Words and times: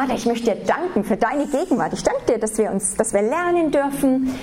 Vater, 0.00 0.14
ich 0.14 0.24
möchte 0.24 0.54
dir 0.54 0.64
danken 0.64 1.04
für 1.04 1.18
deine 1.18 1.44
Gegenwart. 1.46 1.92
Ich 1.92 2.02
danke 2.02 2.22
dir, 2.26 2.38
dass 2.38 2.56
wir 2.56 2.70
uns, 2.70 2.94
dass 2.94 3.12
wir 3.12 3.20
lernen 3.20 3.70
dürfen 3.70 4.34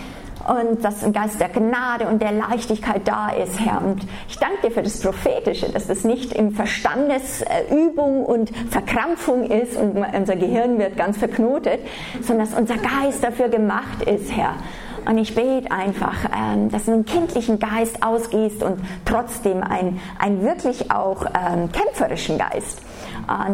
und 0.47 0.85
dass 0.85 1.03
ein 1.03 1.13
Geist 1.13 1.39
der 1.39 1.49
Gnade 1.49 2.05
und 2.05 2.21
der 2.21 2.31
Leichtigkeit 2.31 3.07
da 3.07 3.29
ist, 3.29 3.59
Herr. 3.59 3.81
Und 3.83 4.05
ich 4.29 4.37
danke 4.37 4.67
dir 4.67 4.71
für 4.71 4.83
das 4.83 5.01
Prophetische, 5.01 5.71
dass 5.71 5.87
das 5.87 6.03
nicht 6.03 6.31
in 6.31 6.51
Verstandesübung 6.51 8.23
und 8.23 8.51
Verkrampfung 8.69 9.49
ist 9.49 9.77
und 9.77 9.97
unser 9.97 10.35
Gehirn 10.35 10.77
wird 10.77 10.95
ganz 10.95 11.17
verknotet, 11.17 11.79
sondern 12.21 12.47
dass 12.47 12.55
unser 12.55 12.75
Geist 12.75 13.23
dafür 13.23 13.49
gemacht 13.49 14.03
ist, 14.05 14.31
Herr. 14.31 14.57
Und 15.09 15.17
ich 15.17 15.33
bete 15.33 15.71
einfach, 15.71 16.17
ähm, 16.37 16.69
dass 16.69 16.85
du 16.85 16.91
einen 16.91 17.05
kindlichen 17.05 17.57
Geist 17.57 18.03
ausgehst 18.03 18.61
und 18.61 18.79
trotzdem 19.05 19.63
einen, 19.63 19.99
einen 20.19 20.43
wirklich 20.43 20.91
auch 20.91 21.25
ähm, 21.25 21.71
kämpferischen 21.71 22.37
Geist 22.37 22.83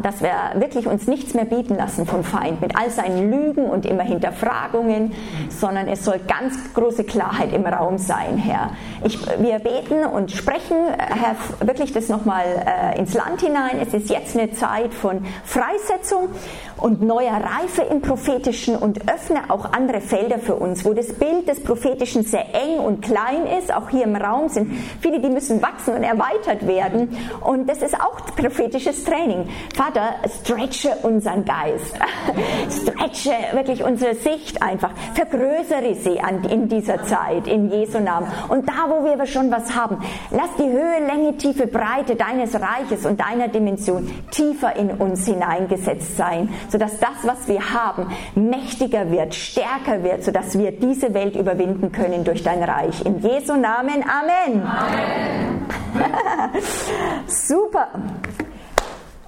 dass 0.02 0.22
wir 0.22 0.32
wirklich 0.56 0.88
uns 0.88 1.08
nichts 1.08 1.34
mehr 1.34 1.46
bieten 1.46 1.76
lassen 1.76 2.06
vom 2.06 2.24
Feind 2.24 2.62
mit 2.62 2.76
all 2.76 2.90
seinen 2.90 3.32
Lügen 3.32 3.66
und 3.66 3.86
immer 3.86 4.04
Hinterfragungen, 4.04 5.14
sondern 5.50 5.88
es 5.88 6.06
soll 6.06 6.20
ganz 6.28 6.56
große 6.74 7.04
Klarheit 7.04 7.54
im 7.54 7.66
Raum 7.66 7.98
sein, 7.98 8.38
Herr. 8.38 8.72
Ich, 9.04 9.20
wir 9.40 9.60
beten 9.60 10.06
und 10.06 10.32
sprechen, 10.32 10.78
Herr, 10.98 11.36
wirklich 11.68 11.92
das 11.92 12.10
nochmal 12.10 12.46
äh, 12.46 13.00
ins 13.00 13.14
Land 13.14 13.42
hinein. 13.42 13.80
Es 13.82 13.94
ist 13.94 14.10
jetzt 14.10 14.38
eine 14.38 14.52
Zeit 14.52 14.94
von 14.94 15.26
Freisetzung 15.44 16.30
und 16.78 17.02
neuer 17.02 17.34
Reife 17.34 17.82
im 17.84 18.02
Prophetischen 18.02 18.76
und 18.76 19.10
öffne 19.10 19.50
auch 19.50 19.72
andere 19.72 20.02
Felder 20.02 20.40
für 20.40 20.56
uns, 20.56 20.86
wo 20.86 20.94
das 20.94 21.14
Bild 21.14 21.48
des 21.48 21.64
Prophetischen 21.64 22.24
sehr 22.24 22.46
eng 22.54 22.80
und 22.80 23.02
klein 23.02 23.48
ist. 23.60 23.74
Auch 23.74 23.90
hier 23.90 24.04
im 24.04 24.16
Raum 24.16 24.50
sind 24.50 24.72
viele, 25.02 25.20
die 25.20 25.30
müssen 25.30 25.62
wachsen 25.62 25.96
und 25.96 26.04
erweitert 26.04 26.68
werden. 26.68 27.16
Und 27.42 27.70
das 27.70 27.82
ist 27.82 28.00
auch 28.00 28.26
prophetisches 28.36 29.04
Training. 29.04 29.48
Vater, 29.76 30.16
stretche 30.42 30.90
unseren 31.04 31.46
Geist, 31.46 31.96
stretche 32.82 33.32
wirklich 33.54 33.84
unsere 33.84 34.16
Sicht 34.16 34.62
einfach, 34.62 34.92
vergrößere 35.14 35.96
sie 35.96 36.20
an, 36.20 36.44
in 36.46 36.68
dieser 36.68 37.04
Zeit, 37.04 37.48
in 37.48 37.70
Jesu 37.70 38.00
Namen. 38.00 38.28
Und 38.50 38.68
da, 38.68 38.90
wo 38.90 39.04
wir 39.04 39.26
schon 39.26 39.52
was 39.52 39.76
haben, 39.76 39.98
lass 40.32 40.50
die 40.58 40.70
Höhe, 40.70 41.06
Länge, 41.06 41.38
Tiefe, 41.38 41.68
Breite 41.68 42.16
deines 42.16 42.56
Reiches 42.56 43.06
und 43.06 43.20
deiner 43.20 43.48
Dimension 43.48 44.10
tiefer 44.32 44.76
in 44.76 44.92
uns 44.92 45.26
hineingesetzt 45.26 46.18
sein, 46.18 46.50
sodass 46.74 46.98
das, 46.98 47.12
was 47.22 47.48
wir 47.48 47.72
haben, 47.72 48.08
mächtiger 48.34 49.12
wird, 49.12 49.36
stärker 49.36 50.04
wird, 50.04 50.24
sodass 50.24 50.58
wir 50.58 50.72
diese 50.72 51.14
Welt 51.14 51.36
überwinden 51.36 51.92
können 51.92 52.24
durch 52.24 52.42
dein 52.42 52.64
Reich. 52.64 53.06
In 53.06 53.20
Jesu 53.20 53.56
Namen, 53.56 54.04
Amen. 54.04 54.64
Amen. 54.66 55.68
Super. 57.28 57.90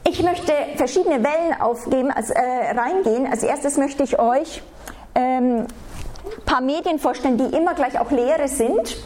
Ich 0.09 0.23
möchte 0.23 0.53
verschiedene 0.75 1.23
Wellen 1.23 1.61
aufgeben, 1.61 2.09
also, 2.09 2.33
äh, 2.33 2.71
reingehen. 2.75 3.27
Als 3.31 3.43
erstes 3.43 3.77
möchte 3.77 4.01
ich 4.01 4.17
euch 4.17 4.63
ein 5.13 5.57
ähm, 5.59 5.67
paar 6.47 6.61
Medien 6.61 6.97
vorstellen, 6.97 7.37
die 7.37 7.55
immer 7.55 7.75
gleich 7.75 7.99
auch 7.99 8.09
Lehre 8.09 8.47
sind 8.47 8.97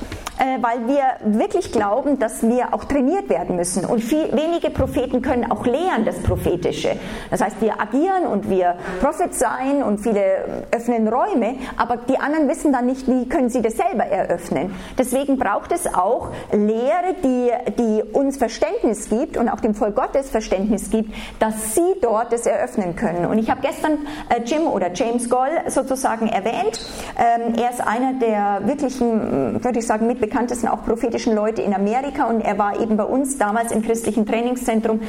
weil 0.62 0.88
wir 0.88 1.38
wirklich 1.40 1.72
glauben, 1.72 2.20
dass 2.20 2.44
wir 2.44 2.74
auch 2.74 2.86
trainiert 2.86 3.30
werden 3.30 3.56
müssen. 3.56 3.86
Und 3.86 4.02
viel, 4.02 4.32
wenige 4.32 4.70
Propheten 4.70 5.22
können 5.22 5.52
auch 5.52 5.66
lehren 5.66 6.06
das 6.06 6.18
Prophetische. 6.24 6.92
Das 7.30 7.42
heißt, 7.42 7.62
wir 7.62 7.82
agieren 7.82 8.26
und 8.26 8.50
wir 8.50 8.76
prophezeien 9.02 9.84
und 9.84 10.00
viele 10.00 10.66
öffnen 10.72 11.08
Räume, 11.08 11.56
aber 11.78 11.98
die 11.98 12.18
anderen 12.18 12.48
wissen 12.48 12.72
dann 12.72 12.86
nicht, 12.86 13.08
wie 13.08 13.28
können 13.28 13.50
sie 13.50 13.62
das 13.62 13.76
selber 13.76 14.06
eröffnen. 14.06 14.74
Deswegen 14.98 15.38
braucht 15.38 15.72
es 15.72 15.94
auch 15.94 16.30
Lehre, 16.52 17.16
die, 17.24 17.52
die 17.78 18.04
uns 18.14 18.38
Verständnis 18.38 19.10
gibt 19.10 19.38
und 19.38 19.50
auch 19.50 19.60
dem 19.60 19.76
Volk 19.76 19.96
Gottes 19.96 20.30
Verständnis 20.30 20.90
gibt, 20.90 21.14
dass 21.40 21.76
sie 21.76 21.96
dort 22.02 22.32
das 22.32 22.46
eröffnen 22.46 22.96
können. 22.96 23.26
Und 23.26 23.38
ich 23.38 23.50
habe 23.50 23.62
gestern 23.62 24.08
äh, 24.30 24.42
Jim 24.44 24.68
oder 24.68 24.94
James 24.94 25.30
Goll 25.30 25.50
sozusagen 25.68 26.28
erwähnt. 26.28 26.80
Ähm, 27.18 27.56
er 27.58 27.72
ist 27.72 27.82
einer 27.82 28.14
der 28.14 28.68
wirklichen, 28.68 29.64
würde 29.64 29.80
ich 29.80 29.88
sagen, 29.88 30.08
mit 30.08 30.20
bekanntesten 30.30 30.68
auch 30.68 30.86
prophetischen 30.86 31.36
Leute 31.36 31.64
in 31.64 31.74
Amerika 31.74 32.26
und 32.26 32.42
er 32.42 32.58
war 32.58 32.80
eben 32.80 32.98
bei 32.98 33.04
uns 33.04 33.38
damals 33.38 33.72
im 33.72 33.82
christlichen 33.82 34.26
Trainingszentrum. 34.26 35.02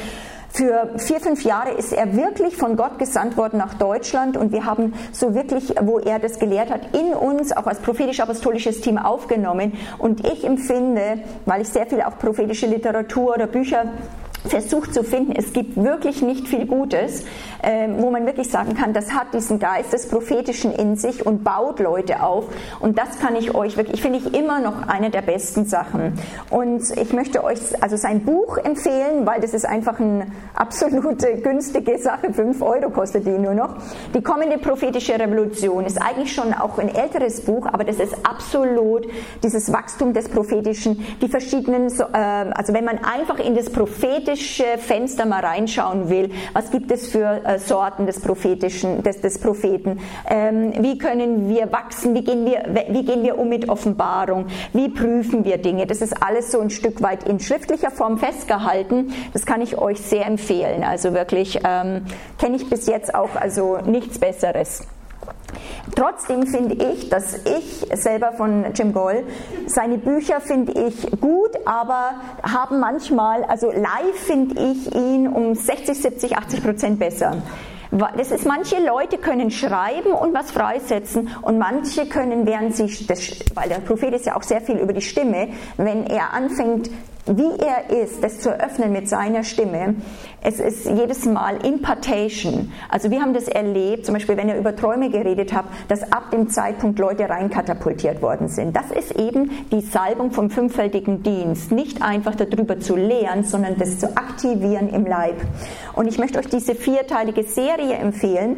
Für 0.49 0.89
vier, 0.97 1.21
fünf 1.21 1.43
Jahre 1.43 1.71
ist 1.71 1.93
er 1.93 2.17
wirklich 2.17 2.57
von 2.57 2.75
Gott 2.75 2.99
gesandt 2.99 3.37
worden 3.37 3.57
nach 3.57 3.75
Deutschland 3.75 4.35
und 4.35 4.51
wir 4.51 4.65
haben 4.65 4.93
so 5.13 5.33
wirklich, 5.33 5.75
wo 5.81 5.99
er 5.99 6.19
das 6.19 6.39
gelehrt 6.39 6.69
hat, 6.69 6.93
in 6.93 7.13
uns 7.13 7.55
auch 7.55 7.67
als 7.67 7.79
prophetisch-apostolisches 7.79 8.81
Team 8.81 8.97
aufgenommen. 8.97 9.73
Und 9.97 10.27
ich 10.27 10.43
empfinde, 10.43 11.19
weil 11.45 11.61
ich 11.61 11.69
sehr 11.69 11.85
viel 11.85 12.01
auch 12.01 12.17
prophetische 12.17 12.65
Literatur 12.65 13.35
oder 13.35 13.47
Bücher 13.47 13.85
versucht 14.47 14.93
zu 14.93 15.03
finden, 15.03 15.33
es 15.35 15.53
gibt 15.53 15.75
wirklich 15.75 16.21
nicht 16.21 16.47
viel 16.47 16.65
Gutes, 16.65 17.23
äh, 17.61 17.87
wo 17.97 18.09
man 18.09 18.25
wirklich 18.25 18.49
sagen 18.49 18.75
kann, 18.75 18.93
das 18.93 19.13
hat 19.13 19.33
diesen 19.33 19.59
Geist 19.59 19.93
des 19.93 20.07
Prophetischen 20.07 20.71
in 20.71 20.95
sich 20.95 21.25
und 21.25 21.43
baut 21.43 21.79
Leute 21.79 22.23
auf. 22.23 22.45
Und 22.79 22.97
das 22.97 23.19
kann 23.19 23.35
ich 23.35 23.53
euch 23.53 23.77
wirklich, 23.77 24.01
finde 24.01 24.19
ich 24.19 24.33
immer 24.33 24.59
noch 24.59 24.87
eine 24.87 25.09
der 25.09 25.21
besten 25.21 25.65
Sachen. 25.65 26.17
Und 26.49 26.81
ich 26.97 27.13
möchte 27.13 27.43
euch 27.43 27.59
also 27.81 27.97
sein 27.97 28.21
Buch 28.21 28.57
empfehlen, 28.57 29.25
weil 29.25 29.41
das 29.41 29.53
ist 29.53 29.65
einfach 29.65 29.99
eine 29.99 30.27
absolute 30.55 31.35
günstige 31.43 31.99
Sache. 31.99 32.33
Fünf 32.33 32.61
Euro 32.61 32.89
kostet 32.89 33.25
die 33.25 33.37
nur 33.37 33.53
noch. 33.53 33.75
Die 34.13 34.21
kommende 34.21 34.57
prophetische 34.57 35.19
Revolution 35.19 35.85
ist 35.85 36.01
eigentlich 36.01 36.33
schon 36.33 36.53
auch 36.53 36.79
ein 36.79 36.93
älteres 36.93 37.41
Buch, 37.41 37.67
aber 37.67 37.83
das 37.83 37.99
ist 37.99 38.15
absolut 38.23 39.07
dieses 39.43 39.71
Wachstum 39.71 40.13
des 40.13 40.29
Prophetischen, 40.29 41.05
die 41.21 41.27
verschiedenen, 41.27 41.87
äh, 41.91 42.17
also 42.17 42.73
wenn 42.73 42.85
man 42.85 42.99
einfach 43.03 43.39
in 43.39 43.55
das 43.55 43.69
Prophetische 43.69 44.30
prophetische 44.31 44.77
Fenster 44.77 45.25
mal 45.25 45.43
reinschauen 45.43 46.09
will, 46.09 46.29
was 46.53 46.71
gibt 46.71 46.91
es 46.91 47.07
für 47.07 47.41
äh, 47.43 47.59
Sorten 47.59 48.05
des 48.05 48.21
prophetischen, 48.21 49.03
des, 49.03 49.21
des 49.21 49.39
Propheten, 49.39 49.99
ähm, 50.29 50.73
wie 50.79 50.97
können 50.97 51.49
wir 51.49 51.71
wachsen, 51.71 52.15
wie 52.15 52.23
gehen 52.23 52.45
wir, 52.45 52.63
wie 52.89 53.03
gehen 53.03 53.23
wir 53.23 53.37
um 53.37 53.49
mit 53.49 53.67
Offenbarung, 53.67 54.47
wie 54.73 54.89
prüfen 54.89 55.43
wir 55.43 55.57
Dinge. 55.57 55.85
Das 55.85 56.01
ist 56.01 56.21
alles 56.21 56.51
so 56.51 56.59
ein 56.59 56.69
Stück 56.69 57.01
weit 57.01 57.27
in 57.27 57.39
schriftlicher 57.39 57.91
Form 57.91 58.17
festgehalten. 58.17 59.13
Das 59.33 59.45
kann 59.45 59.61
ich 59.61 59.77
euch 59.77 59.99
sehr 59.99 60.25
empfehlen. 60.25 60.83
Also 60.83 61.13
wirklich 61.13 61.59
ähm, 61.65 62.05
kenne 62.39 62.55
ich 62.55 62.69
bis 62.69 62.87
jetzt 62.87 63.13
auch 63.13 63.35
also 63.35 63.79
nichts 63.85 64.19
Besseres. 64.19 64.87
Trotzdem 65.95 66.47
finde 66.47 66.75
ich, 66.93 67.09
dass 67.09 67.35
ich 67.45 67.85
selber 67.93 68.31
von 68.33 68.65
Jim 68.73 68.93
Goll, 68.93 69.23
seine 69.67 69.97
Bücher 69.97 70.39
finde 70.39 70.71
ich 70.71 71.11
gut, 71.19 71.51
aber 71.65 72.15
haben 72.43 72.79
manchmal, 72.79 73.43
also 73.43 73.71
live 73.71 74.15
finde 74.15 74.55
ich 74.59 74.95
ihn 74.95 75.27
um 75.27 75.53
60, 75.53 76.01
70, 76.01 76.37
80 76.37 76.63
Prozent 76.63 76.99
besser. 76.99 77.37
Das 78.15 78.31
ist, 78.31 78.45
manche 78.45 78.77
Leute 78.81 79.17
können 79.17 79.51
schreiben 79.51 80.13
und 80.13 80.33
was 80.33 80.51
freisetzen 80.51 81.29
und 81.41 81.57
manche 81.57 82.05
können, 82.05 82.47
während 82.47 82.73
sich, 82.73 83.05
das, 83.05 83.19
weil 83.53 83.67
der 83.67 83.79
Prophet 83.79 84.13
ist 84.13 84.25
ja 84.25 84.37
auch 84.37 84.43
sehr 84.43 84.61
viel 84.61 84.77
über 84.77 84.93
die 84.93 85.01
Stimme, 85.01 85.49
wenn 85.75 86.05
er 86.05 86.33
anfängt, 86.33 86.89
wie 87.25 87.51
er 87.59 87.89
ist, 88.01 88.23
das 88.23 88.39
zu 88.39 88.49
eröffnen 88.49 88.91
mit 88.91 89.07
seiner 89.07 89.43
Stimme, 89.43 89.95
es 90.43 90.59
ist 90.59 90.85
jedes 90.85 91.25
Mal 91.25 91.65
Impartation. 91.65 92.71
Also 92.89 93.11
wir 93.11 93.21
haben 93.21 93.33
das 93.33 93.47
erlebt, 93.47 94.05
zum 94.05 94.13
Beispiel 94.13 94.37
wenn 94.37 94.49
ihr 94.49 94.57
über 94.57 94.75
Träume 94.75 95.09
geredet 95.09 95.53
habt, 95.53 95.69
dass 95.89 96.11
ab 96.11 96.31
dem 96.31 96.49
Zeitpunkt 96.49 96.97
Leute 96.99 97.29
reinkatapultiert 97.29 98.21
worden 98.21 98.47
sind. 98.47 98.75
Das 98.75 98.91
ist 98.91 99.11
eben 99.19 99.51
die 99.71 99.81
Salbung 99.81 100.31
vom 100.31 100.49
fünffältigen 100.49 101.23
Dienst. 101.23 101.71
Nicht 101.71 102.01
einfach 102.01 102.35
darüber 102.35 102.79
zu 102.79 102.95
lehren, 102.95 103.43
sondern 103.43 103.77
das 103.77 103.99
zu 103.99 104.17
aktivieren 104.17 104.89
im 104.89 105.05
Leib. 105.05 105.35
Und 105.93 106.07
ich 106.07 106.17
möchte 106.17 106.39
euch 106.39 106.47
diese 106.47 106.75
vierteilige 106.75 107.43
Serie 107.43 107.95
empfehlen 107.95 108.57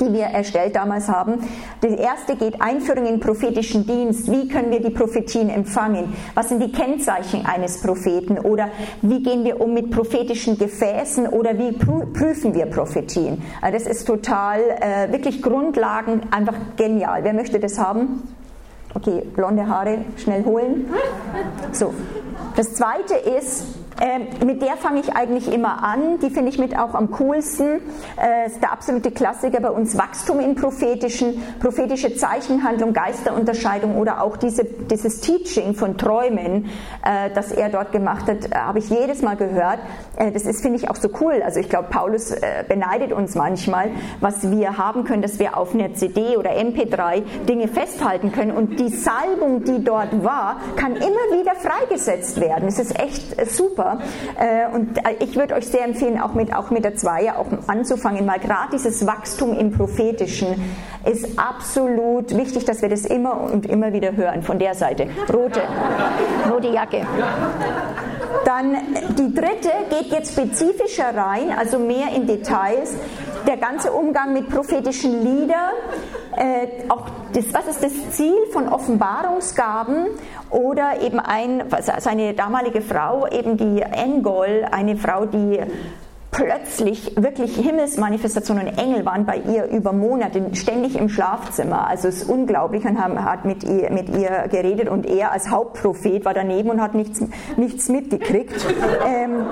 die 0.00 0.12
wir 0.12 0.24
erstellt 0.24 0.76
damals 0.76 1.08
haben. 1.08 1.38
Die 1.82 1.94
erste 1.96 2.36
geht 2.36 2.60
Einführung 2.60 3.06
in 3.06 3.20
prophetischen 3.20 3.86
Dienst. 3.86 4.30
Wie 4.30 4.48
können 4.48 4.70
wir 4.70 4.80
die 4.80 4.90
Prophetien 4.90 5.50
empfangen? 5.50 6.14
Was 6.34 6.48
sind 6.48 6.62
die 6.62 6.72
Kennzeichen 6.72 7.46
eines 7.46 7.80
Propheten? 7.80 8.38
Oder 8.38 8.68
wie 9.02 9.22
gehen 9.22 9.44
wir 9.44 9.60
um 9.60 9.74
mit 9.74 9.90
prophetischen 9.90 10.58
Gefäßen? 10.58 11.28
Oder 11.28 11.58
wie 11.58 11.72
prüfen 11.72 12.54
wir 12.54 12.66
Prophetien? 12.66 13.42
Also 13.60 13.78
das 13.78 13.86
ist 13.86 14.04
total, 14.06 14.60
äh, 14.60 15.12
wirklich 15.12 15.42
Grundlagen, 15.42 16.22
einfach 16.30 16.56
genial. 16.76 17.24
Wer 17.24 17.34
möchte 17.34 17.60
das 17.60 17.78
haben? 17.78 18.22
Okay, 18.94 19.22
blonde 19.34 19.66
Haare 19.68 19.98
schnell 20.16 20.44
holen. 20.44 20.86
So. 21.72 21.92
Das 22.56 22.74
zweite 22.74 23.14
ist, 23.14 23.64
ähm, 24.00 24.46
mit 24.46 24.60
der 24.60 24.76
fange 24.76 25.00
ich 25.00 25.14
eigentlich 25.14 25.52
immer 25.52 25.82
an. 25.82 26.18
Die 26.20 26.30
finde 26.30 26.50
ich 26.50 26.58
mit 26.58 26.76
auch 26.76 26.94
am 26.94 27.10
coolsten. 27.12 27.80
Äh, 28.20 28.46
ist 28.46 28.60
der 28.60 28.72
absolute 28.72 29.10
Klassiker 29.12 29.60
bei 29.60 29.70
uns 29.70 29.96
Wachstum 29.96 30.40
in 30.40 30.54
prophetischen, 30.56 31.42
prophetische 31.60 32.14
Zeichenhandlung, 32.16 32.92
Geisterunterscheidung 32.92 33.96
oder 33.96 34.22
auch 34.22 34.36
diese, 34.36 34.64
dieses 34.64 35.20
Teaching 35.20 35.74
von 35.74 35.96
Träumen, 35.96 36.66
äh, 37.04 37.30
das 37.34 37.52
er 37.52 37.68
dort 37.68 37.92
gemacht 37.92 38.26
hat, 38.26 38.50
äh, 38.50 38.54
habe 38.54 38.80
ich 38.80 38.90
jedes 38.90 39.22
Mal 39.22 39.36
gehört. 39.36 39.78
Äh, 40.16 40.32
das 40.32 40.42
ist, 40.42 40.62
finde 40.62 40.78
ich, 40.78 40.90
auch 40.90 40.96
so 40.96 41.08
cool. 41.20 41.42
Also 41.44 41.60
ich 41.60 41.68
glaube, 41.68 41.88
Paulus 41.88 42.32
äh, 42.32 42.64
beneidet 42.68 43.12
uns 43.12 43.34
manchmal, 43.34 43.90
was 44.20 44.50
wir 44.50 44.76
haben 44.76 45.04
können, 45.04 45.22
dass 45.22 45.38
wir 45.38 45.56
auf 45.56 45.74
einer 45.74 45.94
CD 45.94 46.36
oder 46.36 46.50
MP3 46.50 47.22
Dinge 47.48 47.68
festhalten 47.68 48.32
können. 48.32 48.50
Und 48.50 48.80
die 48.80 48.88
Salbung, 48.88 49.62
die 49.64 49.84
dort 49.84 50.24
war, 50.24 50.56
kann 50.76 50.96
immer 50.96 51.06
wieder 51.06 51.54
freigesetzt 51.54 52.40
werden. 52.40 52.68
Es 52.68 52.78
ist 52.78 52.98
echt 52.98 53.50
super. 53.50 53.83
Super. 53.84 53.98
Äh, 54.38 54.74
und 54.74 54.98
äh, 54.98 55.16
ich 55.20 55.36
würde 55.36 55.54
euch 55.54 55.66
sehr 55.66 55.84
empfehlen, 55.84 56.20
auch 56.20 56.34
mit, 56.34 56.54
auch 56.54 56.70
mit 56.70 56.84
der 56.84 56.96
Zweier 56.96 57.38
auch 57.38 57.46
anzufangen, 57.66 58.26
weil 58.26 58.40
gerade 58.40 58.70
dieses 58.72 59.06
Wachstum 59.06 59.52
im 59.58 59.72
Prophetischen 59.72 60.48
ist 61.04 61.38
absolut 61.38 62.36
wichtig, 62.36 62.64
dass 62.64 62.82
wir 62.82 62.88
das 62.88 63.04
immer 63.04 63.40
und 63.40 63.66
immer 63.66 63.92
wieder 63.92 64.16
hören 64.16 64.42
von 64.42 64.58
der 64.58 64.74
Seite. 64.74 65.08
Rote, 65.32 65.60
rote 66.50 66.68
Jacke. 66.68 67.06
Dann 68.44 68.76
die 69.16 69.34
dritte 69.34 69.70
geht 69.90 70.12
jetzt 70.12 70.32
spezifischer 70.32 71.14
rein, 71.14 71.52
also 71.56 71.78
mehr 71.78 72.08
in 72.14 72.26
Details. 72.26 72.94
Der 73.46 73.56
ganze 73.58 73.92
Umgang 73.92 74.32
mit 74.32 74.48
prophetischen 74.48 75.22
Liedern, 75.22 75.74
äh, 76.36 76.88
auch 76.88 77.06
das, 77.32 77.52
was 77.52 77.66
ist 77.66 77.82
das 77.82 78.10
Ziel 78.16 78.34
von 78.52 78.68
Offenbarungsgaben 78.68 80.06
oder 80.50 81.00
eben 81.02 81.20
ein, 81.20 81.64
seine 81.98 82.32
damalige 82.32 82.80
Frau, 82.80 83.26
eben 83.26 83.56
die 83.56 83.82
Engol, 83.82 84.66
eine 84.70 84.96
Frau, 84.96 85.26
die 85.26 85.60
plötzlich 86.34 87.12
wirklich 87.16 87.56
Himmelsmanifestationen 87.56 88.66
und 88.66 88.78
Engel 88.78 89.04
waren 89.04 89.24
bei 89.24 89.36
ihr 89.36 89.66
über 89.66 89.92
Monate 89.92 90.42
ständig 90.54 90.96
im 90.96 91.08
Schlafzimmer. 91.08 91.86
Also 91.86 92.08
es 92.08 92.22
ist 92.22 92.28
unglaublich 92.28 92.84
und 92.84 93.00
haben, 93.00 93.24
hat 93.24 93.44
mit 93.44 93.62
ihr, 93.62 93.90
mit 93.90 94.08
ihr 94.08 94.48
geredet 94.50 94.88
und 94.88 95.06
er 95.06 95.30
als 95.30 95.48
Hauptprophet 95.50 96.24
war 96.24 96.34
daneben 96.34 96.70
und 96.70 96.80
hat 96.80 96.94
nichts, 96.94 97.22
nichts 97.56 97.88
mitgekriegt. 97.88 98.54
Ähm, 99.06 99.46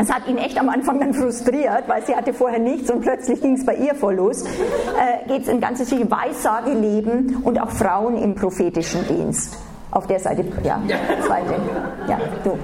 es 0.00 0.12
hat 0.12 0.26
ihn 0.26 0.38
echt 0.38 0.58
am 0.58 0.68
Anfang 0.68 0.98
dann 0.98 1.14
frustriert, 1.14 1.84
weil 1.86 2.04
sie 2.04 2.16
hatte 2.16 2.32
vorher 2.32 2.58
nichts 2.58 2.90
und 2.90 3.00
plötzlich 3.00 3.40
ging 3.40 3.54
es 3.54 3.64
bei 3.64 3.74
ihr 3.74 3.94
voll 3.94 4.14
los. 4.14 4.42
Äh, 4.42 5.28
Geht 5.28 5.42
es 5.42 5.48
in 5.48 5.60
ganzes 5.60 5.92
Weissageleben 5.92 7.42
und 7.44 7.60
auch 7.60 7.70
Frauen 7.70 8.16
im 8.16 8.34
prophetischen 8.34 9.06
Dienst. 9.06 9.56
Auf 9.90 10.06
der 10.06 10.18
Seite, 10.18 10.44
ja, 10.64 10.80
zweite. 11.26 11.54
Ja, 12.08 12.18
du. 12.44 12.58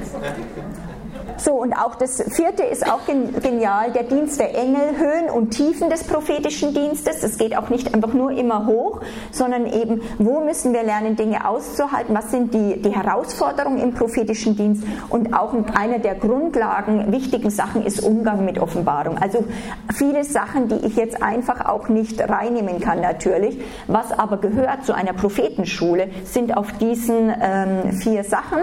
So, 1.36 1.52
und 1.52 1.72
auch 1.72 1.96
das 1.96 2.22
vierte 2.34 2.62
ist 2.62 2.86
auch 2.90 3.00
genial, 3.06 3.92
der 3.92 4.04
Dienst 4.04 4.38
der 4.38 4.56
Engel, 4.56 4.96
Höhen 4.96 5.30
und 5.30 5.50
Tiefen 5.50 5.90
des 5.90 6.04
prophetischen 6.04 6.74
Dienstes. 6.74 7.22
Es 7.22 7.38
geht 7.38 7.56
auch 7.56 7.70
nicht 7.70 7.92
einfach 7.94 8.12
nur 8.12 8.30
immer 8.30 8.66
hoch, 8.66 9.00
sondern 9.30 9.66
eben, 9.66 10.00
wo 10.18 10.40
müssen 10.40 10.72
wir 10.72 10.82
lernen, 10.82 11.16
Dinge 11.16 11.48
auszuhalten, 11.48 12.14
was 12.14 12.30
sind 12.30 12.54
die, 12.54 12.80
die 12.80 12.90
Herausforderungen 12.90 13.78
im 13.78 13.94
prophetischen 13.94 14.56
Dienst 14.56 14.84
und 15.08 15.34
auch 15.34 15.54
einer 15.74 15.98
der 15.98 16.14
Grundlagen, 16.14 17.12
wichtigen 17.12 17.50
Sachen 17.50 17.84
ist 17.84 18.00
Umgang 18.00 18.44
mit 18.44 18.58
Offenbarung. 18.58 19.18
Also 19.18 19.44
viele 19.92 20.24
Sachen, 20.24 20.68
die 20.68 20.86
ich 20.86 20.96
jetzt 20.96 21.22
einfach 21.22 21.66
auch 21.66 21.88
nicht 21.88 22.20
reinnehmen 22.20 22.80
kann 22.80 23.00
natürlich, 23.00 23.60
was 23.86 24.12
aber 24.12 24.38
gehört 24.38 24.84
zu 24.84 24.92
einer 24.92 25.12
Prophetenschule, 25.12 26.08
sind 26.24 26.56
auf 26.56 26.72
diesen 26.78 27.32
ähm, 27.40 27.92
vier 27.92 28.24
Sachen. 28.24 28.62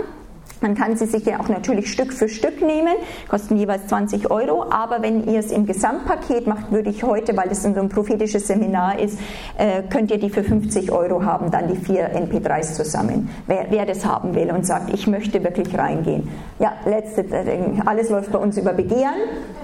Man 0.62 0.76
kann 0.76 0.96
sie 0.96 1.08
sich 1.08 1.26
ja 1.26 1.40
auch 1.40 1.50
natürlich 1.50 1.92
Stück 1.92 2.14
für 2.14 2.30
Stück 2.30 2.62
nehmen, 2.62 2.94
kosten 3.28 3.58
jeweils 3.58 3.88
20 3.88 4.30
Euro, 4.30 4.66
aber 4.70 5.02
wenn 5.02 5.28
ihr 5.28 5.40
es 5.40 5.52
im 5.52 5.66
Gesamtpaket 5.66 6.46
macht, 6.46 6.72
würde 6.72 6.92
ich 6.92 7.04
heute, 7.04 7.36
weil 7.36 7.50
das 7.50 7.64
so 7.64 7.70
ein 7.70 7.90
prophetisches 7.90 8.46
Seminar 8.46 9.00
ist, 9.00 9.20
äh, 9.58 9.82
könnt 9.90 10.12
ihr 10.12 10.20
die 10.20 10.30
für 10.30 10.44
50 10.44 10.92
Euro 10.92 11.26
haben, 11.26 11.50
dann 11.50 11.68
die 11.68 11.76
vier 11.76 12.16
MP3s 12.16 12.74
zusammen. 12.76 13.30
Wer, 13.48 13.66
wer 13.70 13.88
das 13.88 14.06
haben 14.06 14.36
will 14.36 14.52
und 14.52 14.66
sagt, 14.66 14.94
ich 14.94 15.08
möchte 15.08 15.44
wirklich 15.44 15.76
reingehen. 15.76 16.30
Ja, 16.60 16.74
letzte, 16.86 17.22
äh, 17.22 17.60
alles 17.86 18.10
läuft 18.10 18.32
bei 18.32 18.40
uns 18.40 18.56
über 18.58 18.74
Begehren 18.74 19.16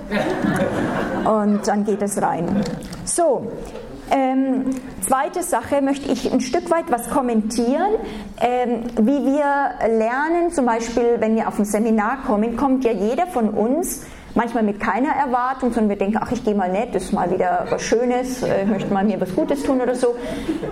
und 1.25 1.67
dann 1.67 1.85
geht 1.85 2.01
es 2.01 2.19
rein. 2.19 2.63
So, 3.05 3.51
ähm, 4.11 4.65
zweite 5.01 5.43
Sache 5.43 5.81
möchte 5.81 6.11
ich 6.11 6.31
ein 6.31 6.41
Stück 6.41 6.69
weit 6.71 6.85
was 6.89 7.09
kommentieren, 7.09 7.95
ähm, 8.39 8.83
wie 8.95 9.25
wir 9.25 9.97
lernen, 9.97 10.51
zum 10.51 10.65
Beispiel, 10.65 11.17
wenn 11.19 11.35
wir 11.35 11.47
auf 11.47 11.59
ein 11.59 11.65
Seminar 11.65 12.23
kommen, 12.25 12.57
kommt 12.57 12.83
ja 12.83 12.91
jeder 12.91 13.27
von 13.27 13.49
uns 13.49 14.05
manchmal 14.35 14.63
mit 14.63 14.79
keiner 14.79 15.09
Erwartung, 15.09 15.71
sondern 15.71 15.89
wir 15.89 15.97
denken, 15.97 16.19
ach, 16.21 16.31
ich 16.31 16.43
gehe 16.43 16.55
mal 16.55 16.71
nett, 16.71 16.93
das 16.93 17.05
ist 17.05 17.13
mal 17.13 17.31
wieder 17.31 17.65
was 17.69 17.81
Schönes, 17.81 18.43
äh, 18.43 18.63
ich 18.63 18.69
möchte 18.69 18.93
mal 18.93 19.03
mir 19.03 19.19
was 19.19 19.33
Gutes 19.35 19.63
tun 19.63 19.81
oder 19.81 19.95
so. 19.95 20.15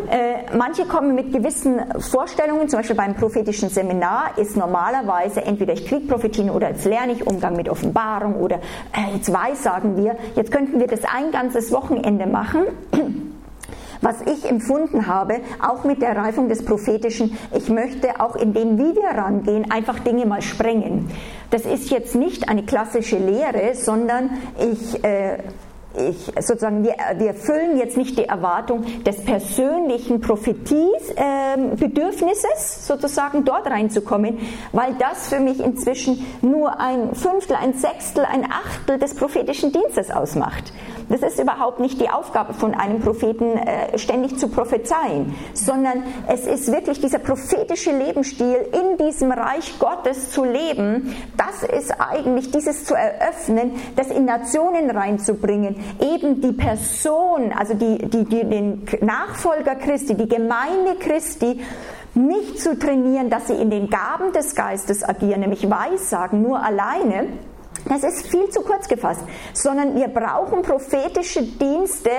Äh, 0.10 0.56
manche 0.56 0.86
kommen 0.86 1.16
mit 1.16 1.34
gewissen 1.34 1.80
Vorstellungen, 2.00 2.70
zum 2.70 2.80
Beispiel 2.80 2.96
beim 2.96 3.16
prophetischen 3.16 3.70
Seminar 3.70 4.38
ist 4.38 4.56
normalerweise 4.58 5.44
entweder 5.44 5.74
ich 5.74 5.86
kriege 5.86 6.08
Prophetien 6.08 6.50
oder 6.50 6.70
jetzt 6.70 6.86
lerne 6.86 7.14
ich 7.14 7.26
Umgang 7.26 7.56
mit 7.56 7.70
Offenbarung 7.70 8.36
oder 8.36 8.58
äh, 8.94 9.16
jetzt 9.16 9.32
weiß, 9.32 9.64
sagen 9.64 9.98
wir, 9.98 10.16
jetzt 10.36 10.52
könnten 10.52 10.80
wir 10.80 10.88
das 10.88 11.02
ein 11.04 11.32
ganzes 11.32 11.72
Wochenende 11.72 12.28
machen 12.28 12.64
was 14.06 14.22
ich 14.22 14.48
empfunden 14.48 15.08
habe, 15.08 15.40
auch 15.60 15.84
mit 15.84 16.04
der 16.04 16.16
Reifung 16.16 16.48
des 16.48 16.64
Prophetischen, 16.64 17.36
ich 17.58 17.70
möchte 17.70 18.20
auch 18.20 18.36
in 18.36 18.54
dem, 18.54 18.78
wie 18.78 18.96
wir 18.96 19.10
rangehen, 19.18 19.72
einfach 19.72 19.98
Dinge 19.98 20.28
mal 20.28 20.44
sprengen. 20.44 21.10
Das 21.50 21.66
ist 21.66 21.90
jetzt 21.90 22.14
nicht 22.14 22.48
eine 22.48 22.64
klassische 22.64 23.18
Lehre, 23.18 23.74
sondern 23.74 24.30
ich 24.60 25.04
äh, 25.04 25.40
ich, 25.98 26.32
sozusagen, 26.40 26.84
wir, 26.84 26.96
wir 27.18 27.28
erfüllen 27.28 27.78
jetzt 27.78 27.98
nicht 27.98 28.18
die 28.18 28.24
Erwartung 28.26 28.84
des 29.04 29.24
persönlichen 29.24 30.20
Prophetiebedürfnisses, 30.22 32.46
äh, 32.46 32.82
sozusagen 32.82 33.46
dort 33.46 33.68
reinzukommen, 33.68 34.40
weil 34.72 34.96
das 34.96 35.30
für 35.30 35.40
mich 35.40 35.60
inzwischen 35.60 36.26
nur 36.42 36.80
ein 36.80 37.14
Fünftel, 37.16 37.56
ein 37.56 37.74
Sechstel, 37.74 38.26
ein 38.26 38.46
Achtel 38.46 38.98
des 39.00 39.16
prophetischen 39.16 39.72
Dienstes 39.72 40.12
ausmacht. 40.12 40.72
Das 41.10 41.22
ist 41.22 41.40
überhaupt 41.40 41.80
nicht 41.80 42.02
die 42.02 42.10
Aufgabe 42.10 42.54
von 42.54 42.74
einem 42.74 43.00
Propheten, 43.00 43.58
äh, 43.58 43.98
ständig 43.98 44.38
zu 44.38 44.48
prophezeien, 44.48 45.36
sondern 45.54 46.04
es 46.28 46.48
ist 46.48 46.72
wirklich 46.72 47.00
dieser 47.00 47.20
prophetische 47.20 47.92
Lebensstil, 47.92 48.58
in 48.72 48.98
diesem 48.98 49.32
Reich 49.32 49.78
Gottes 49.78 50.32
zu 50.32 50.44
leben. 50.44 51.16
Das 51.38 51.64
ist 51.64 51.94
eigentlich 52.00 52.52
dieses 52.52 52.86
zu 52.86 52.96
eröffnen, 52.96 53.74
das 53.96 54.08
in 54.08 54.26
Nationen 54.26 54.90
reinzubringen, 54.90 55.76
eben 56.00 56.42
die 56.42 56.52
Person, 56.52 57.52
also 57.52 57.74
die, 57.74 57.98
die, 57.98 58.26
die, 58.26 58.44
den 58.44 58.86
Nachfolger 59.02 59.76
Christi, 59.76 60.16
die 60.16 60.28
Gemeinde 60.28 60.96
Christi, 61.00 61.62
nicht 62.14 62.62
zu 62.62 62.80
trainieren, 62.80 63.30
dass 63.30 63.48
sie 63.48 63.56
in 63.56 63.70
den 63.70 63.90
Gaben 63.90 64.32
des 64.32 64.56
Geistes 64.56 65.04
agieren, 65.04 65.42
nämlich 65.42 65.70
Weissagen 65.70 66.42
nur 66.42 66.64
alleine, 66.64 67.28
das 67.88 68.04
ist 68.04 68.28
viel 68.28 68.50
zu 68.50 68.62
kurz 68.62 68.88
gefasst, 68.88 69.22
sondern 69.54 69.96
wir 69.96 70.08
brauchen 70.08 70.64
prophetische 70.64 71.44
Dienste, 71.44 72.10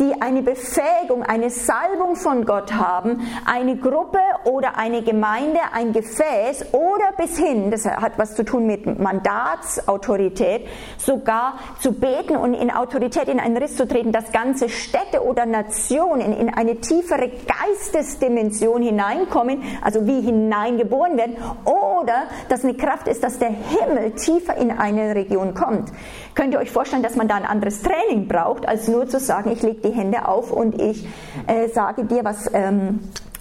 die 0.00 0.20
eine 0.20 0.42
Befähigung, 0.42 1.22
eine 1.22 1.50
Salbung 1.50 2.16
von 2.16 2.44
Gott 2.44 2.72
haben, 2.72 3.20
eine 3.44 3.76
Gruppe 3.76 4.18
oder 4.44 4.76
eine 4.76 5.02
Gemeinde, 5.02 5.60
ein 5.72 5.92
Gefäß 5.92 6.72
oder 6.72 7.12
bis 7.16 7.38
hin, 7.38 7.70
das 7.70 7.86
hat 7.86 8.18
was 8.18 8.34
zu 8.34 8.44
tun 8.44 8.66
mit 8.66 8.98
Mandatsautorität, 8.98 10.66
sogar 10.98 11.54
zu 11.80 11.92
beten 11.92 12.36
und 12.36 12.54
in 12.54 12.70
Autorität 12.70 13.28
in 13.28 13.38
einen 13.38 13.56
Riss 13.56 13.76
zu 13.76 13.86
treten, 13.86 14.12
dass 14.12 14.32
ganze 14.32 14.68
Städte 14.68 15.22
oder 15.24 15.46
Nationen 15.46 16.32
in 16.32 16.52
eine 16.52 16.76
tiefere 16.76 17.30
Geistesdimension 17.30 18.82
hineinkommen, 18.82 19.62
also 19.82 20.06
wie 20.06 20.20
hineingeboren 20.20 21.16
werden, 21.16 21.36
oder 21.64 22.24
dass 22.48 22.64
eine 22.64 22.74
Kraft 22.74 23.06
ist, 23.06 23.22
dass 23.22 23.38
der 23.38 23.50
Himmel 23.50 24.12
tiefer 24.12 24.56
in 24.56 24.70
eine 24.70 25.01
Region 25.10 25.54
kommt. 25.54 25.92
Könnt 26.34 26.54
ihr 26.54 26.60
euch 26.60 26.70
vorstellen, 26.70 27.02
dass 27.02 27.16
man 27.16 27.28
da 27.28 27.34
ein 27.34 27.44
anderes 27.44 27.82
Training 27.82 28.28
braucht, 28.28 28.66
als 28.68 28.88
nur 28.88 29.08
zu 29.08 29.18
sagen, 29.18 29.50
ich 29.50 29.62
lege 29.62 29.88
die 29.88 29.92
Hände 29.92 30.28
auf 30.28 30.52
und 30.52 30.80
ich 30.80 31.06
äh, 31.46 31.68
sage 31.68 32.04
dir, 32.04 32.24
was 32.24 32.48
ähm, 32.52 33.00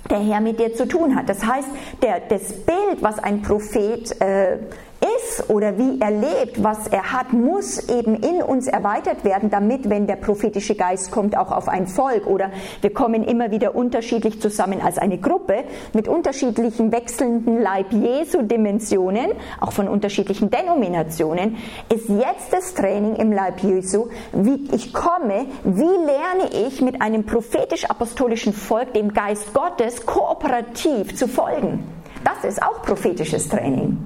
der 0.10 0.20
Herr 0.20 0.42
mit 0.42 0.60
dir 0.60 0.74
zu 0.74 0.88
tun 0.88 1.16
hat. 1.16 1.30
Das 1.30 1.46
heißt, 1.46 1.68
der, 2.02 2.20
das 2.22 2.52
Bild, 2.52 3.02
was 3.02 3.20
ein 3.20 3.42
Prophet 3.42 4.20
äh, 4.22 4.58
ist 5.02 5.50
oder 5.50 5.78
wie 5.78 6.00
er 6.00 6.12
lebt, 6.12 6.64
was 6.64 6.88
er 6.88 7.12
hat, 7.12 7.34
muss 7.34 7.90
eben 7.90 8.16
in 8.16 8.42
uns 8.42 8.68
erweitert 8.68 9.24
werden, 9.24 9.50
damit, 9.50 9.90
wenn 9.90 10.08
der 10.08 10.16
prophetische 10.16 10.76
Geist 10.76 11.12
kommt, 11.12 11.36
auch 11.38 11.52
auf 11.52 11.68
ein 11.68 11.88
Volk 11.88 12.28
oder 12.28 12.52
wir 12.82 12.94
kommen 12.94 13.24
immer 13.24 13.52
wieder 13.52 13.76
unterschiedlich 13.76 14.42
zusammen 14.42 14.82
als 14.82 14.98
eine 14.98 15.18
Gruppe 15.18 15.64
mit 15.94 16.08
unterschiedlichen 16.08 16.92
wechselnden 16.92 17.62
Leib 17.62 17.92
Jesu 17.92 18.42
Dimensionen, 18.42 19.32
auch 19.60 19.72
von 19.72 19.88
unterschiedlichen 19.88 20.50
Denominationen, 20.50 21.58
ist 21.94 22.10
jetzt 22.10 22.52
das 22.52 22.74
Training 22.74 23.16
im 23.16 23.32
Leib 23.32 23.62
Jesu, 23.62 24.08
wie 24.34 24.70
ich 24.74 24.94
komme, 24.94 25.46
wie 25.64 25.82
lerne 25.82 26.68
ich 26.68 26.82
mit 26.82 27.02
einem 27.02 27.26
prophetisch-apostolischen 27.26 28.54
Volk, 28.54 28.94
dem 28.94 29.14
Geist 29.14 29.54
Gottes, 29.54 30.06
kooperativ 30.06 31.16
zu 31.16 31.28
folgen. 31.28 31.84
Das 32.24 32.44
ist 32.44 32.62
auch 32.62 32.84
prophetisches 32.84 33.50
Training. 33.50 33.98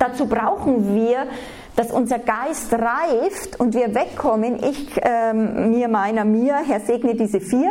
Dazu 0.00 0.24
brauchen 0.24 0.96
wir, 0.96 1.26
dass 1.76 1.92
unser 1.92 2.18
Geist 2.18 2.72
reift 2.72 3.60
und 3.60 3.74
wir 3.74 3.94
wegkommen. 3.94 4.56
Ich, 4.56 4.98
ähm, 5.02 5.70
mir, 5.70 5.88
meiner, 5.88 6.24
mir, 6.24 6.56
Herr 6.56 6.80
segne 6.80 7.14
diese 7.14 7.38
vier. 7.38 7.70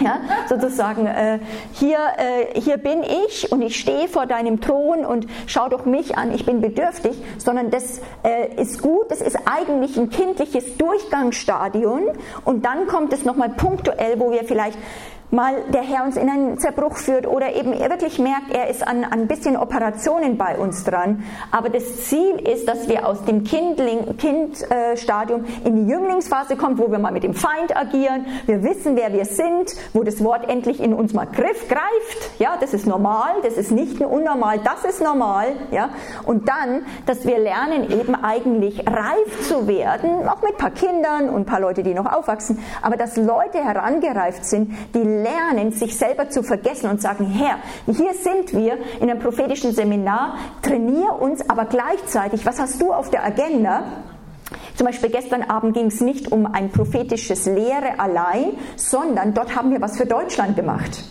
Ja, 0.00 0.20
sozusagen, 0.48 1.06
äh, 1.06 1.38
hier, 1.72 1.98
äh, 2.18 2.60
hier 2.60 2.76
bin 2.76 3.02
ich 3.02 3.50
und 3.50 3.62
ich 3.62 3.78
stehe 3.78 4.08
vor 4.08 4.26
deinem 4.26 4.60
Thron 4.60 5.06
und 5.06 5.26
schau 5.46 5.68
doch 5.68 5.86
mich 5.86 6.18
an, 6.18 6.34
ich 6.34 6.44
bin 6.44 6.60
bedürftig, 6.60 7.16
sondern 7.38 7.70
das 7.70 8.00
äh, 8.24 8.60
ist 8.60 8.82
gut, 8.82 9.10
das 9.10 9.22
ist 9.22 9.38
eigentlich 9.46 9.96
ein 9.96 10.10
kindliches 10.10 10.76
Durchgangsstadion 10.76 12.02
und 12.44 12.66
dann 12.66 12.86
kommt 12.88 13.12
es 13.14 13.24
nochmal 13.24 13.50
punktuell, 13.50 14.20
wo 14.20 14.30
wir 14.32 14.44
vielleicht 14.44 14.78
mal 15.34 15.54
der 15.72 15.82
Herr 15.82 16.04
uns 16.04 16.16
in 16.16 16.30
einen 16.30 16.58
Zerbruch 16.58 16.96
führt 16.96 17.26
oder 17.26 17.54
eben 17.54 17.72
wirklich 17.72 18.18
merkt, 18.18 18.54
er 18.54 18.68
ist 18.68 18.86
an, 18.86 19.04
ein 19.04 19.26
bisschen 19.26 19.56
Operationen 19.56 20.38
bei 20.38 20.56
uns 20.56 20.84
dran. 20.84 21.24
Aber 21.50 21.68
das 21.68 22.04
Ziel 22.04 22.36
ist, 22.36 22.68
dass 22.68 22.88
wir 22.88 23.06
aus 23.06 23.24
dem 23.24 23.44
Kindling, 23.44 24.16
Kindstadium 24.16 25.44
in 25.64 25.76
die 25.76 25.90
Jünglingsphase 25.90 26.56
kommen, 26.56 26.78
wo 26.78 26.90
wir 26.90 26.98
mal 26.98 27.12
mit 27.12 27.24
dem 27.24 27.34
Feind 27.34 27.76
agieren. 27.76 28.26
Wir 28.46 28.62
wissen, 28.62 28.96
wer 28.96 29.12
wir 29.12 29.24
sind, 29.24 29.74
wo 29.92 30.02
das 30.02 30.22
Wort 30.22 30.48
endlich 30.48 30.80
in 30.80 30.94
uns 30.94 31.12
mal 31.12 31.26
Griff 31.26 31.68
greift. 31.68 32.38
Ja, 32.38 32.56
das 32.60 32.72
ist 32.72 32.86
normal, 32.86 33.34
das 33.42 33.54
ist 33.54 33.70
nicht 33.70 34.00
nur 34.00 34.10
unnormal, 34.10 34.60
das 34.62 34.84
ist 34.84 35.02
normal. 35.02 35.48
Ja, 35.70 35.90
und 36.24 36.48
dann, 36.48 36.86
dass 37.06 37.26
wir 37.26 37.38
lernen, 37.38 37.90
eben 37.90 38.14
eigentlich 38.14 38.86
reif 38.86 39.48
zu 39.48 39.66
werden, 39.66 40.28
auch 40.28 40.42
mit 40.42 40.52
ein 40.52 40.58
paar 40.58 40.70
Kindern 40.70 41.28
und 41.28 41.42
ein 41.42 41.46
paar 41.46 41.60
Leute, 41.60 41.82
die 41.82 41.94
noch 41.94 42.10
aufwachsen, 42.10 42.58
aber 42.82 42.96
dass 42.96 43.16
Leute 43.16 43.64
herangereift 43.64 44.44
sind, 44.44 44.72
die 44.94 45.23
lernen, 45.24 45.72
sich 45.72 45.96
selber 45.96 46.28
zu 46.28 46.42
vergessen 46.42 46.90
und 46.90 47.00
sagen, 47.00 47.26
Herr, 47.26 47.58
hier 47.86 48.14
sind 48.14 48.52
wir 48.52 48.78
in 49.00 49.10
einem 49.10 49.18
prophetischen 49.18 49.72
Seminar, 49.72 50.36
trainier 50.62 51.20
uns, 51.20 51.48
aber 51.48 51.64
gleichzeitig, 51.64 52.46
was 52.46 52.60
hast 52.60 52.80
du 52.80 52.92
auf 52.92 53.10
der 53.10 53.24
Agenda? 53.24 53.84
Zum 54.76 54.86
Beispiel 54.86 55.10
gestern 55.10 55.42
Abend 55.42 55.74
ging 55.74 55.86
es 55.86 56.00
nicht 56.00 56.30
um 56.30 56.46
ein 56.46 56.70
prophetisches 56.70 57.46
Lehre 57.46 57.98
allein, 57.98 58.58
sondern 58.76 59.34
dort 59.34 59.56
haben 59.56 59.70
wir 59.70 59.80
was 59.80 59.96
für 59.96 60.06
Deutschland 60.06 60.56
gemacht. 60.56 61.04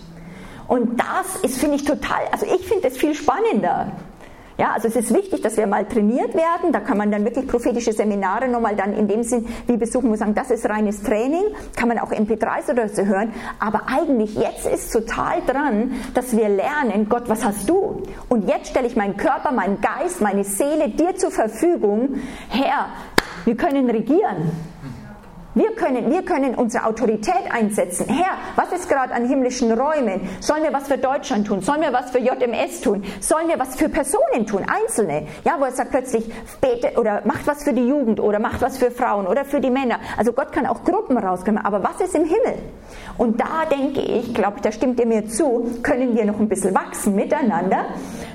Und 0.68 1.00
das 1.00 1.44
ist, 1.44 1.60
finde 1.60 1.76
ich, 1.76 1.84
total, 1.84 2.22
also 2.32 2.46
ich 2.46 2.66
finde 2.68 2.88
es 2.88 2.98
viel 2.98 3.16
spannender. 3.16 3.92
Ja, 4.58 4.72
also 4.74 4.88
es 4.88 4.96
ist 4.96 5.14
wichtig, 5.14 5.42
dass 5.42 5.58
wir 5.58 5.66
mal 5.66 5.86
trainiert 5.86 6.36
werden. 6.36 6.72
Da 6.72 6.80
kann 6.80 6.98
man 6.98 7.12
dann 7.12 7.26
wirklich 7.26 7.48
prophetische 7.48 7.92
Seminare 7.92 8.48
nochmal 8.48 8.76
dann 8.76 8.94
in 8.94 9.08
dem 9.08 9.24
Sinn 9.24 9.48
wie 9.68 9.78
besuchen 9.78 10.12
und 10.12 10.18
sagen, 10.18 10.36
das 10.36 10.52
ist 10.52 10.70
reines 10.70 11.02
Training. 11.02 11.44
Kann 11.76 11.88
man 11.88 11.98
auch 12.00 12.12
MP3s 12.12 12.72
oder 12.72 12.88
so 12.88 13.04
hören. 13.04 13.34
Aber 13.60 13.84
eigentlich 13.88 14.36
jetzt 14.36 14.68
ist 14.68 14.94
total 14.94 15.42
dran, 15.46 15.94
dass 16.14 16.38
wir 16.38 16.50
lernen, 16.50 17.10
Gott, 17.10 17.24
was 17.28 17.44
hast 17.44 17.68
du? 17.68 18.04
Und 18.30 18.48
jetzt 18.48 18.70
stelle 18.70 18.88
ich 18.88 18.96
meinen 18.96 19.18
Körper, 19.18 19.52
meinen 19.52 19.82
Geist, 19.82 20.22
meine 20.22 20.44
Seele 20.44 20.90
dir 20.90 21.16
zur 21.16 21.32
Verfügung. 21.32 22.16
Herr, 22.50 22.90
wir 23.46 23.58
können 23.58 23.90
regieren. 23.90 24.52
Wir 25.56 25.76
können, 25.76 26.10
wir 26.10 26.24
können 26.24 26.56
unsere 26.56 26.86
Autorität 26.86 27.52
einsetzen. 27.52 28.08
Herr, 28.08 28.38
was 28.56 28.72
ist 28.72 28.90
gerade 28.90 29.14
an 29.14 29.28
himmlischen 29.28 29.72
Räumen? 29.72 30.22
Sollen 30.40 30.64
wir 30.64 30.74
was 30.74 30.88
für 30.88 30.98
Deutschland 30.98 31.46
tun? 31.46 31.62
Sollen 31.62 31.82
wir 31.82 31.94
was 31.94 32.10
für 32.10 32.18
JMS 32.18 32.82
tun? 32.82 33.04
Sollen 33.20 33.48
wir 33.48 33.60
was 33.60 33.76
für 33.76 33.88
Personen 33.88 34.48
tun? 34.48 34.66
Einzelne. 34.68 35.28
Ja, 35.46 35.58
wo 35.60 35.66
er 35.66 35.72
sagt 35.72 35.92
plötzlich, 35.92 36.26
bete 36.60 37.00
oder 37.00 37.22
macht 37.26 37.46
was 37.46 37.64
für 37.64 37.74
die 37.74 37.88
Jugend 37.88 38.20
oder 38.20 38.40
macht 38.40 38.64
was 38.64 38.80
für 38.80 38.90
Frauen 38.90 39.28
oder 39.28 39.46
für 39.46 39.62
die 39.62 39.70
Männer. 39.70 40.00
Also 40.18 40.34
Gott 40.34 40.52
kann 40.52 40.66
auch 40.66 40.84
Gruppen 40.84 41.18
rauskommen. 41.18 41.64
Aber 41.64 41.84
was 41.84 42.02
ist 42.02 42.16
im 42.16 42.26
Himmel? 42.26 42.58
Und 43.20 43.40
da 43.40 43.66
denke 43.70 44.02
ich, 44.02 44.34
glaube 44.34 44.54
ich, 44.56 44.62
da 44.64 44.72
stimmt 44.72 45.00
ihr 45.00 45.06
mir 45.06 45.28
zu, 45.28 45.80
können 45.84 46.16
wir 46.16 46.26
noch 46.26 46.40
ein 46.40 46.50
bisschen 46.50 46.74
wachsen 46.74 47.14
miteinander, 47.14 47.86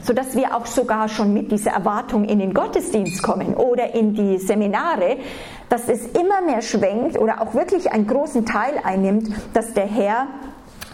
sodass 0.02 0.36
wir 0.36 0.54
auch 0.54 0.66
sogar 0.66 1.08
schon 1.08 1.34
mit 1.34 1.50
dieser 1.50 1.72
Erwartung 1.72 2.24
in 2.24 2.38
den 2.38 2.54
Gottesdienst 2.54 3.24
kommen 3.24 3.54
oder 3.54 3.92
in 3.94 4.14
die 4.14 4.38
Seminare, 4.38 5.16
dass 5.68 5.88
es 5.88 6.06
immer 6.06 6.40
mehr 6.40 6.62
schwenkt 6.62 7.18
oder 7.18 7.40
auch 7.40 7.54
wirklich 7.54 7.92
einen 7.92 8.06
großen 8.06 8.46
Teil 8.46 8.74
einnimmt, 8.82 9.30
dass 9.54 9.74
der 9.74 9.86
Herr 9.86 10.26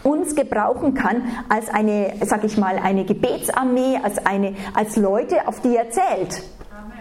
uns 0.02 0.34
gebrauchen 0.34 0.94
kann 0.94 1.22
als 1.48 1.68
eine, 1.70 2.12
sag 2.24 2.44
ich 2.44 2.58
mal, 2.58 2.78
eine 2.78 3.04
Gebetsarmee, 3.04 3.98
als 4.02 4.24
eine, 4.24 4.54
als 4.74 4.96
Leute, 4.96 5.48
auf 5.48 5.60
die 5.60 5.76
er 5.76 5.90
zählt. 5.90 6.42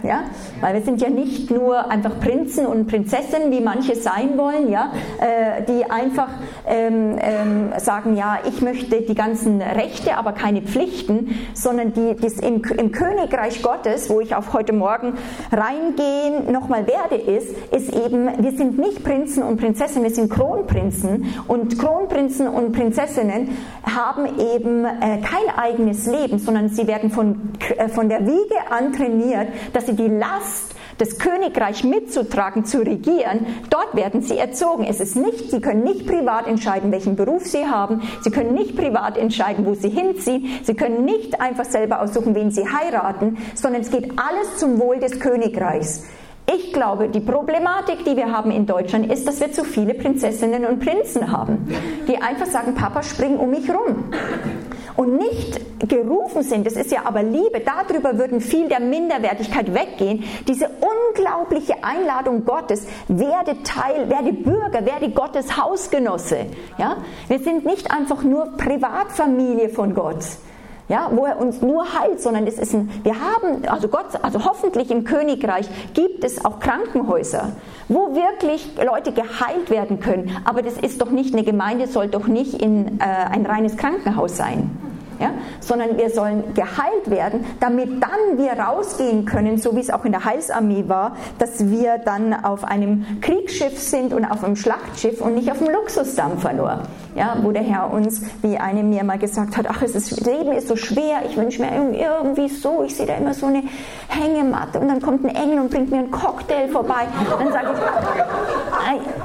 Ja? 0.04 0.24
Weil 0.62 0.76
wir 0.76 0.82
sind 0.82 1.02
ja 1.02 1.10
nicht 1.10 1.50
nur 1.50 1.90
einfach 1.90 2.20
Prinzen 2.20 2.66
und 2.66 2.88
Prinzessinnen, 2.88 3.52
wie 3.52 3.62
manche 3.62 3.96
sein 3.96 4.38
wollen, 4.38 4.70
ja? 4.70 4.92
Äh, 5.20 5.64
die 5.64 5.90
einfach 5.90 6.30
ähm, 6.68 7.18
ähm, 7.20 7.74
sagen, 7.78 8.16
ja, 8.16 8.40
ich 8.48 8.62
möchte 8.62 9.02
die 9.02 9.16
ganzen 9.16 9.62
Rechte, 9.62 10.18
aber 10.18 10.34
keine 10.34 10.62
Pflichten, 10.62 11.36
sondern 11.54 11.94
die, 11.94 12.16
das 12.20 12.34
im, 12.34 12.62
im 12.78 12.92
Königreich 12.92 13.62
Gottes, 13.62 14.10
wo 14.10 14.20
ich 14.20 14.36
auf 14.36 14.54
heute 14.54 14.74
Morgen 14.74 15.14
reingehen 15.52 16.52
nochmal 16.52 16.86
werde, 16.88 17.16
ist, 17.16 17.56
ist 17.72 17.94
eben, 17.96 18.44
wir 18.44 18.52
sind 18.52 18.78
nicht 18.78 19.04
Prinzen 19.04 19.44
und 19.44 19.58
Prinzessinnen, 19.58 20.04
wir 20.04 20.14
sind 20.14 20.30
Kronprinzen 20.30 21.26
und 21.48 21.80
Kronprinzen 21.80 22.48
und 22.48 22.74
Prinzessinnen 22.74 23.50
haben 23.84 24.26
eben 24.40 24.86
äh, 24.86 25.20
kein 25.22 25.58
eigenes 25.58 26.06
Leben, 26.06 26.40
sondern 26.40 26.70
sie 26.70 26.88
werden 26.88 27.10
von, 27.10 27.54
äh, 27.78 27.88
von 27.90 28.10
der 28.10 28.26
Wiege 28.26 28.56
an 28.70 28.94
trainiert, 28.94 29.48
dass 29.74 29.86
sie 29.86 29.93
sie 29.98 30.10
die 30.10 30.16
Last 30.16 30.76
das 30.98 31.18
Königreich 31.18 31.84
mitzutragen, 31.84 32.66
zu 32.66 32.80
regieren, 32.80 33.48
dort 33.70 33.96
werden 33.96 34.22
sie 34.22 34.38
erzogen. 34.38 34.86
Es 34.88 35.00
ist 35.00 35.16
nicht, 35.16 35.50
sie 35.50 35.60
können 35.60 35.84
nicht 35.84 36.06
privat 36.06 36.48
entscheiden, 36.48 36.92
welchen 36.92 37.16
Beruf 37.16 37.48
sie 37.48 37.66
haben. 37.66 38.02
Sie 38.22 38.30
können 38.30 38.54
nicht 38.54 38.78
privat 38.78 39.18
entscheiden, 39.18 39.66
wo 39.66 39.74
sie 39.74 39.90
hinziehen. 39.90 40.60
Sie 40.64 40.76
können 40.76 41.04
nicht 41.04 41.42
einfach 41.42 41.66
selber 41.66 42.02
aussuchen, 42.02 42.36
wen 42.36 42.52
sie 42.52 42.66
heiraten, 42.68 43.38
sondern 43.56 43.82
es 43.82 43.90
geht 43.90 44.12
alles 44.18 44.58
zum 44.58 44.80
Wohl 44.80 45.00
des 45.00 45.20
Königreichs. 45.20 46.04
Ich 46.54 46.74
glaube, 46.74 47.08
die 47.08 47.22
Problematik, 47.22 48.04
die 48.06 48.18
wir 48.18 48.32
haben 48.32 48.52
in 48.52 48.66
Deutschland, 48.66 49.12
ist, 49.12 49.28
dass 49.28 49.40
wir 49.40 49.52
zu 49.52 49.64
viele 49.64 49.94
Prinzessinnen 49.94 50.66
und 50.66 50.80
Prinzen 50.80 51.32
haben, 51.32 51.74
die 52.08 52.22
einfach 52.22 52.48
sagen, 52.48 52.76
Papa, 52.76 53.02
spring 53.02 53.38
um 53.38 53.50
mich 53.50 53.70
rum 53.70 54.12
und 54.96 55.18
nicht 55.18 55.60
gerufen 55.90 56.44
sind, 56.44 56.66
das 56.66 56.74
ist 56.74 56.92
ja 56.92 57.02
aber 57.06 57.24
Liebe, 57.24 57.62
darüber 57.62 58.18
würden 58.18 58.42
viel 58.42 58.68
der 58.68 58.80
Minderwertigkeit 58.80 59.74
weggehen, 59.74 60.24
diese 60.48 60.70
unglaubliche 60.70 61.84
Einladung 61.84 62.46
Gottes, 62.46 62.88
werde 63.08 63.62
Teil, 63.64 64.10
werde 64.10 64.34
Bürger, 64.34 64.86
werde 64.86 65.10
Gottes 65.10 65.58
Hausgenosse. 65.58 66.46
Ja? 66.78 66.98
Wir 67.28 67.40
sind 67.40 67.66
nicht 67.66 67.92
einfach 67.92 68.24
nur 68.24 68.58
Privatfamilie 68.58 69.70
von 69.70 69.94
Gott. 69.94 70.24
Ja, 70.90 71.10
wo 71.12 71.26
er 71.26 71.40
uns 71.40 71.62
nur 71.62 71.86
heilt, 71.98 72.22
sondern 72.22 72.46
es 72.46 72.60
ist 72.60 72.74
ein, 72.74 72.90
wir 73.04 73.14
haben, 73.14 73.66
also 73.68 73.88
Gott, 73.88 74.08
also 74.22 74.44
hoffentlich 74.44 74.92
im 74.92 75.06
Königreich 75.06 75.68
gibt 75.94 76.26
es 76.26 76.44
auch 76.44 76.60
Krankenhäuser, 76.60 77.54
wo 77.88 78.14
wirklich 78.14 78.70
Leute 78.78 79.14
geheilt 79.14 79.70
werden 79.70 80.02
können. 80.02 80.36
Aber 80.44 80.62
das 80.62 80.74
ist 80.74 81.02
doch 81.02 81.10
nicht, 81.10 81.34
eine 81.34 81.44
Gemeinde 81.44 81.88
soll 81.88 82.10
doch 82.10 82.28
nicht 82.28 82.62
in 82.62 83.00
äh, 83.00 83.04
ein 83.04 83.46
reines 83.46 83.78
Krankenhaus 83.78 84.36
sein 84.36 84.72
ja? 85.20 85.32
sondern 85.60 85.98
wir 85.98 86.10
sollen 86.10 86.54
geheilt 86.54 87.10
werden, 87.10 87.46
damit 87.60 88.02
dann 88.02 88.38
wir 88.38 88.54
rausgehen 88.54 89.26
können, 89.26 89.58
so 89.58 89.76
wie 89.76 89.80
es 89.80 89.90
auch 89.90 90.06
in 90.06 90.12
der 90.12 90.26
Heilsarmee 90.26 90.86
war, 90.88 91.16
dass 91.40 91.70
wir 91.70 91.98
dann 91.98 92.34
auf 92.34 92.64
einem 92.64 93.22
Kriegsschiff 93.22 93.80
sind 93.80 94.14
und 94.14 94.26
auf 94.26 94.44
einem 94.44 94.56
Schlachtschiff 94.56 95.22
und 95.22 95.36
nicht 95.36 95.52
auf 95.52 95.62
einem 95.62 95.74
Luxusdampfer 95.74 96.54
nur. 96.54 96.84
Ja, 97.16 97.38
wo 97.42 97.52
der 97.52 97.64
Herr 97.64 97.92
uns, 97.92 98.22
wie 98.42 98.58
eine 98.58 98.84
mir 98.84 99.04
mal 99.04 99.20
gesagt 99.20 99.56
hat, 99.56 99.68
ach, 99.70 99.82
es 99.82 99.94
ist, 99.94 100.12
das 100.12 100.20
Leben 100.22 100.52
ist 100.52 100.68
so 100.68 100.76
schwer, 100.76 101.22
ich 101.28 101.38
wünsche 101.38 101.62
mir 101.62 101.72
irgendwie 101.76 102.50
so, 102.50 102.84
ich 102.84 102.96
sehe 102.96 103.06
da 103.06 103.16
immer 103.16 103.34
so 103.34 103.46
eine 103.46 103.64
Hängematte 104.08 104.80
und 104.80 104.88
dann 104.88 105.02
kommt 105.02 105.24
ein 105.24 105.36
Engel 105.36 105.60
und 105.60 105.70
bringt 105.70 105.92
mir 105.92 106.00
einen 106.00 106.12
Cocktail 106.12 106.68
vorbei. 106.70 107.08
Dann 107.38 107.52
sage 107.52 107.68
ich, 107.74 107.80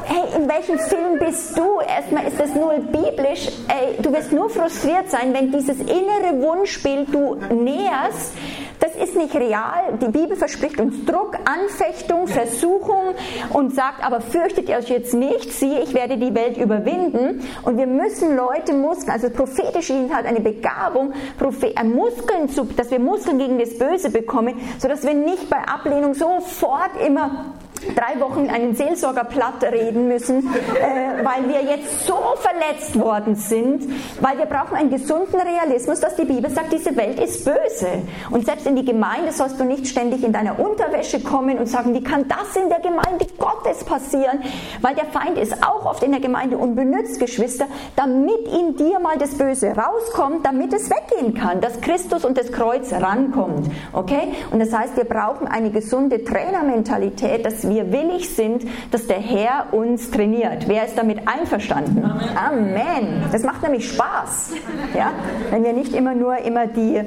hey, 0.04 0.22
in 0.36 0.48
welchem 0.48 0.78
Film 0.78 1.18
bist 1.18 1.56
du? 1.56 1.80
Erstmal 1.80 2.26
ist 2.26 2.38
das 2.38 2.54
null 2.54 2.80
biblisch. 2.80 3.48
Ey, 3.68 4.02
du 4.02 4.12
wirst 4.12 4.32
nur 4.32 4.50
frustriert 4.50 5.10
sein, 5.10 5.32
wenn 5.32 5.50
dieses 5.50 5.78
innere 5.78 6.42
Wunschbild 6.42 7.12
du 7.14 7.36
näherst, 7.54 8.32
das 8.80 8.94
ist 8.94 9.16
nicht 9.16 9.34
real. 9.34 9.98
Die 10.00 10.08
Bibel 10.08 10.36
verspricht 10.36 10.80
uns 10.80 11.04
Druck, 11.04 11.36
Anfechtung, 11.44 12.26
Versuchung 12.26 13.14
und 13.52 13.74
sagt, 13.74 14.04
aber 14.04 14.20
fürchtet 14.20 14.68
ihr 14.68 14.76
euch 14.76 14.88
jetzt 14.88 15.14
nicht, 15.14 15.52
siehe, 15.52 15.82
ich 15.82 15.94
werde 15.94 16.16
die 16.16 16.34
Welt 16.34 16.56
überwinden. 16.56 17.42
Und 17.64 17.76
wir 17.76 17.86
müssen 17.86 18.36
Leute 18.36 18.72
Muskeln, 18.72 19.10
also 19.10 19.30
prophetische 19.30 19.94
hat 20.12 20.26
eine 20.26 20.40
Begabung, 20.40 21.12
äh, 21.12 21.84
Muskeln 21.84 22.48
zu, 22.48 22.64
dass 22.64 22.90
wir 22.90 22.98
Muskeln 22.98 23.38
gegen 23.38 23.58
das 23.58 23.76
Böse 23.78 24.10
bekommen, 24.10 24.54
sodass 24.78 25.04
wir 25.04 25.14
nicht 25.14 25.50
bei 25.50 25.58
Ablehnung 25.58 26.14
sofort 26.14 26.90
immer 27.04 27.54
drei 27.94 28.20
Wochen 28.20 28.48
einen 28.48 28.74
Seelsorger 28.74 29.24
platt 29.24 29.62
reden 29.62 30.08
müssen, 30.08 30.46
äh, 30.46 31.24
weil 31.24 31.48
wir 31.48 31.62
jetzt 31.62 32.06
so 32.06 32.16
verletzt 32.36 32.98
worden 32.98 33.34
sind, 33.34 33.88
weil 34.20 34.38
wir 34.38 34.46
brauchen 34.46 34.76
einen 34.76 34.90
gesunden 34.90 35.40
Realismus, 35.40 36.00
dass 36.00 36.16
die 36.16 36.24
Bibel 36.24 36.50
sagt, 36.50 36.72
diese 36.72 36.96
Welt 36.96 37.20
ist 37.20 37.44
böse. 37.44 38.02
Und 38.30 38.44
selbst 38.44 38.66
in 38.66 38.76
die 38.76 38.84
Gemeinde 38.84 39.32
sollst 39.32 39.58
du 39.60 39.64
nicht 39.64 39.86
ständig 39.86 40.24
in 40.24 40.32
deiner 40.32 40.58
Unterwäsche 40.58 41.20
kommen 41.20 41.58
und 41.58 41.66
sagen, 41.66 41.94
wie 41.94 42.02
kann 42.02 42.26
das 42.28 42.56
in 42.56 42.68
der 42.68 42.80
Gemeinde 42.80 43.26
Gottes 43.38 43.84
passieren? 43.84 44.40
Weil 44.80 44.94
der 44.94 45.06
Feind 45.06 45.38
ist 45.38 45.62
auch 45.62 45.84
oft 45.84 46.02
in 46.02 46.12
der 46.12 46.20
Gemeinde 46.20 46.58
und 46.58 46.74
benutzt 46.74 47.18
Geschwister, 47.20 47.66
damit 47.96 48.46
in 48.48 48.76
dir 48.76 48.98
mal 48.98 49.18
das 49.18 49.36
Böse 49.36 49.74
rauskommt, 49.74 50.44
damit 50.44 50.72
es 50.72 50.90
weggehen 50.90 51.34
kann, 51.34 51.60
dass 51.60 51.80
Christus 51.80 52.24
und 52.24 52.38
das 52.38 52.52
Kreuz 52.52 52.92
rankommt. 52.92 53.70
Okay? 53.92 54.34
Und 54.50 54.60
das 54.60 54.72
heißt, 54.72 54.96
wir 54.96 55.04
brauchen 55.04 55.46
eine 55.46 55.70
gesunde 55.70 56.24
Trainermentalität, 56.24 57.44
dass 57.44 57.67
wir 57.68 57.92
willig 57.92 58.34
sind, 58.34 58.64
dass 58.90 59.06
der 59.06 59.18
Herr 59.18 59.72
uns 59.72 60.10
trainiert. 60.10 60.68
Wer 60.68 60.86
ist 60.86 60.96
damit 60.96 61.26
einverstanden? 61.26 62.04
Amen. 62.04 62.36
Amen. 62.36 63.24
Das 63.32 63.42
macht 63.42 63.62
nämlich 63.62 63.88
Spaß. 63.88 64.52
Ja? 64.96 65.12
Wenn 65.50 65.64
wir 65.64 65.72
nicht 65.72 65.94
immer 65.94 66.14
nur 66.14 66.38
immer 66.38 66.66
die 66.66 67.02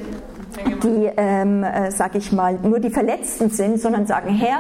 die, 0.84 1.10
ähm, 1.18 1.64
äh, 1.64 1.92
sag 1.92 2.16
ich 2.16 2.32
mal, 2.32 2.58
nur 2.62 2.80
die 2.80 2.90
Verletzten 2.90 3.50
sind, 3.50 3.80
sondern 3.80 4.06
sagen, 4.06 4.30
Herr, 4.30 4.60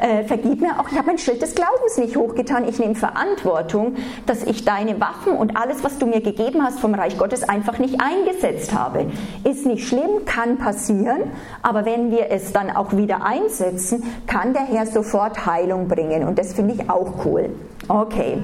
äh, 0.00 0.24
vergib 0.24 0.60
mir 0.60 0.78
auch, 0.78 0.88
ich 0.90 0.96
habe 0.96 1.06
mein 1.08 1.18
Schild 1.18 1.42
des 1.42 1.54
Glaubens 1.54 1.98
nicht 1.98 2.16
hochgetan, 2.16 2.68
ich 2.68 2.78
nehme 2.78 2.94
Verantwortung, 2.94 3.96
dass 4.26 4.44
ich 4.44 4.64
deine 4.64 5.00
Waffen 5.00 5.34
und 5.34 5.56
alles, 5.56 5.84
was 5.84 5.98
du 5.98 6.06
mir 6.06 6.20
gegeben 6.20 6.62
hast 6.62 6.80
vom 6.80 6.94
Reich 6.94 7.18
Gottes, 7.18 7.48
einfach 7.48 7.78
nicht 7.78 8.00
eingesetzt 8.00 8.74
habe. 8.74 9.06
Ist 9.44 9.66
nicht 9.66 9.86
schlimm, 9.86 10.24
kann 10.24 10.58
passieren, 10.58 11.22
aber 11.62 11.84
wenn 11.84 12.10
wir 12.10 12.30
es 12.30 12.52
dann 12.52 12.70
auch 12.70 12.96
wieder 12.96 13.24
einsetzen, 13.24 14.02
kann 14.26 14.52
der 14.52 14.62
Herr 14.62 14.86
sofort 14.86 15.46
Heilung 15.46 15.88
bringen 15.88 16.24
und 16.24 16.38
das 16.38 16.52
finde 16.52 16.74
ich 16.74 16.90
auch 16.90 17.24
cool. 17.24 17.50
Okay. 17.88 18.38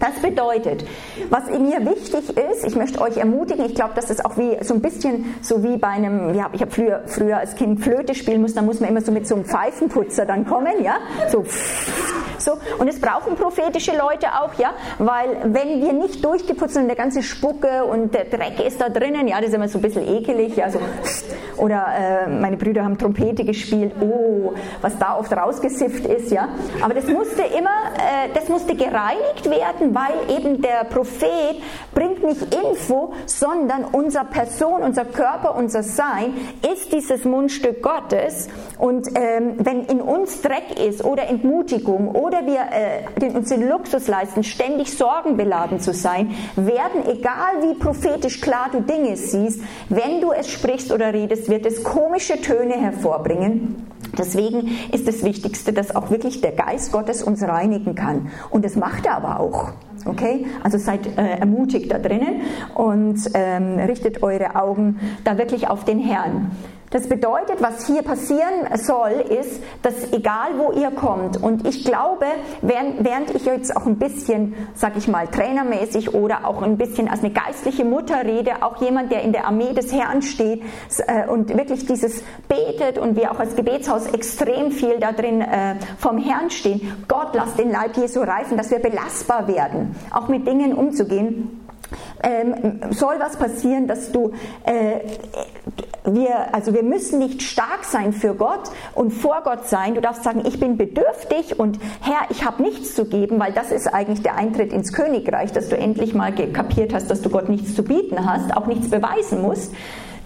Das 0.00 0.14
bedeutet, 0.22 0.84
was 1.28 1.46
mir 1.50 1.84
wichtig 1.84 2.30
ist, 2.30 2.64
ich 2.66 2.74
möchte 2.74 3.02
euch 3.02 3.18
ermutigen, 3.18 3.66
ich 3.66 3.74
glaube, 3.74 3.92
das 3.94 4.10
auch 4.24 4.36
wie 4.38 4.56
so 4.64 4.72
ein 4.72 4.80
bisschen 4.80 5.34
so 5.42 5.62
wie 5.62 5.76
bei 5.76 5.88
einem, 5.88 6.34
ja, 6.34 6.48
ich 6.52 6.62
habe 6.62 6.70
früher, 6.70 7.02
früher 7.06 7.36
als 7.36 7.54
Kind 7.54 7.80
Flöte 7.80 8.14
spielen 8.14 8.40
muss, 8.40 8.54
da 8.54 8.62
muss 8.62 8.80
man 8.80 8.88
immer 8.88 9.02
so 9.02 9.12
mit 9.12 9.28
so 9.28 9.34
einem 9.34 9.44
Pfeifenputzer 9.44 10.24
dann 10.24 10.46
kommen, 10.46 10.82
ja, 10.82 10.94
so, 11.30 11.44
so. 12.38 12.52
Und 12.78 12.88
es 12.88 12.98
brauchen 12.98 13.36
prophetische 13.36 13.92
Leute 13.92 14.28
auch, 14.40 14.54
ja, 14.58 14.72
weil 14.98 15.36
wenn 15.44 15.82
wir 15.82 15.92
nicht 15.92 16.24
durchgeputzt 16.24 16.74
sind 16.74 16.88
der 16.88 16.96
ganze 16.96 17.22
Spucke 17.22 17.84
und 17.84 18.14
der 18.14 18.24
Dreck 18.24 18.58
ist 18.66 18.80
da 18.80 18.88
drinnen, 18.88 19.28
ja, 19.28 19.36
das 19.36 19.50
ist 19.50 19.54
immer 19.54 19.68
so 19.68 19.78
ein 19.78 19.82
bisschen 19.82 20.08
ekelig, 20.08 20.56
ja, 20.56 20.70
so, 20.70 20.80
oder 21.58 21.86
äh, 21.94 22.26
meine 22.26 22.56
Brüder 22.56 22.84
haben 22.84 22.96
Trompete 22.96 23.44
gespielt, 23.44 23.92
oh, 24.00 24.54
was 24.80 24.98
da 24.98 25.18
oft 25.18 25.30
rausgesifft 25.30 26.06
ist, 26.06 26.30
ja, 26.30 26.48
aber 26.80 26.94
das 26.94 27.06
musste 27.06 27.42
immer, 27.42 27.68
äh, 27.98 28.30
das 28.32 28.48
musste 28.48 28.74
gereinigt 28.74 29.44
werden 29.44 29.89
weil 29.94 30.36
eben 30.36 30.60
der 30.62 30.84
Prophet 30.84 31.56
bringt 31.94 32.22
nicht 32.22 32.54
Info, 32.54 33.12
sondern 33.26 33.84
unser 33.84 34.24
Person, 34.24 34.82
unser 34.82 35.04
Körper, 35.04 35.56
unser 35.56 35.82
Sein 35.82 36.34
ist 36.72 36.92
dieses 36.92 37.24
Mundstück 37.24 37.82
Gottes. 37.82 38.48
Und 38.78 39.08
ähm, 39.14 39.54
wenn 39.58 39.84
in 39.84 40.00
uns 40.00 40.42
Dreck 40.42 40.78
ist 40.78 41.04
oder 41.04 41.28
Entmutigung 41.28 42.08
oder 42.08 42.46
wir 42.46 42.60
äh, 42.70 43.36
uns 43.36 43.48
den 43.48 43.68
Luxus 43.68 44.08
leisten, 44.08 44.44
ständig 44.44 44.96
sorgenbeladen 44.96 45.80
zu 45.80 45.92
sein, 45.92 46.34
werden, 46.56 47.06
egal 47.06 47.62
wie 47.62 47.74
prophetisch 47.74 48.40
klar 48.40 48.68
du 48.72 48.80
Dinge 48.80 49.16
siehst, 49.16 49.62
wenn 49.88 50.20
du 50.20 50.32
es 50.32 50.50
sprichst 50.50 50.92
oder 50.92 51.12
redest, 51.12 51.48
wird 51.48 51.66
es 51.66 51.82
komische 51.82 52.40
Töne 52.40 52.74
hervorbringen. 52.74 53.86
Deswegen 54.18 54.70
ist 54.92 55.06
das 55.06 55.22
Wichtigste, 55.22 55.72
dass 55.72 55.94
auch 55.94 56.10
wirklich 56.10 56.40
der 56.40 56.52
Geist 56.52 56.92
Gottes 56.92 57.22
uns 57.22 57.42
reinigen 57.42 57.94
kann. 57.94 58.30
Und 58.50 58.64
das 58.64 58.76
macht 58.76 59.06
er 59.06 59.16
aber 59.16 59.40
auch. 59.40 59.72
Okay? 60.04 60.46
Also 60.62 60.78
seid 60.78 61.06
äh, 61.18 61.38
ermutigt 61.38 61.90
da 61.92 61.98
drinnen 61.98 62.42
und 62.74 63.18
ähm, 63.34 63.78
richtet 63.78 64.22
eure 64.22 64.56
Augen 64.56 64.98
da 65.24 65.38
wirklich 65.38 65.68
auf 65.68 65.84
den 65.84 65.98
Herrn. 65.98 66.50
Das 66.90 67.08
bedeutet, 67.08 67.60
was 67.60 67.86
hier 67.86 68.02
passieren 68.02 68.66
soll, 68.74 69.12
ist, 69.28 69.62
dass 69.82 70.12
egal 70.12 70.58
wo 70.58 70.72
ihr 70.72 70.90
kommt, 70.90 71.40
und 71.40 71.66
ich 71.66 71.84
glaube, 71.84 72.26
während, 72.62 73.34
ich 73.34 73.44
jetzt 73.44 73.76
auch 73.76 73.86
ein 73.86 73.96
bisschen, 73.96 74.54
sag 74.74 74.96
ich 74.96 75.06
mal, 75.06 75.28
trainermäßig 75.28 76.14
oder 76.14 76.44
auch 76.44 76.62
ein 76.62 76.76
bisschen 76.78 77.08
als 77.08 77.20
eine 77.20 77.32
geistliche 77.32 77.84
Mutter 77.84 78.24
rede, 78.24 78.62
auch 78.62 78.80
jemand, 78.80 79.12
der 79.12 79.22
in 79.22 79.32
der 79.32 79.46
Armee 79.46 79.72
des 79.72 79.92
Herrn 79.92 80.22
steht 80.22 80.62
äh, 81.06 81.28
und 81.28 81.56
wirklich 81.56 81.86
dieses 81.86 82.24
betet 82.48 82.98
und 82.98 83.14
wir 83.14 83.30
auch 83.30 83.38
als 83.38 83.54
Gebetshaus 83.54 84.08
extrem 84.08 84.72
viel 84.72 84.98
da 84.98 85.12
drin 85.12 85.42
äh, 85.42 85.76
vom 85.98 86.18
Herrn 86.18 86.50
stehen. 86.50 87.04
Gott, 87.06 87.28
lass 87.34 87.54
den 87.54 87.70
Leib 87.70 87.96
Jesu 87.96 88.20
reifen, 88.20 88.56
dass 88.56 88.70
wir 88.72 88.80
belastbar 88.80 89.46
werden, 89.46 89.94
auch 90.10 90.26
mit 90.26 90.44
Dingen 90.44 90.74
umzugehen, 90.74 91.60
ähm, 92.22 92.80
soll 92.90 93.16
was 93.18 93.36
passieren, 93.36 93.86
dass 93.86 94.12
du, 94.12 94.32
äh, 94.64 95.00
wir, 96.04 96.54
also 96.54 96.74
wir 96.74 96.82
müssen 96.82 97.18
nicht 97.18 97.42
stark 97.42 97.84
sein 97.84 98.12
für 98.12 98.34
Gott 98.34 98.70
und 98.94 99.10
vor 99.10 99.42
Gott 99.44 99.68
sein. 99.68 99.94
Du 99.94 100.00
darfst 100.00 100.24
sagen, 100.24 100.42
ich 100.46 100.58
bin 100.58 100.76
bedürftig 100.76 101.58
und 101.58 101.78
Herr, 102.00 102.22
ich 102.30 102.44
habe 102.44 102.62
nichts 102.62 102.94
zu 102.94 103.04
geben, 103.04 103.38
weil 103.38 103.52
das 103.52 103.70
ist 103.70 103.86
eigentlich 103.86 104.22
der 104.22 104.36
Eintritt 104.36 104.72
ins 104.72 104.92
Königreich, 104.92 105.52
dass 105.52 105.68
du 105.68 105.76
endlich 105.76 106.14
mal 106.14 106.32
kapiert 106.32 106.94
hast, 106.94 107.10
dass 107.10 107.22
du 107.22 107.30
Gott 107.30 107.48
nichts 107.48 107.74
zu 107.74 107.82
bieten 107.82 108.26
hast, 108.26 108.56
auch 108.56 108.66
nichts 108.66 108.88
beweisen 108.88 109.42
musst 109.42 109.72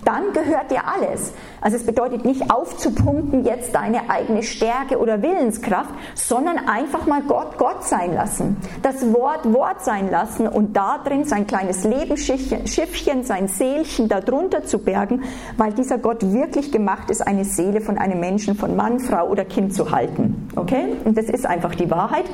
dann 0.04 0.32
gehört 0.32 0.70
dir 0.70 0.82
alles. 0.86 1.32
Also 1.60 1.76
es 1.76 1.84
bedeutet 1.84 2.24
nicht 2.24 2.50
aufzupumpen 2.50 3.44
jetzt 3.44 3.74
deine 3.74 4.10
eigene 4.10 4.42
Stärke 4.42 4.98
oder 4.98 5.22
Willenskraft, 5.22 5.90
sondern 6.14 6.58
einfach 6.68 7.06
mal 7.06 7.22
Gott 7.22 7.58
Gott 7.58 7.84
sein 7.84 8.14
lassen. 8.14 8.56
Das 8.82 9.12
Wort 9.12 9.52
Wort 9.52 9.82
sein 9.84 10.10
lassen 10.10 10.46
und 10.48 10.76
da 10.76 10.98
drin 10.98 11.24
sein 11.24 11.46
kleines 11.46 11.84
Lebensschiffchen, 11.84 13.24
sein 13.24 13.48
Seelchen 13.48 14.08
darunter 14.08 14.64
zu 14.64 14.78
bergen, 14.78 15.22
weil 15.56 15.72
dieser 15.72 15.98
Gott 15.98 16.22
wirklich 16.32 16.72
gemacht 16.72 17.10
ist, 17.10 17.26
eine 17.26 17.44
Seele 17.44 17.80
von 17.80 17.98
einem 17.98 18.20
Menschen, 18.20 18.54
von 18.56 18.76
Mann, 18.76 19.00
Frau 19.00 19.28
oder 19.28 19.44
Kind 19.44 19.74
zu 19.74 19.90
halten. 19.90 20.48
Okay? 20.56 20.96
Und 21.04 21.16
das 21.16 21.26
ist 21.26 21.46
einfach 21.46 21.74
die 21.74 21.90
Wahrheit. 21.90 22.24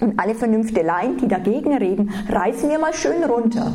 Und 0.00 0.20
alle 0.20 0.34
Vernünfteleien, 0.34 1.16
die 1.18 1.26
dagegen 1.26 1.76
reden, 1.76 2.12
reißen 2.28 2.70
wir 2.70 2.78
mal 2.78 2.94
schön 2.94 3.24
runter. 3.24 3.72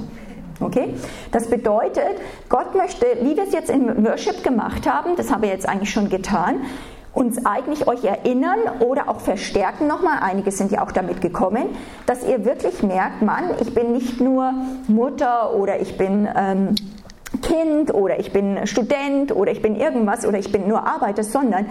Okay? 0.64 0.94
Das 1.32 1.50
bedeutet, 1.50 2.16
Gott 2.50 2.76
möchte, 2.76 3.06
wie 3.22 3.36
wir 3.36 3.44
es 3.44 3.54
jetzt 3.54 3.70
im 3.70 4.06
Worship 4.06 4.44
gemacht 4.44 4.90
haben, 4.90 5.16
das 5.16 5.32
haben 5.32 5.42
wir 5.42 5.50
jetzt 5.50 5.68
eigentlich 5.68 5.92
schon 5.92 6.10
getan, 6.10 6.62
uns 7.14 7.46
eigentlich 7.46 7.88
euch 7.88 8.04
erinnern 8.04 8.60
oder 8.80 9.08
auch 9.08 9.20
verstärken 9.20 9.88
nochmal, 9.88 10.18
einige 10.22 10.52
sind 10.52 10.72
ja 10.72 10.84
auch 10.84 10.92
damit 10.92 11.22
gekommen, 11.22 11.68
dass 12.06 12.28
ihr 12.28 12.44
wirklich 12.44 12.82
merkt, 12.82 13.22
Mann, 13.22 13.52
ich 13.62 13.74
bin 13.74 13.92
nicht 13.92 14.20
nur 14.20 14.52
Mutter 14.88 15.54
oder 15.56 15.80
ich 15.80 15.96
bin 15.98 16.28
ähm, 16.36 16.76
Kind 17.42 17.94
oder 17.94 18.20
ich 18.20 18.32
bin 18.32 18.66
Student 18.66 19.36
oder 19.36 19.52
ich 19.52 19.62
bin 19.62 19.76
irgendwas 19.76 20.26
oder 20.26 20.40
ich 20.40 20.52
bin 20.52 20.68
nur 20.68 20.86
Arbeiter, 20.88 21.24
sondern 21.24 21.68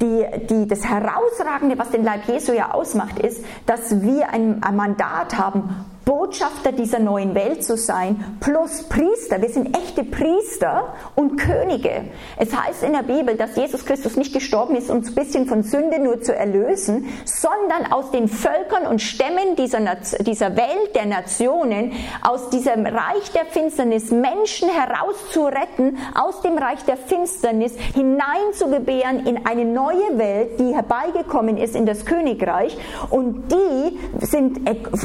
die, 0.00 0.24
die, 0.50 0.68
das 0.68 0.84
Herausragende, 0.84 1.78
was 1.78 1.90
den 1.90 2.04
Leib 2.04 2.28
Jesu 2.28 2.52
ja 2.52 2.72
ausmacht, 2.72 3.18
ist, 3.18 3.44
dass 3.64 4.02
wir 4.02 4.30
ein, 4.30 4.62
ein 4.62 4.76
Mandat 4.76 5.38
haben, 5.38 5.84
Botschafter 6.06 6.70
dieser 6.70 7.00
neuen 7.00 7.34
Welt 7.34 7.64
zu 7.64 7.76
sein, 7.76 8.38
plus 8.38 8.84
Priester. 8.84 9.42
Wir 9.42 9.48
sind 9.48 9.76
echte 9.76 10.04
Priester 10.04 10.94
und 11.16 11.36
Könige. 11.36 12.04
Es 12.36 12.56
heißt 12.56 12.84
in 12.84 12.92
der 12.92 13.02
Bibel, 13.02 13.36
dass 13.36 13.56
Jesus 13.56 13.84
Christus 13.84 14.16
nicht 14.16 14.32
gestorben 14.32 14.76
ist, 14.76 14.88
uns 14.88 15.08
ein 15.08 15.14
bisschen 15.16 15.46
von 15.46 15.64
Sünde 15.64 15.98
nur 15.98 16.22
zu 16.22 16.32
erlösen, 16.32 17.08
sondern 17.24 17.90
aus 17.90 18.12
den 18.12 18.28
Völkern 18.28 18.86
und 18.86 19.02
Stämmen 19.02 19.56
dieser, 19.58 19.80
dieser 20.20 20.56
Welt, 20.56 20.94
der 20.94 21.06
Nationen, 21.06 21.90
aus 22.22 22.50
diesem 22.50 22.86
Reich 22.86 23.32
der 23.34 23.46
Finsternis 23.46 24.12
Menschen 24.12 24.68
herauszuretten, 24.68 25.98
aus 26.14 26.40
dem 26.40 26.56
Reich 26.56 26.84
der 26.84 26.98
Finsternis 26.98 27.74
hineinzugebären 27.96 29.26
in 29.26 29.44
eine 29.44 29.64
neue 29.64 30.16
Welt, 30.16 30.60
die 30.60 30.72
herbeigekommen 30.72 31.56
ist 31.56 31.74
in 31.74 31.84
das 31.84 32.06
Königreich. 32.06 32.78
Und 33.10 33.50
die 33.50 33.98
sind, 34.24 34.60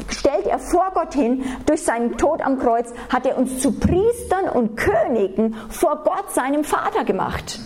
stellt 0.08 0.46
er 0.46 0.60
vor 0.60 0.91
Gott 0.94 1.14
hin, 1.14 1.44
durch 1.66 1.84
seinen 1.84 2.18
Tod 2.18 2.42
am 2.42 2.60
Kreuz, 2.60 2.94
hat 3.10 3.26
er 3.26 3.38
uns 3.38 3.60
zu 3.60 3.80
Priestern 3.80 4.50
und 4.50 4.76
Königen 4.76 5.56
vor 5.70 6.04
Gott, 6.04 6.32
seinem 6.32 6.64
Vater 6.64 7.04
gemacht. 7.04 7.60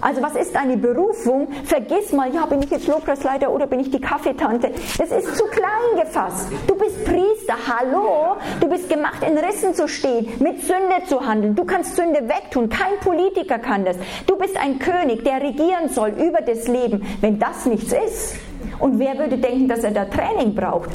Also 0.00 0.22
was 0.22 0.36
ist 0.36 0.54
deine 0.54 0.76
Berufung? 0.76 1.48
Vergiss 1.64 2.12
mal, 2.12 2.32
ja, 2.34 2.46
bin 2.46 2.62
ich 2.62 2.70
jetzt 2.70 2.86
Lobpreisleiter 2.86 3.50
oder 3.50 3.66
bin 3.66 3.80
ich 3.80 3.90
die 3.90 4.00
Kaffeetante? 4.00 4.70
Das 4.98 5.10
ist 5.10 5.36
zu 5.36 5.44
klein 5.46 6.00
gefasst. 6.04 6.48
Du 6.66 6.74
bist 6.74 7.04
Priester, 7.04 7.54
hallo? 7.66 8.36
Du 8.60 8.68
bist 8.68 8.88
gemacht, 8.88 9.24
in 9.26 9.38
Rissen 9.38 9.74
zu 9.74 9.88
stehen, 9.88 10.28
mit 10.38 10.60
Sünde 10.62 11.04
zu 11.06 11.26
handeln. 11.26 11.54
Du 11.54 11.64
kannst 11.64 11.96
Sünde 11.96 12.28
wegtun. 12.28 12.68
Kein 12.68 12.98
Politiker 13.00 13.58
kann 13.58 13.84
das. 13.84 13.96
Du 14.26 14.36
bist 14.36 14.56
ein 14.56 14.78
König, 14.78 15.24
der 15.24 15.40
regieren 15.40 15.88
soll 15.88 16.10
über 16.10 16.40
das 16.40 16.68
Leben. 16.68 17.06
Wenn 17.20 17.38
das 17.38 17.64
nichts 17.66 17.92
ist, 17.92 18.36
und 18.78 18.98
wer 18.98 19.18
würde 19.18 19.38
denken, 19.38 19.68
dass 19.68 19.82
er 19.84 19.92
da 19.92 20.04
Training 20.04 20.54
braucht? 20.54 20.90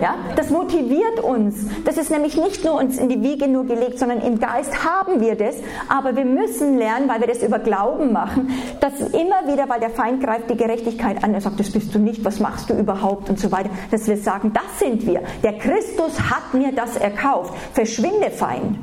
Ja, 0.00 0.14
das 0.34 0.48
motiviert 0.50 1.20
uns. 1.22 1.66
Das 1.84 1.98
ist 1.98 2.10
nämlich 2.10 2.36
nicht 2.36 2.64
nur 2.64 2.74
uns 2.74 2.96
in 2.96 3.08
die 3.08 3.22
Wiege 3.22 3.46
nur 3.48 3.66
gelegt, 3.66 3.98
sondern 3.98 4.22
im 4.22 4.38
Geist 4.38 4.84
haben 4.84 5.20
wir 5.20 5.34
das. 5.34 5.56
Aber 5.88 6.16
wir 6.16 6.24
müssen 6.24 6.78
lernen, 6.78 7.08
weil 7.08 7.20
wir 7.20 7.26
das 7.26 7.42
über 7.42 7.58
Glauben 7.58 8.12
machen, 8.12 8.50
dass 8.80 8.98
immer 9.00 9.46
wieder, 9.46 9.68
weil 9.68 9.80
der 9.80 9.90
Feind 9.90 10.22
greift 10.22 10.48
die 10.48 10.56
Gerechtigkeit 10.56 11.22
an, 11.22 11.34
er 11.34 11.42
sagt, 11.42 11.60
das 11.60 11.70
bist 11.70 11.94
du 11.94 11.98
nicht, 11.98 12.24
was 12.24 12.40
machst 12.40 12.70
du 12.70 12.74
überhaupt 12.74 13.28
und 13.28 13.38
so 13.38 13.52
weiter, 13.52 13.70
dass 13.90 14.08
wir 14.08 14.16
sagen, 14.16 14.52
das 14.54 14.78
sind 14.78 15.06
wir. 15.06 15.22
Der 15.42 15.58
Christus 15.58 16.18
hat 16.18 16.54
mir 16.54 16.72
das 16.72 16.96
erkauft. 16.96 17.54
Verschwinde, 17.74 18.30
Feind. 18.30 18.78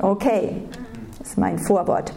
Okay, 0.00 0.62
das 1.18 1.28
ist 1.30 1.38
mein 1.38 1.58
Vorwort. 1.58 2.14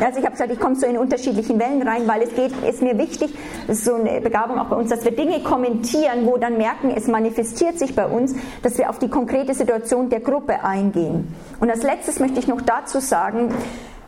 Also 0.00 0.18
ich 0.18 0.24
habe 0.24 0.32
gesagt, 0.32 0.52
ich 0.52 0.60
komme 0.60 0.76
so 0.76 0.86
in 0.86 0.96
unterschiedlichen 0.96 1.58
Wellen 1.58 1.82
rein, 1.82 2.06
weil 2.06 2.22
es 2.22 2.32
geht, 2.34 2.52
ist 2.62 2.80
mir 2.80 2.96
wichtig, 2.96 3.34
ist 3.66 3.84
so 3.84 3.94
eine 3.94 4.20
Begabung 4.20 4.58
auch 4.58 4.66
bei 4.66 4.76
uns, 4.76 4.90
dass 4.90 5.04
wir 5.04 5.10
Dinge 5.12 5.40
kommentieren, 5.42 6.26
wo 6.26 6.36
dann 6.36 6.56
merken, 6.58 6.92
es 6.94 7.08
manifestiert 7.08 7.78
sich 7.78 7.96
bei 7.96 8.06
uns, 8.06 8.36
dass 8.62 8.78
wir 8.78 8.88
auf 8.88 9.00
die 9.00 9.08
konkrete 9.08 9.54
Situation 9.54 10.10
der 10.10 10.20
Gruppe 10.20 10.62
eingehen. 10.62 11.34
Und 11.58 11.70
als 11.70 11.82
letztes 11.82 12.20
möchte 12.20 12.38
ich 12.38 12.46
noch 12.46 12.60
dazu 12.60 13.00
sagen, 13.00 13.52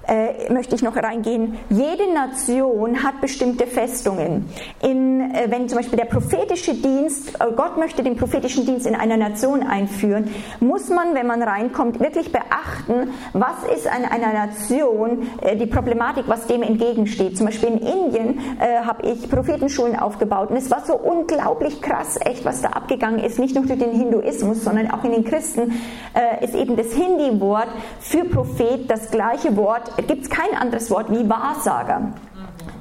äh, 0.09 0.53
möchte 0.53 0.75
ich 0.75 0.83
noch 0.83 0.97
reingehen. 0.97 1.59
Jede 1.71 2.13
Nation 2.13 3.03
hat 3.03 3.21
bestimmte 3.21 3.67
Festungen. 3.67 4.47
In, 4.83 5.35
äh, 5.35 5.47
wenn 5.49 5.69
zum 5.69 5.79
Beispiel 5.79 5.99
der 5.99 6.07
prophetische 6.07 6.75
Dienst, 6.75 7.35
äh, 7.41 7.53
Gott 7.55 7.79
möchte 7.79 8.03
den 8.03 8.17
prophetischen 8.17 8.67
Dienst 8.67 8.87
in 8.87 8.95
einer 8.95 9.17
Nation 9.17 9.63
einführen, 9.63 10.31
muss 10.61 10.89
man, 10.89 11.15
wenn 11.15 11.27
man 11.27 11.43
reinkommt, 11.43 12.01
wirklich 12.01 12.33
beachten, 12.33 13.11
was 13.33 13.65
ist 13.75 13.87
an 13.87 14.05
einer 14.05 14.33
Nation 14.33 15.29
äh, 15.41 15.57
die 15.57 15.67
Problematik, 15.67 16.25
was 16.27 16.47
dem 16.47 16.63
entgegensteht. 16.63 17.37
Zum 17.37 17.47
Beispiel 17.47 17.71
in 17.71 17.79
Indien 17.79 18.41
äh, 18.59 18.85
habe 18.85 19.07
ich 19.07 19.31
Prophetenschulen 19.31 19.99
aufgebaut 19.99 20.51
und 20.51 20.57
es 20.57 20.71
war 20.71 20.85
so 20.85 20.95
unglaublich 20.95 21.81
krass, 21.81 22.19
echt, 22.25 22.45
was 22.45 22.63
da 22.63 22.71
abgegangen 22.71 23.21
ist. 23.21 23.39
Nicht 23.39 23.55
nur 23.55 23.67
durch 23.67 23.79
den 23.79 23.93
Hinduismus, 23.93 24.65
sondern 24.65 24.91
auch 24.91 25.05
in 25.05 25.13
den 25.13 25.25
Christen 25.25 25.73
äh, 26.15 26.45
ist 26.45 26.55
eben 26.55 26.77
das 26.77 26.93
Hindi-Wort 26.93 27.69
für 28.01 28.25
Prophet 28.25 28.91
das 28.91 29.11
gleiche 29.11 29.57
Wort 29.57 29.92
gibt 29.97 30.25
es 30.25 30.31
kein 30.31 30.57
anderes 30.59 30.91
Wort 30.91 31.11
wie 31.11 31.29
Wahrsager. 31.29 32.13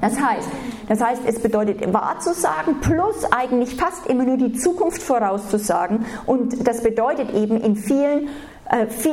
Das 0.00 0.20
heißt, 0.20 0.48
das 0.88 1.00
heißt, 1.00 1.22
es 1.26 1.40
bedeutet 1.40 1.92
wahr 1.92 2.18
zu 2.18 2.34
sagen 2.34 2.80
plus 2.80 3.24
eigentlich 3.30 3.76
fast 3.76 4.06
immer 4.08 4.24
nur 4.24 4.36
die 4.36 4.52
Zukunft 4.52 5.02
vorauszusagen 5.02 6.04
und 6.26 6.66
das 6.66 6.82
bedeutet 6.82 7.32
eben 7.34 7.60
in 7.60 7.76
vielen 7.76 8.28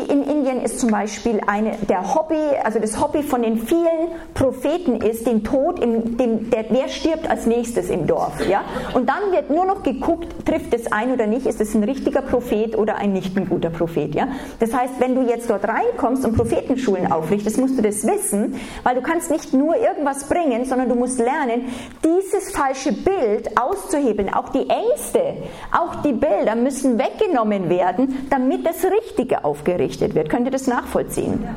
in 0.09 0.23
Indien 0.23 0.62
ist 0.62 0.79
zum 0.79 0.89
Beispiel 0.89 1.41
eine, 1.45 1.71
der 1.89 2.15
Hobby, 2.15 2.39
also 2.63 2.79
das 2.79 3.01
Hobby 3.01 3.23
von 3.23 3.41
den 3.41 3.57
vielen 3.57 4.09
Propheten 4.33 5.01
ist, 5.01 5.27
den 5.27 5.43
Tod, 5.43 5.79
in 5.79 6.17
dem, 6.17 6.49
der, 6.49 6.65
wer 6.69 6.88
stirbt 6.88 7.29
als 7.29 7.45
nächstes 7.45 7.89
im 7.89 8.07
Dorf. 8.07 8.47
Ja? 8.47 8.62
Und 8.93 9.09
dann 9.09 9.31
wird 9.31 9.49
nur 9.49 9.65
noch 9.65 9.83
geguckt, 9.83 10.45
trifft 10.45 10.73
es 10.73 10.89
ein 10.91 11.12
oder 11.12 11.27
nicht, 11.27 11.45
ist 11.45 11.59
es 11.59 11.75
ein 11.75 11.83
richtiger 11.83 12.21
Prophet 12.21 12.77
oder 12.77 12.95
ein 12.95 13.12
nicht 13.12 13.35
ein 13.35 13.49
guter 13.49 13.69
Prophet. 13.69 14.15
Ja? 14.15 14.29
Das 14.59 14.73
heißt, 14.73 14.93
wenn 14.99 15.15
du 15.15 15.23
jetzt 15.23 15.49
dort 15.49 15.67
reinkommst 15.67 16.25
und 16.25 16.38
Prophetenschulen 16.38 17.12
aufrichtest, 17.12 17.57
musst 17.57 17.77
du 17.77 17.81
das 17.81 18.07
wissen, 18.07 18.55
weil 18.83 18.95
du 18.95 19.01
kannst 19.01 19.29
nicht 19.29 19.51
nur 19.53 19.75
irgendwas 19.75 20.29
bringen, 20.29 20.63
sondern 20.65 20.88
du 20.88 20.95
musst 20.95 21.19
lernen, 21.19 21.65
dieses 22.05 22.51
falsche 22.51 22.93
Bild 22.93 23.59
auszuhebeln. 23.59 24.33
Auch 24.33 24.49
die 24.49 24.69
Ängste, 24.69 25.33
auch 25.77 25.95
die 26.01 26.13
Bilder 26.13 26.55
müssen 26.55 26.97
weggenommen 26.97 27.69
werden, 27.69 28.27
damit 28.29 28.65
das 28.65 28.85
Richtige 28.85 29.38
aufgerichtet 29.43 30.15
wird. 30.15 30.30
Könnt 30.30 30.45
ihr 30.45 30.52
das 30.52 30.67
nachvollziehen? 30.67 31.47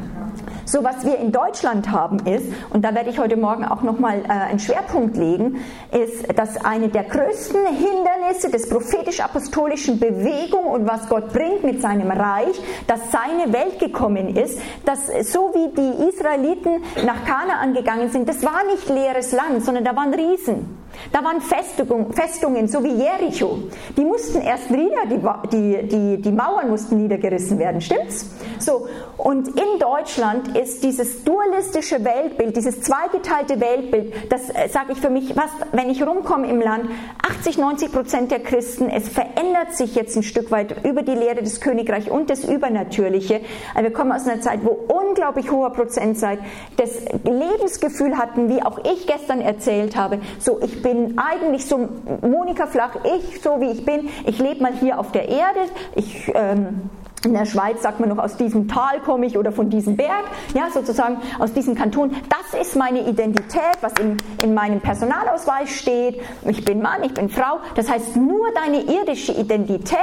So, 0.65 0.85
was 0.85 1.05
wir 1.05 1.19
in 1.19 1.33
Deutschland 1.33 1.91
haben 1.91 2.21
ist, 2.27 2.47
und 2.71 2.85
da 2.85 2.95
werde 2.95 3.11
ich 3.11 3.19
heute 3.19 3.37
Morgen 3.37 3.65
auch 3.65 3.83
nochmal 3.83 4.21
äh, 4.25 4.29
einen 4.29 4.59
Schwerpunkt 4.59 5.17
legen, 5.17 5.61
ist, 5.91 6.39
dass 6.39 6.65
eine 6.65 6.89
der 6.89 7.05
größten 7.05 7.67
Hindernisse 7.67 8.51
des 8.51 8.69
prophetisch-apostolischen 8.69 9.99
Bewegung 9.99 10.67
und 10.67 10.87
was 10.87 11.09
Gott 11.09 11.33
bringt 11.33 11.65
mit 11.65 11.81
seinem 11.81 12.11
Reich, 12.11 12.61
dass 12.87 13.01
seine 13.11 13.53
Welt 13.53 13.79
gekommen 13.79 14.37
ist, 14.37 14.59
dass 14.85 15.07
so 15.31 15.53
wie 15.55 15.69
die 15.75 16.09
Israeliten 16.09 16.83
nach 17.05 17.25
Kanaan 17.25 17.75
gegangen 17.75 18.11
sind, 18.11 18.29
das 18.29 18.43
war 18.45 18.65
nicht 18.65 18.89
leeres 18.89 19.33
Land, 19.33 19.65
sondern 19.65 19.85
da 19.85 19.97
waren 19.97 20.15
Riesen. 20.15 20.83
Da 21.13 21.25
waren 21.25 21.41
Festungen, 21.41 22.13
Festungen, 22.13 22.69
so 22.69 22.83
wie 22.85 22.93
Jericho. 22.93 23.59
Die 23.97 24.05
mussten 24.05 24.41
erst 24.41 24.71
wieder, 24.71 25.07
die, 25.07 25.49
die, 25.49 25.89
die, 25.89 26.23
die 26.23 26.33
Mauern 26.33 26.69
mussten 26.69 27.03
niedergerissen 27.03 27.59
werden, 27.59 27.81
stimmt's? 27.81 28.31
So, 28.59 28.87
und 29.17 29.49
in 29.49 29.79
Deutschland 29.79 30.52
ist 30.55 30.83
dieses 30.83 31.25
dualistische 31.25 32.05
Weltbild, 32.05 32.57
dieses 32.57 32.81
zweigeteilte 32.81 33.61
Weltbild, 33.61 34.33
das 34.33 34.51
äh, 34.51 34.69
sage 34.69 34.93
ich 34.93 34.99
für 34.99 35.11
mich, 35.11 35.37
was, 35.37 35.51
wenn 35.73 35.91
ich 35.91 36.07
rumkomme 36.07 36.49
im 36.49 36.61
Land, 36.61 36.91
80, 37.29 37.59
90 37.59 37.93
Prozent 37.93 38.31
der 38.31 38.41
Christen, 38.41 38.89
es 38.89 39.09
verändert 39.09 39.73
sich 39.73 39.95
jetzt 39.95 40.17
ein 40.17 40.23
Stück 40.23 40.51
weit 40.51 40.85
über 40.85 41.03
die 41.03 41.15
Lehre 41.15 41.43
des 41.43 41.61
Königreichs 41.61 42.09
und 42.09 42.31
das 42.31 42.45
Übernatürliche. 42.45 43.41
Also 43.75 43.89
wir 43.89 43.93
kommen 43.93 44.13
aus 44.13 44.27
einer 44.27 44.41
Zeit, 44.41 44.61
wo 44.65 44.71
unglaublich 44.71 45.51
hoher 45.51 45.73
Prozentzeit 45.73 46.39
das 46.77 47.05
Lebensgefühl 47.25 48.17
hatten, 48.17 48.49
wie 48.49 48.63
auch 48.63 48.79
ich 48.85 49.07
gestern 49.07 49.41
erzählt 49.41 49.97
habe, 49.97 50.21
so 50.39 50.61
ich 50.63 50.83
bin 50.83 51.19
eigentlich 51.19 51.67
so 51.67 51.89
Monika 52.23 52.67
Flach, 52.67 52.97
ich 53.17 53.41
so 53.43 53.61
wie 53.61 53.71
ich 53.71 53.85
bin, 53.85 54.09
ich 54.27 54.39
lebe 54.39 54.63
mal 54.63 54.73
hier 54.73 54.99
auf 54.99 55.13
der 55.13 55.29
Erde, 55.29 55.61
ich 55.95 56.31
ähm, 56.35 56.91
in 57.25 57.35
der 57.35 57.45
Schweiz 57.45 57.83
sagt 57.83 58.01
man 58.01 58.09
noch, 58.09 58.19
aus 58.19 58.37
diesem 58.37 58.69
Tal 58.69 59.01
komme 59.01 59.27
ich 59.27 59.39
oder 59.39 59.53
von 59.53 59.71
diesem 59.71 59.97
Berg, 59.97 60.25
ja, 60.55 60.71
sozusagen 60.73 61.19
aus 61.39 61.53
diesem 61.53 61.75
Kanton. 61.75 62.17
Das 62.29 62.61
ist 62.61 62.77
meine 62.77 63.01
Identität, 63.09 63.79
was 63.81 63.93
in, 64.01 64.17
in 64.43 64.55
meinem 64.55 64.81
Personalausweis 64.81 65.71
steht. 65.71 66.21
Ich 66.47 66.65
bin 66.65 66.83
Mann, 66.83 67.03
ich 67.05 67.15
bin 67.15 67.29
Frau. 67.29 67.61
Das 67.77 67.89
heißt 67.89 68.17
nur 68.17 68.49
deine 68.55 68.83
irdische 68.83 69.33
Identität 69.33 69.99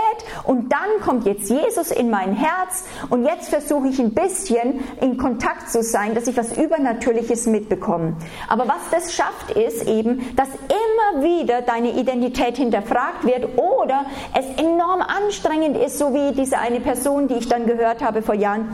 und 0.46 0.72
dann 0.72 1.02
kommt 1.04 1.26
jetzt 1.26 1.50
Jesus 1.50 1.92
in 1.92 2.10
mein 2.10 2.34
Herz 2.34 2.86
und 3.10 3.26
jetzt 3.26 3.50
versuche 3.50 3.88
ich 3.90 4.00
ein 4.00 4.14
bisschen 4.14 4.84
in 5.02 5.18
Kontakt 5.18 5.70
zu 5.70 5.84
sein, 5.84 6.16
dass 6.16 6.28
ich 6.28 6.38
was 6.38 6.58
Übernatürliches 6.58 7.48
mitbekomme. 7.48 8.16
Aber 8.48 8.68
was 8.68 8.90
das 8.92 9.14
schafft, 9.14 9.52
ist 9.52 9.88
eben, 9.88 10.36
dass 10.36 10.48
immer 10.48 11.24
wieder 11.24 11.62
deine 11.62 11.92
Identität 11.92 12.58
hinterfragt 12.58 13.26
wird 13.26 13.58
oder 13.58 14.06
es 14.34 14.46
enorm 14.64 15.02
anstrengend 15.02 15.78
ist, 15.78 15.98
so 15.98 16.14
wie 16.14 16.34
diese 16.34 16.58
eine 16.58 16.80
Person, 16.80 17.09
Person, 17.10 17.28
die 17.28 17.36
ich 17.36 17.50
dann 17.50 17.66
gehört 17.66 18.04
habe 18.04 18.22
vor 18.22 18.36
Jahren, 18.36 18.68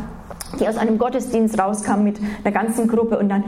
die 0.59 0.67
aus 0.67 0.75
einem 0.75 0.97
Gottesdienst 0.97 1.57
rauskam 1.57 2.03
mit 2.03 2.19
einer 2.43 2.53
ganzen 2.53 2.89
Gruppe 2.89 3.17
und 3.17 3.29
dann 3.29 3.45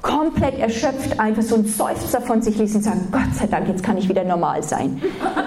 komplett 0.00 0.58
erschöpft 0.58 1.20
einfach 1.20 1.42
so 1.42 1.56
einen 1.56 1.66
Seufzer 1.66 2.22
von 2.22 2.40
sich 2.40 2.56
ließ 2.56 2.74
und 2.76 2.82
sagen, 2.82 3.08
Gott 3.12 3.34
sei 3.38 3.46
Dank, 3.46 3.68
jetzt 3.68 3.84
kann 3.84 3.98
ich 3.98 4.08
wieder 4.08 4.24
normal 4.24 4.62
sein. 4.62 5.02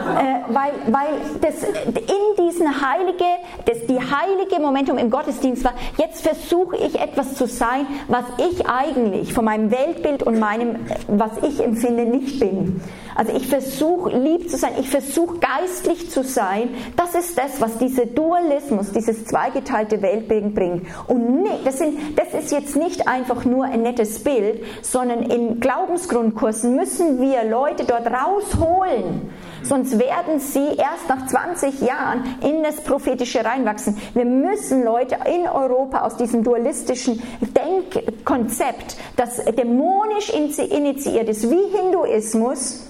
Äh, 0.06 0.54
weil 0.54 0.72
weil 0.88 1.08
das 1.42 1.64
in 1.64 2.46
diesen 2.46 2.68
heilige, 2.82 3.26
das 3.66 3.86
die 3.88 4.00
heilige 4.00 4.62
Momentum 4.62 4.98
im 4.98 5.10
Gottesdienst 5.10 5.64
war, 5.64 5.74
jetzt 5.98 6.22
versuche 6.22 6.78
ich 6.78 7.00
etwas 7.00 7.36
zu 7.36 7.48
sein, 7.48 7.88
was 8.08 8.26
ich 8.38 8.68
eigentlich 8.68 9.34
von 9.34 9.46
meinem 9.46 9.72
Weltbild 9.72 10.24
und 10.24 10.40
meinem, 10.40 10.86
was 11.08 11.32
ich 11.44 11.64
empfinde, 11.64 12.06
nicht 12.06 12.40
bin. 12.40 12.82
Also 13.16 13.34
ich 13.34 13.48
versuche 13.48 14.10
lieb 14.10 14.50
zu 14.50 14.58
sein, 14.58 14.74
ich 14.78 14.90
versuche 14.90 15.40
geistlich 15.40 16.12
zu 16.12 16.24
sein. 16.24 16.70
Das 16.98 17.16
ist 17.16 17.38
das, 17.38 17.62
was 17.62 17.78
dieser 17.78 18.06
Dualismus, 18.06 18.92
dieses 18.92 19.26
zweigeteilte 19.26 20.02
Weltbild 20.02 20.54
bringt. 20.54 20.86
Und 21.08 21.44
nee, 21.44 21.50
das, 21.64 21.78
sind, 21.78 21.98
das 22.20 22.34
ist 22.34 22.52
jetzt 22.52 22.76
nicht 22.76 23.08
einfach 23.08 23.46
nur 23.46 23.64
ein 23.66 23.84
nettes 23.84 24.22
Bild, 24.22 24.64
sondern 24.82 25.24
in 25.24 25.62
Glaubensgrundkursen 25.62 26.76
müssen 26.76 27.22
wir 27.22 27.46
Leute 27.46 27.86
dort 27.86 28.08
rausholen. 28.08 29.30
Sonst 29.68 29.98
werden 29.98 30.40
sie 30.40 30.76
erst 30.78 31.10
nach 31.10 31.26
20 31.26 31.82
Jahren 31.82 32.24
in 32.42 32.62
das 32.62 32.82
Prophetische 32.82 33.44
reinwachsen. 33.44 33.98
Wir 34.14 34.26
müssen 34.26 34.84
Leute 34.84 35.18
in 35.26 35.48
Europa 35.48 36.02
aus 36.02 36.18
diesem 36.18 36.44
dualistischen 36.44 37.22
Denkkonzept, 37.42 38.98
das 39.16 39.44
dämonisch 39.46 40.30
initiiert 40.30 41.30
ist, 41.30 41.50
wie 41.50 41.78
Hinduismus, 41.78 42.88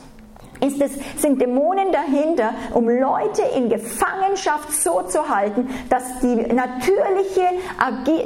ist 0.66 0.82
es, 0.82 0.92
sind 1.22 1.42
Dämonen 1.42 1.92
dahinter, 1.92 2.54
um 2.74 2.90
Leute 2.90 3.44
in 3.56 3.70
Gefangenschaft 3.70 4.72
so 4.72 5.02
zu 5.04 5.30
halten, 5.30 5.70
dass 5.90 6.20
die 6.22 6.36
natürliche, 6.36 7.46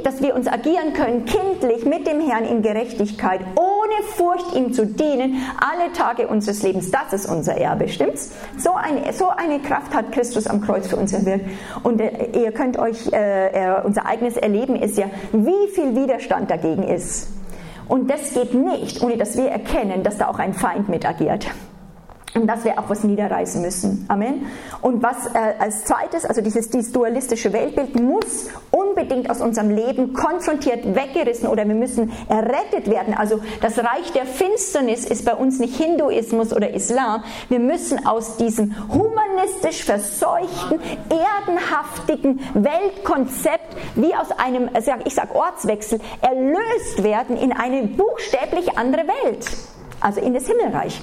dass 0.02 0.22
wir 0.22 0.34
uns 0.34 0.46
agieren 0.46 0.92
können, 0.94 1.24
kindlich 1.24 1.84
mit 1.84 2.06
dem 2.06 2.20
Herrn 2.20 2.44
in 2.44 2.62
Gerechtigkeit, 2.62 3.40
ohne 3.56 4.02
Furcht 4.16 4.54
ihm 4.54 4.72
zu 4.72 4.86
dienen, 4.86 5.42
alle 5.60 5.92
Tage 5.92 6.28
unseres 6.28 6.62
Lebens. 6.62 6.90
Das 6.90 7.12
ist 7.12 7.26
unser 7.26 7.56
Erbe, 7.56 7.88
stimmt's? 7.88 8.32
So 8.58 8.72
eine, 8.72 9.12
so 9.12 9.28
eine 9.28 9.60
Kraft 9.60 9.94
hat 9.94 10.12
Christus 10.12 10.46
am 10.46 10.60
Kreuz 10.60 10.88
für 10.88 10.96
uns 10.96 11.12
erwirkt. 11.12 11.46
Und 11.82 12.00
äh, 12.00 12.30
ihr 12.32 12.52
könnt 12.52 12.78
euch, 12.78 13.12
äh, 13.12 13.48
äh, 13.48 13.82
unser 13.84 14.06
eigenes 14.06 14.36
Erleben 14.36 14.76
ist 14.76 14.96
ja, 14.98 15.06
wie 15.32 15.68
viel 15.74 15.94
Widerstand 15.94 16.50
dagegen 16.50 16.84
ist. 16.84 17.28
Und 17.88 18.08
das 18.08 18.32
geht 18.32 18.54
nicht, 18.54 19.02
ohne 19.02 19.16
dass 19.16 19.36
wir 19.36 19.48
erkennen, 19.48 20.02
dass 20.02 20.18
da 20.18 20.28
auch 20.28 20.38
ein 20.38 20.54
Feind 20.54 20.88
mit 20.88 21.04
agiert 21.04 21.46
und 22.34 22.46
dass 22.46 22.64
wir 22.64 22.78
auch 22.78 22.88
was 22.88 23.02
niederreißen 23.02 23.60
müssen. 23.60 24.04
Amen. 24.08 24.46
Und 24.82 25.02
was 25.02 25.26
äh, 25.34 25.38
als 25.58 25.84
zweites, 25.84 26.24
also 26.24 26.40
dieses, 26.40 26.70
dieses 26.70 26.92
dualistische 26.92 27.52
Weltbild 27.52 28.00
muss 28.00 28.48
unbedingt 28.70 29.28
aus 29.30 29.40
unserem 29.40 29.70
Leben 29.70 30.12
konfrontiert, 30.12 30.94
weggerissen 30.94 31.48
oder 31.48 31.66
wir 31.66 31.74
müssen 31.74 32.12
errettet 32.28 32.88
werden. 32.88 33.14
Also 33.14 33.40
das 33.60 33.78
Reich 33.78 34.12
der 34.14 34.26
Finsternis 34.26 35.04
ist 35.04 35.24
bei 35.24 35.34
uns 35.34 35.58
nicht 35.58 35.76
Hinduismus 35.76 36.52
oder 36.52 36.72
Islam. 36.72 37.24
Wir 37.48 37.58
müssen 37.58 38.06
aus 38.06 38.36
diesem 38.36 38.74
humanistisch 38.88 39.84
verseuchten, 39.84 40.78
erdenhaftigen 41.08 42.40
Weltkonzept 42.54 43.76
wie 43.96 44.14
aus 44.14 44.30
einem, 44.32 44.70
ich 45.04 45.14
sag 45.14 45.34
Ortswechsel, 45.34 46.00
erlöst 46.20 47.02
werden 47.02 47.36
in 47.36 47.52
eine 47.52 47.88
buchstäblich 47.88 48.78
andere 48.78 49.02
Welt. 49.24 49.46
Also 50.00 50.20
in 50.20 50.32
das 50.32 50.46
Himmelreich. 50.46 51.02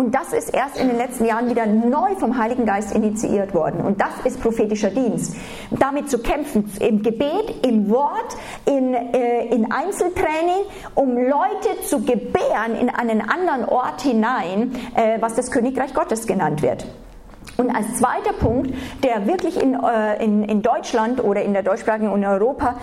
Und 0.00 0.14
das 0.14 0.32
ist 0.32 0.54
erst 0.54 0.80
in 0.80 0.88
den 0.88 0.96
letzten 0.96 1.26
Jahren 1.26 1.50
wieder 1.50 1.66
neu 1.66 2.14
vom 2.14 2.38
Heiligen 2.38 2.64
Geist 2.64 2.94
initiiert 2.94 3.52
worden. 3.52 3.82
Und 3.82 4.00
das 4.00 4.08
ist 4.24 4.40
prophetischer 4.40 4.88
Dienst. 4.88 5.36
Damit 5.70 6.08
zu 6.08 6.20
kämpfen, 6.20 6.72
im 6.80 7.02
Gebet, 7.02 7.66
im 7.66 7.90
Wort, 7.90 8.34
in, 8.64 8.94
äh, 8.94 9.54
in 9.54 9.70
Einzeltraining, 9.70 10.64
um 10.94 11.18
Leute 11.18 11.82
zu 11.86 12.00
gebären 12.00 12.76
in 12.80 12.88
einen 12.88 13.20
anderen 13.20 13.66
Ort 13.66 14.00
hinein, 14.00 14.72
äh, 14.94 15.20
was 15.20 15.34
das 15.34 15.50
Königreich 15.50 15.92
Gottes 15.92 16.26
genannt 16.26 16.62
wird. 16.62 16.86
Und 17.58 17.68
als 17.68 17.98
zweiter 17.98 18.32
Punkt, 18.32 18.72
der 19.04 19.26
wirklich 19.26 19.62
in, 19.62 19.74
äh, 19.74 20.24
in, 20.24 20.44
in 20.44 20.62
Deutschland 20.62 21.22
oder 21.22 21.42
in 21.42 21.52
der 21.52 21.62
deutschsprachigen 21.62 22.10
und 22.10 22.24
Europa 22.24 22.76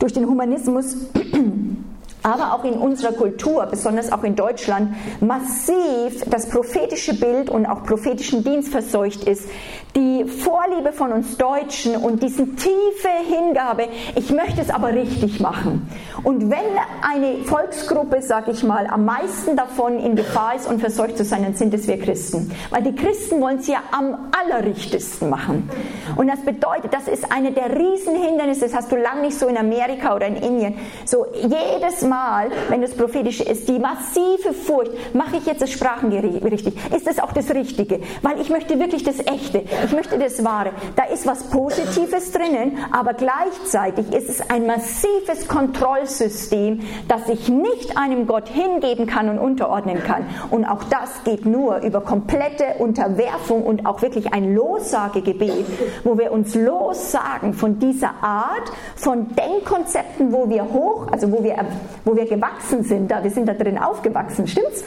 durch 0.00 0.12
den 0.12 0.26
Humanismus 0.26 0.96
aber 2.24 2.54
auch 2.54 2.64
in 2.64 2.72
unserer 2.72 3.12
Kultur, 3.12 3.66
besonders 3.66 4.10
auch 4.10 4.24
in 4.24 4.34
Deutschland, 4.34 4.94
massiv 5.20 6.24
das 6.26 6.48
prophetische 6.48 7.14
Bild 7.14 7.50
und 7.50 7.66
auch 7.66 7.84
prophetischen 7.84 8.42
Dienst 8.42 8.72
verseucht 8.72 9.24
ist. 9.24 9.46
Die 9.94 10.24
Vorliebe 10.24 10.92
von 10.92 11.12
uns 11.12 11.36
Deutschen 11.36 11.96
und 11.96 12.22
diese 12.22 12.46
tiefe 12.46 13.08
Hingabe, 13.28 13.88
ich 14.16 14.30
möchte 14.32 14.62
es 14.62 14.70
aber 14.70 14.88
richtig 14.88 15.38
machen. 15.38 15.86
Und 16.24 16.50
wenn 16.50 16.58
eine 17.02 17.44
Volksgruppe, 17.44 18.22
sag 18.22 18.48
ich 18.48 18.64
mal, 18.64 18.86
am 18.86 19.04
meisten 19.04 19.54
davon 19.54 19.98
in 20.00 20.16
Gefahr 20.16 20.56
ist 20.56 20.66
und 20.66 20.80
verseucht 20.80 21.18
zu 21.18 21.24
sein, 21.24 21.44
dann 21.44 21.54
sind 21.54 21.74
es 21.74 21.86
wir 21.86 22.00
Christen. 22.00 22.50
Weil 22.70 22.82
die 22.82 22.94
Christen 22.94 23.40
wollen 23.40 23.58
es 23.58 23.68
ja 23.68 23.82
am 23.92 24.30
allerrichtesten 24.32 25.28
machen. 25.28 25.68
Und 26.16 26.28
das 26.28 26.40
bedeutet, 26.40 26.94
das 26.94 27.06
ist 27.06 27.30
eine 27.30 27.52
der 27.52 27.78
Riesenhindernisse, 27.78 28.62
das 28.62 28.74
hast 28.74 28.90
du 28.90 28.96
lang 28.96 29.20
nicht 29.20 29.38
so 29.38 29.46
in 29.46 29.58
Amerika 29.58 30.16
oder 30.16 30.26
in 30.26 30.36
Indien. 30.36 30.74
So 31.04 31.26
jedes 31.34 32.02
Mal 32.02 32.13
Mal, 32.14 32.48
wenn 32.68 32.80
das 32.80 32.92
Prophetische 32.92 33.42
ist, 33.42 33.68
die 33.68 33.80
massive 33.80 34.52
Furcht, 34.52 34.92
mache 35.16 35.36
ich 35.36 35.46
jetzt 35.46 35.60
das 35.60 35.72
Sprachengericht 35.72 36.44
richtig? 36.44 36.74
Ist 36.94 37.08
das 37.08 37.18
auch 37.18 37.32
das 37.32 37.52
Richtige? 37.52 37.98
Weil 38.22 38.40
ich 38.40 38.50
möchte 38.50 38.78
wirklich 38.78 39.02
das 39.02 39.18
Echte, 39.18 39.64
ich 39.84 39.92
möchte 39.92 40.16
das 40.16 40.44
Wahre. 40.44 40.70
Da 40.94 41.06
ist 41.12 41.26
was 41.26 41.50
Positives 41.50 42.30
drinnen, 42.30 42.78
aber 42.92 43.14
gleichzeitig 43.14 44.12
ist 44.12 44.28
es 44.28 44.48
ein 44.48 44.64
massives 44.64 45.48
Kontrollsystem, 45.48 46.82
das 47.08 47.28
ich 47.28 47.48
nicht 47.48 47.98
einem 47.98 48.28
Gott 48.28 48.48
hingeben 48.48 49.06
kann 49.06 49.28
und 49.28 49.40
unterordnen 49.40 50.00
kann. 50.04 50.24
Und 50.52 50.66
auch 50.66 50.84
das 50.84 51.24
geht 51.24 51.44
nur 51.46 51.78
über 51.78 52.00
komplette 52.00 52.76
Unterwerfung 52.78 53.64
und 53.64 53.86
auch 53.86 54.02
wirklich 54.02 54.32
ein 54.32 54.54
Lossagegebet, 54.54 55.66
wo 56.04 56.16
wir 56.16 56.30
uns 56.30 56.54
lossagen 56.54 57.54
von 57.54 57.80
dieser 57.80 58.22
Art 58.22 58.70
von 58.94 59.34
Denkkonzepten, 59.34 60.32
wo 60.32 60.48
wir 60.48 60.62
hoch, 60.72 61.08
also 61.10 61.32
wo 61.32 61.42
wir 61.42 61.56
wo 62.04 62.16
wir 62.16 62.26
gewachsen 62.26 62.84
sind, 62.84 63.10
da 63.10 63.22
wir 63.22 63.30
sind 63.30 63.48
da 63.48 63.54
drin 63.54 63.78
aufgewachsen, 63.78 64.46
stimmt's? 64.46 64.84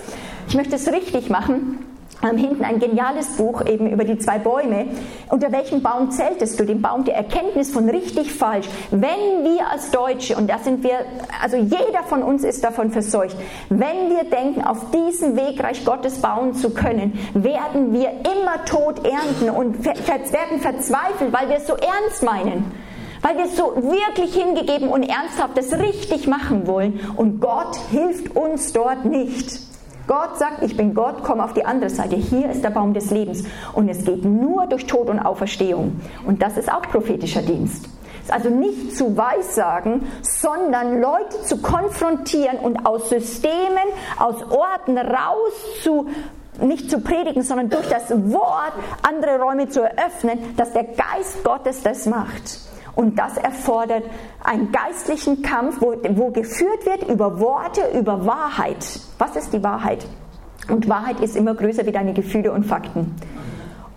Ich 0.48 0.56
möchte 0.56 0.76
es 0.76 0.92
richtig 0.92 1.30
machen. 1.30 1.80
Ähm, 2.24 2.38
hinten 2.38 2.64
ein 2.64 2.80
geniales 2.80 3.28
Buch 3.38 3.64
eben 3.68 3.92
über 3.92 4.04
die 4.04 4.18
zwei 4.18 4.40
Bäume. 4.40 4.88
Unter 5.30 5.52
welchem 5.52 5.84
Baum 5.84 6.10
zähltest 6.10 6.60
du? 6.60 6.66
Den 6.66 6.82
Baum 6.82 7.04
der 7.04 7.16
Erkenntnis 7.16 7.72
von 7.72 7.88
richtig 7.90 8.34
falsch. 8.34 8.68
Wenn 8.90 9.44
wir 9.44 9.70
als 9.72 9.92
Deutsche, 9.92 10.36
und 10.36 10.50
da 10.50 10.58
sind 10.58 10.84
wir, 10.84 10.98
also 11.44 11.58
jeder 11.58 12.04
von 12.08 12.24
uns 12.24 12.44
ist 12.44 12.64
davon 12.64 12.90
verseucht, 12.90 13.38
wenn 13.70 14.10
wir 14.10 14.24
denken, 14.24 14.64
auf 14.64 14.90
diesem 14.90 15.36
Weg 15.36 15.64
Reich 15.64 15.86
Gottes 15.86 16.20
bauen 16.20 16.56
zu 16.56 16.72
können, 16.72 17.20
werden 17.36 17.94
wir 17.94 18.10
immer 18.10 18.66
Tod 18.66 19.06
ernten 19.06 19.52
und 19.52 19.86
werden 19.86 20.60
verzweifelt, 20.60 21.32
weil 21.32 21.50
wir 21.50 21.58
es 21.58 21.68
so 21.68 21.76
ernst 21.76 22.24
meinen 22.24 22.87
weil 23.22 23.38
wir 23.38 23.48
so 23.48 23.76
wirklich 23.76 24.34
hingegeben 24.36 24.90
und 24.90 25.04
ernsthaft 25.04 25.58
das 25.58 25.74
richtig 25.74 26.28
machen 26.28 26.68
wollen 26.68 27.00
und 27.16 27.40
Gott 27.40 27.76
hilft 27.92 28.36
uns 28.36 28.74
dort 28.74 29.06
nicht. 29.06 29.60
Gott 30.08 30.38
sagt, 30.38 30.64
ich 30.64 30.78
bin 30.78 30.94
Gott, 30.94 31.18
komm 31.22 31.42
auf 31.42 31.54
die 31.54 31.66
andere 31.66 31.90
Seite. 31.90 32.16
Hier 32.16 32.50
ist 32.50 32.64
der 32.64 32.70
Baum 32.70 32.94
des 32.94 33.12
Lebens. 33.12 33.44
Und 33.74 33.90
es 33.90 34.06
geht 34.06 34.24
nur 34.24 34.66
durch 34.66 34.86
Tod 34.86 35.10
und 35.10 35.20
Auferstehung. 35.20 36.00
Und 36.26 36.42
das 36.42 36.56
ist 36.56 36.72
auch 36.72 36.82
prophetischer 36.84 37.42
Dienst. 37.42 37.90
Also 38.30 38.50
nicht 38.50 38.96
zu 38.96 39.16
Weissagen, 39.18 40.08
sondern 40.22 41.02
Leute 41.02 41.42
zu 41.44 41.62
konfrontieren 41.62 42.58
und 42.58 42.86
aus 42.86 43.10
Systemen, 43.10 43.88
aus 44.18 44.44
Orten 44.44 44.98
raus 44.98 45.54
zu 45.84 46.08
nicht 46.60 46.90
zu 46.90 47.02
predigen, 47.02 47.44
sondern 47.44 47.70
durch 47.70 47.88
das 47.88 48.10
Wort 48.10 48.74
andere 49.04 49.40
Räume 49.40 49.70
zu 49.70 49.82
eröffnen, 49.82 50.56
dass 50.58 50.74
der 50.74 50.86
Geist 50.86 51.44
Gottes 51.44 51.84
das 51.84 52.08
macht. 52.08 52.67
Und 52.98 53.20
das 53.20 53.38
erfordert 53.38 54.06
einen 54.44 54.72
geistlichen 54.72 55.44
Kampf, 55.44 55.82
wo, 55.82 55.94
wo 56.16 56.32
geführt 56.32 56.84
wird 56.84 57.08
über 57.08 57.40
Worte, 57.40 57.82
über 57.96 58.26
Wahrheit. 58.26 59.00
Was 59.20 59.36
ist 59.36 59.54
die 59.54 59.62
Wahrheit? 59.62 60.04
Und 60.68 60.90
Wahrheit 60.90 61.20
ist 61.20 61.36
immer 61.36 61.54
größer 61.54 61.86
wie 61.86 61.92
deine 61.92 62.14
Gefühle 62.14 62.52
und 62.52 62.66
Fakten. 62.66 63.16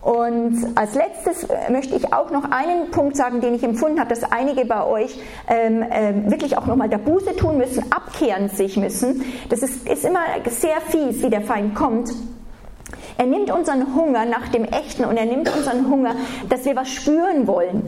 Und 0.02 0.66
als 0.74 0.94
letztes 0.94 1.44
äh, 1.44 1.72
möchte 1.72 1.96
ich 1.96 2.12
auch 2.12 2.30
noch 2.30 2.50
einen 2.50 2.90
Punkt 2.90 3.16
sagen, 3.16 3.40
den 3.40 3.54
ich 3.54 3.62
empfunden 3.62 3.98
habe, 3.98 4.10
dass 4.10 4.22
einige 4.30 4.66
bei 4.66 4.84
euch 4.84 5.18
ähm, 5.48 5.82
ähm, 5.90 6.30
wirklich 6.30 6.58
auch 6.58 6.66
nochmal 6.66 6.90
der 6.90 6.98
Buße 6.98 7.36
tun 7.36 7.56
müssen, 7.56 7.90
abkehren 7.90 8.50
sich 8.50 8.76
müssen. 8.76 9.24
Das 9.48 9.62
ist, 9.62 9.88
ist 9.88 10.04
immer 10.04 10.20
sehr 10.46 10.78
fies, 10.88 11.22
wie 11.22 11.30
der 11.30 11.40
Feind 11.40 11.74
kommt. 11.74 12.10
Er 13.16 13.24
nimmt 13.24 13.50
unseren 13.50 13.94
Hunger 13.94 14.26
nach 14.26 14.48
dem 14.48 14.64
Echten 14.64 15.06
und 15.06 15.16
er 15.16 15.24
nimmt 15.26 15.50
unseren 15.54 15.88
Hunger, 15.88 16.16
dass 16.50 16.66
wir 16.66 16.76
was 16.76 16.90
spüren 16.90 17.46
wollen 17.46 17.84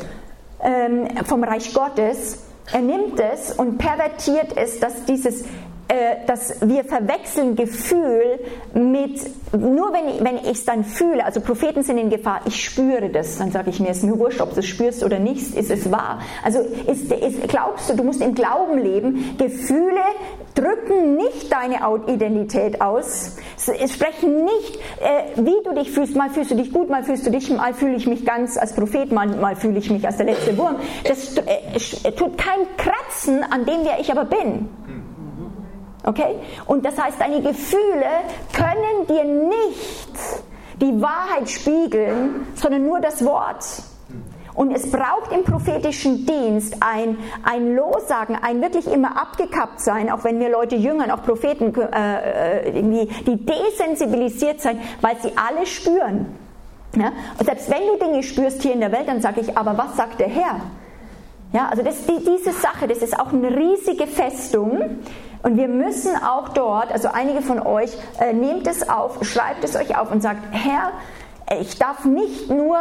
ähm, 0.62 1.09
vom 1.25 1.44
Reich 1.44 1.72
Gottes, 1.75 2.38
er 2.72 2.81
nimmt 2.81 3.18
es 3.18 3.53
und 3.53 3.79
pervertiert 3.79 4.57
es, 4.57 4.81
dass 4.81 5.05
dieses 5.05 5.44
dass 6.27 6.61
wir 6.63 6.85
verwechseln 6.85 7.57
Gefühl 7.57 8.39
mit, 8.73 9.21
nur 9.53 9.93
wenn 9.93 10.09
ich, 10.09 10.25
wenn 10.25 10.39
es 10.51 10.65
dann 10.65 10.85
fühle, 10.85 11.25
also 11.25 11.41
Propheten 11.41 11.83
sind 11.83 11.99
in 11.99 12.09
Gefahr, 12.09 12.41
ich 12.47 12.65
spüre 12.65 13.11
das, 13.11 13.39
dann 13.39 13.51
sage 13.51 13.71
ich 13.71 13.81
mir, 13.81 13.91
es 13.91 13.99
ist 13.99 14.05
mir 14.05 14.19
wurscht, 14.19 14.41
ob 14.41 14.55
du 14.55 14.61
es 14.61 14.67
spürst 14.67 15.05
oder 15.05 15.19
nicht, 15.19 15.55
ist 15.55 15.71
es 15.71 15.91
wahr. 15.91 16.21
Also 16.43 16.61
ist, 16.61 17.13
ist, 17.13 17.49
glaubst 17.49 17.91
du, 17.91 17.95
du 17.95 18.05
musst 18.05 18.23
im 18.23 18.35
Glauben 18.35 18.79
leben, 18.79 19.37
Gefühle 19.39 20.01
drücken 20.55 21.17
nicht 21.17 21.53
deine 21.53 21.81
Identität 22.07 22.81
aus, 22.81 23.37
sprechen 23.59 24.45
nicht, 24.45 24.77
äh, 25.01 25.43
wie 25.43 25.63
du 25.65 25.75
dich 25.75 25.91
fühlst, 25.91 26.17
mal 26.17 26.31
fühlst 26.31 26.51
du 26.51 26.55
dich 26.55 26.73
gut, 26.73 26.91
mal 26.91 27.03
fühlst 27.03 27.27
du 27.27 27.31
dich, 27.31 27.51
mal 27.51 27.75
fühle 27.75 27.97
ich 27.97 28.07
mich 28.07 28.25
ganz 28.25 28.57
als 28.57 28.75
Prophet, 28.75 29.13
mal, 29.13 29.27
mal 29.27 29.57
fühle 29.57 29.79
ich 29.79 29.91
mich 29.91 30.07
als 30.07 30.17
der 30.17 30.27
letzte 30.27 30.57
Wurm. 30.57 30.77
Das 31.05 31.37
äh, 31.37 32.13
tut 32.13 32.39
kein 32.39 32.61
Kratzen 32.77 33.43
an 33.43 33.65
dem, 33.65 33.85
wer 33.85 34.01
ich 34.01 34.11
aber 34.11 34.25
bin. 34.25 34.69
Okay? 36.05 36.37
Und 36.67 36.85
das 36.85 37.01
heißt, 37.01 37.21
deine 37.21 37.41
Gefühle 37.43 38.07
können 38.53 39.07
dir 39.09 39.25
nicht 39.25 40.43
die 40.81 41.01
Wahrheit 41.01 41.49
spiegeln, 41.49 42.47
sondern 42.55 42.85
nur 42.85 43.01
das 43.01 43.25
Wort. 43.25 43.65
Und 44.55 44.71
es 44.73 44.91
braucht 44.91 45.33
im 45.33 45.45
prophetischen 45.45 46.27
Dienst 46.27 46.77
ein, 46.81 47.17
ein 47.43 47.75
Lossagen, 47.75 48.37
ein 48.37 48.61
wirklich 48.61 48.87
immer 48.87 49.21
abgekappt 49.21 49.81
sein, 49.81 50.11
auch 50.11 50.25
wenn 50.25 50.38
wir 50.41 50.51
Leute 50.51 50.77
jüngern, 50.77 51.11
auch 51.11 51.23
Propheten, 51.23 51.73
äh, 51.75 52.69
äh, 52.69 52.77
irgendwie, 52.77 53.07
die 53.25 53.47
desensibilisiert 53.47 54.61
sein, 54.61 54.79
weil 55.01 55.17
sie 55.23 55.33
alle 55.37 55.65
spüren. 55.65 56.27
Ja? 56.97 57.12
Und 57.38 57.47
selbst 57.47 57.71
wenn 57.71 57.87
du 57.87 58.05
Dinge 58.05 58.23
spürst 58.23 58.62
hier 58.62 58.75
in 58.75 58.81
der 58.81 58.93
Welt, 58.93 59.09
dann 59.09 59.23
sage 59.23 59.41
ich, 59.41 59.57
aber 59.57 59.79
was 59.79 59.97
sagt 59.97 60.21
der 60.21 60.29
Herr? 60.29 60.61
Ja, 61.53 61.69
also 61.69 61.83
das, 61.83 62.07
die, 62.07 62.19
diese 62.19 62.53
Sache, 62.53 62.88
das 62.88 62.99
ist 62.99 63.19
auch 63.19 63.33
eine 63.33 63.55
riesige 63.55 64.07
Festung, 64.07 64.99
und 65.43 65.57
wir 65.57 65.69
müssen 65.69 66.15
auch 66.17 66.51
dort, 66.51 66.93
also 66.93 67.09
einige 67.13 67.43
von 67.43 67.61
euch, 67.61 67.91
äh, 68.21 68.33
nehmt 68.33 68.67
es 68.67 68.89
auf, 68.89 69.25
schreibt 69.25 69.65
es 69.65 69.75
euch 69.77 69.97
auf 69.97 70.11
und 70.11 70.23
sagt, 70.23 70.41
Herr, 70.53 70.93
ich 71.61 71.79
darf 71.79 72.05
nicht 72.05 72.51
nur, 72.51 72.77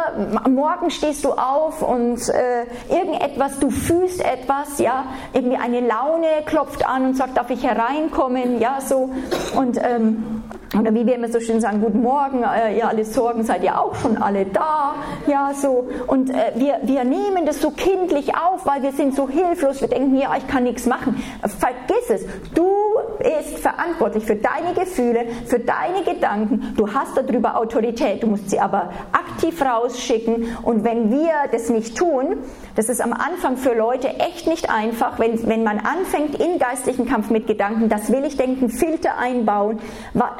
morgen 0.48 0.90
stehst 0.90 1.24
du 1.24 1.32
auf 1.32 1.82
und 1.82 2.28
äh, 2.28 2.64
irgendetwas, 2.88 3.58
du 3.58 3.70
fühlst 3.70 4.24
etwas, 4.24 4.78
ja, 4.78 5.04
irgendwie 5.32 5.56
eine 5.56 5.80
Laune 5.80 6.26
klopft 6.46 6.86
an 6.86 7.06
und 7.06 7.16
sagt, 7.16 7.36
darf 7.36 7.50
ich 7.50 7.62
hereinkommen, 7.62 8.60
ja, 8.60 8.80
so. 8.80 9.10
Und 9.56 9.78
ähm, 9.82 10.42
oder 10.78 10.94
wie 10.94 11.06
wir 11.06 11.16
immer 11.16 11.28
so 11.28 11.38
schön 11.40 11.60
sagen, 11.60 11.80
guten 11.80 12.00
Morgen, 12.00 12.42
äh, 12.42 12.78
ihr 12.78 12.88
alle 12.88 13.04
Sorgen 13.04 13.44
seid 13.44 13.62
ihr 13.62 13.78
auch 13.78 13.94
schon 13.94 14.16
alle 14.16 14.46
da, 14.46 14.94
ja 15.26 15.52
so. 15.54 15.88
Und 16.06 16.30
äh, 16.30 16.52
wir, 16.54 16.80
wir 16.82 17.04
nehmen 17.04 17.44
das 17.44 17.60
so 17.60 17.70
kindlich 17.70 18.34
auf, 18.34 18.64
weil 18.64 18.82
wir 18.82 18.92
sind 18.92 19.14
so 19.14 19.28
hilflos, 19.28 19.80
wir 19.80 19.88
denken, 19.88 20.16
ja, 20.16 20.34
ich 20.36 20.46
kann 20.48 20.64
nichts 20.64 20.86
machen. 20.86 21.22
Vergiss 21.42 22.08
es, 22.08 22.26
du 22.54 22.70
bist 23.18 23.58
verantwortlich 23.58 24.24
für 24.24 24.36
deine 24.36 24.72
Gefühle, 24.74 25.26
für 25.46 25.58
deine 25.58 26.04
Gedanken, 26.04 26.74
du 26.76 26.92
hast 26.92 27.16
darüber 27.16 27.58
Autorität, 27.58 28.22
du 28.22 28.28
musst 28.28 28.48
sie 28.48 28.60
aber 28.62 28.90
aktiv 29.12 29.60
rausschicken 29.60 30.56
und 30.62 30.84
wenn 30.84 31.10
wir 31.10 31.32
das 31.50 31.68
nicht 31.68 31.96
tun, 31.96 32.38
das 32.76 32.88
ist 32.88 33.00
am 33.00 33.12
Anfang 33.12 33.56
für 33.56 33.74
Leute 33.74 34.08
echt 34.08 34.46
nicht 34.46 34.70
einfach, 34.70 35.18
wenn, 35.18 35.46
wenn 35.46 35.64
man 35.64 35.78
anfängt 35.78 36.40
in 36.40 36.58
geistlichen 36.58 37.06
Kampf 37.06 37.30
mit 37.30 37.46
Gedanken, 37.46 37.88
das 37.88 38.10
will 38.10 38.24
ich 38.24 38.36
denken, 38.36 38.70
Filter 38.70 39.18
einbauen, 39.18 39.78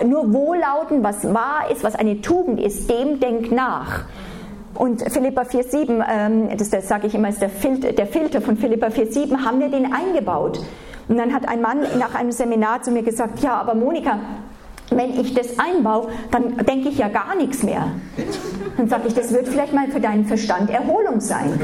nur 0.05 0.33
wohllauten, 0.33 1.03
was 1.03 1.25
wahr 1.35 1.71
ist, 1.71 1.85
was 1.85 1.95
eine 1.95 2.21
Tugend 2.21 2.61
ist, 2.61 2.89
dem 2.89 3.21
denk 3.21 3.53
nach. 3.53 4.05
Und 4.75 5.03
Philippa 5.13 5.43
4,7, 5.43 6.05
ähm, 6.11 6.57
das, 6.57 6.71
das 6.71 6.89
sage 6.89 7.07
ich 7.07 7.15
immer, 7.15 7.29
ist 7.29 7.43
der 7.43 7.51
Filter, 7.51 7.93
der 7.93 8.07
Filter 8.07 8.41
von 8.41 8.57
Philippa 8.57 8.87
4,7, 8.87 9.45
haben 9.45 9.61
wir 9.61 9.69
den 9.69 9.93
eingebaut. 9.93 10.61
Und 11.09 11.19
dann 11.19 11.35
hat 11.35 11.47
ein 11.47 11.61
Mann 11.61 11.81
nach 11.99 12.15
einem 12.15 12.33
Seminar 12.33 12.83
zu 12.83 12.91
mir 12.91 13.03
gesagt, 13.03 13.41
ja, 13.41 13.55
aber 13.55 13.75
Monika, 13.75 14.19
wenn 14.97 15.19
ich 15.19 15.35
das 15.35 15.59
einbaue, 15.59 16.09
dann 16.31 16.57
denke 16.59 16.89
ich 16.89 16.99
ja 16.99 17.09
gar 17.09 17.35
nichts 17.37 17.63
mehr. 17.63 17.89
Dann 18.77 18.89
sage 18.89 19.09
ich, 19.09 19.15
das 19.15 19.33
wird 19.33 19.49
vielleicht 19.49 19.73
mal 19.73 19.89
für 19.89 20.01
deinen 20.01 20.25
Verstand 20.25 20.71
Erholung 20.71 21.21
sein. 21.21 21.61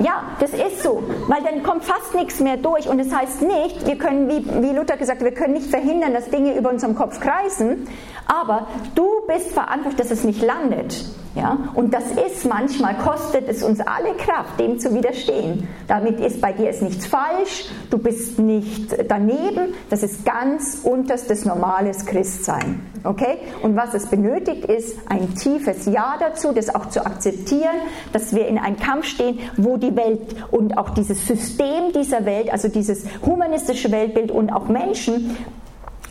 Ja, 0.00 0.24
das 0.40 0.52
ist 0.52 0.82
so, 0.82 1.02
weil 1.26 1.42
dann 1.42 1.62
kommt 1.62 1.84
fast 1.84 2.14
nichts 2.14 2.40
mehr 2.40 2.58
durch 2.58 2.88
und 2.88 2.98
das 2.98 3.14
heißt 3.14 3.42
nicht, 3.42 3.86
wir 3.86 3.96
können, 3.96 4.28
wie, 4.28 4.44
wie 4.62 4.76
Luther 4.76 4.96
gesagt 4.98 5.22
wir 5.22 5.32
können 5.32 5.54
nicht 5.54 5.70
verhindern, 5.70 6.12
dass 6.12 6.28
Dinge 6.28 6.56
über 6.56 6.70
unserem 6.70 6.94
Kopf 6.94 7.18
kreisen, 7.18 7.88
Aber 8.26 8.66
du 8.94 9.08
bist 9.26 9.52
verantwortlich, 9.52 9.96
dass 9.96 10.10
es 10.10 10.24
nicht 10.24 10.42
landet. 10.42 11.04
Ja? 11.36 11.58
Und 11.74 11.92
das 11.94 12.04
ist 12.10 12.46
manchmal, 12.46 12.96
kostet 12.96 13.48
es 13.48 13.62
uns 13.62 13.80
alle 13.80 14.14
Kraft, 14.16 14.58
dem 14.58 14.78
zu 14.78 14.92
widerstehen. 14.94 15.68
Damit 15.86 16.18
ist 16.18 16.40
bei 16.40 16.52
dir 16.52 16.70
ist 16.70 16.82
nichts 16.82 17.06
falsch, 17.06 17.66
du 17.90 17.98
bist 17.98 18.38
nicht 18.38 18.96
daneben, 19.08 19.74
das 19.90 20.02
ist 20.02 20.24
ganz 20.24 20.80
unterstes 20.82 21.44
normales 21.44 22.06
Christsein. 22.06 22.80
Okay? 23.04 23.38
Und 23.62 23.76
was 23.76 23.94
es 23.94 24.06
benötigt, 24.06 24.64
ist 24.64 24.98
ein 25.08 25.34
tiefes 25.34 25.86
Ja 25.86 26.16
dazu, 26.18 26.52
das 26.52 26.74
auch 26.74 26.86
zu 26.86 27.04
akzeptieren, 27.04 27.76
dass 28.12 28.34
wir 28.34 28.48
in 28.48 28.58
einem 28.58 28.76
Kampf 28.78 29.04
stehen, 29.04 29.38
wo 29.56 29.76
die 29.76 29.94
Welt 29.94 30.34
und 30.50 30.78
auch 30.78 30.90
dieses 30.90 31.26
System 31.26 31.92
dieser 31.94 32.24
Welt, 32.24 32.50
also 32.50 32.68
dieses 32.68 33.04
humanistische 33.24 33.92
Weltbild 33.92 34.30
und 34.30 34.50
auch 34.50 34.68
Menschen 34.68 35.36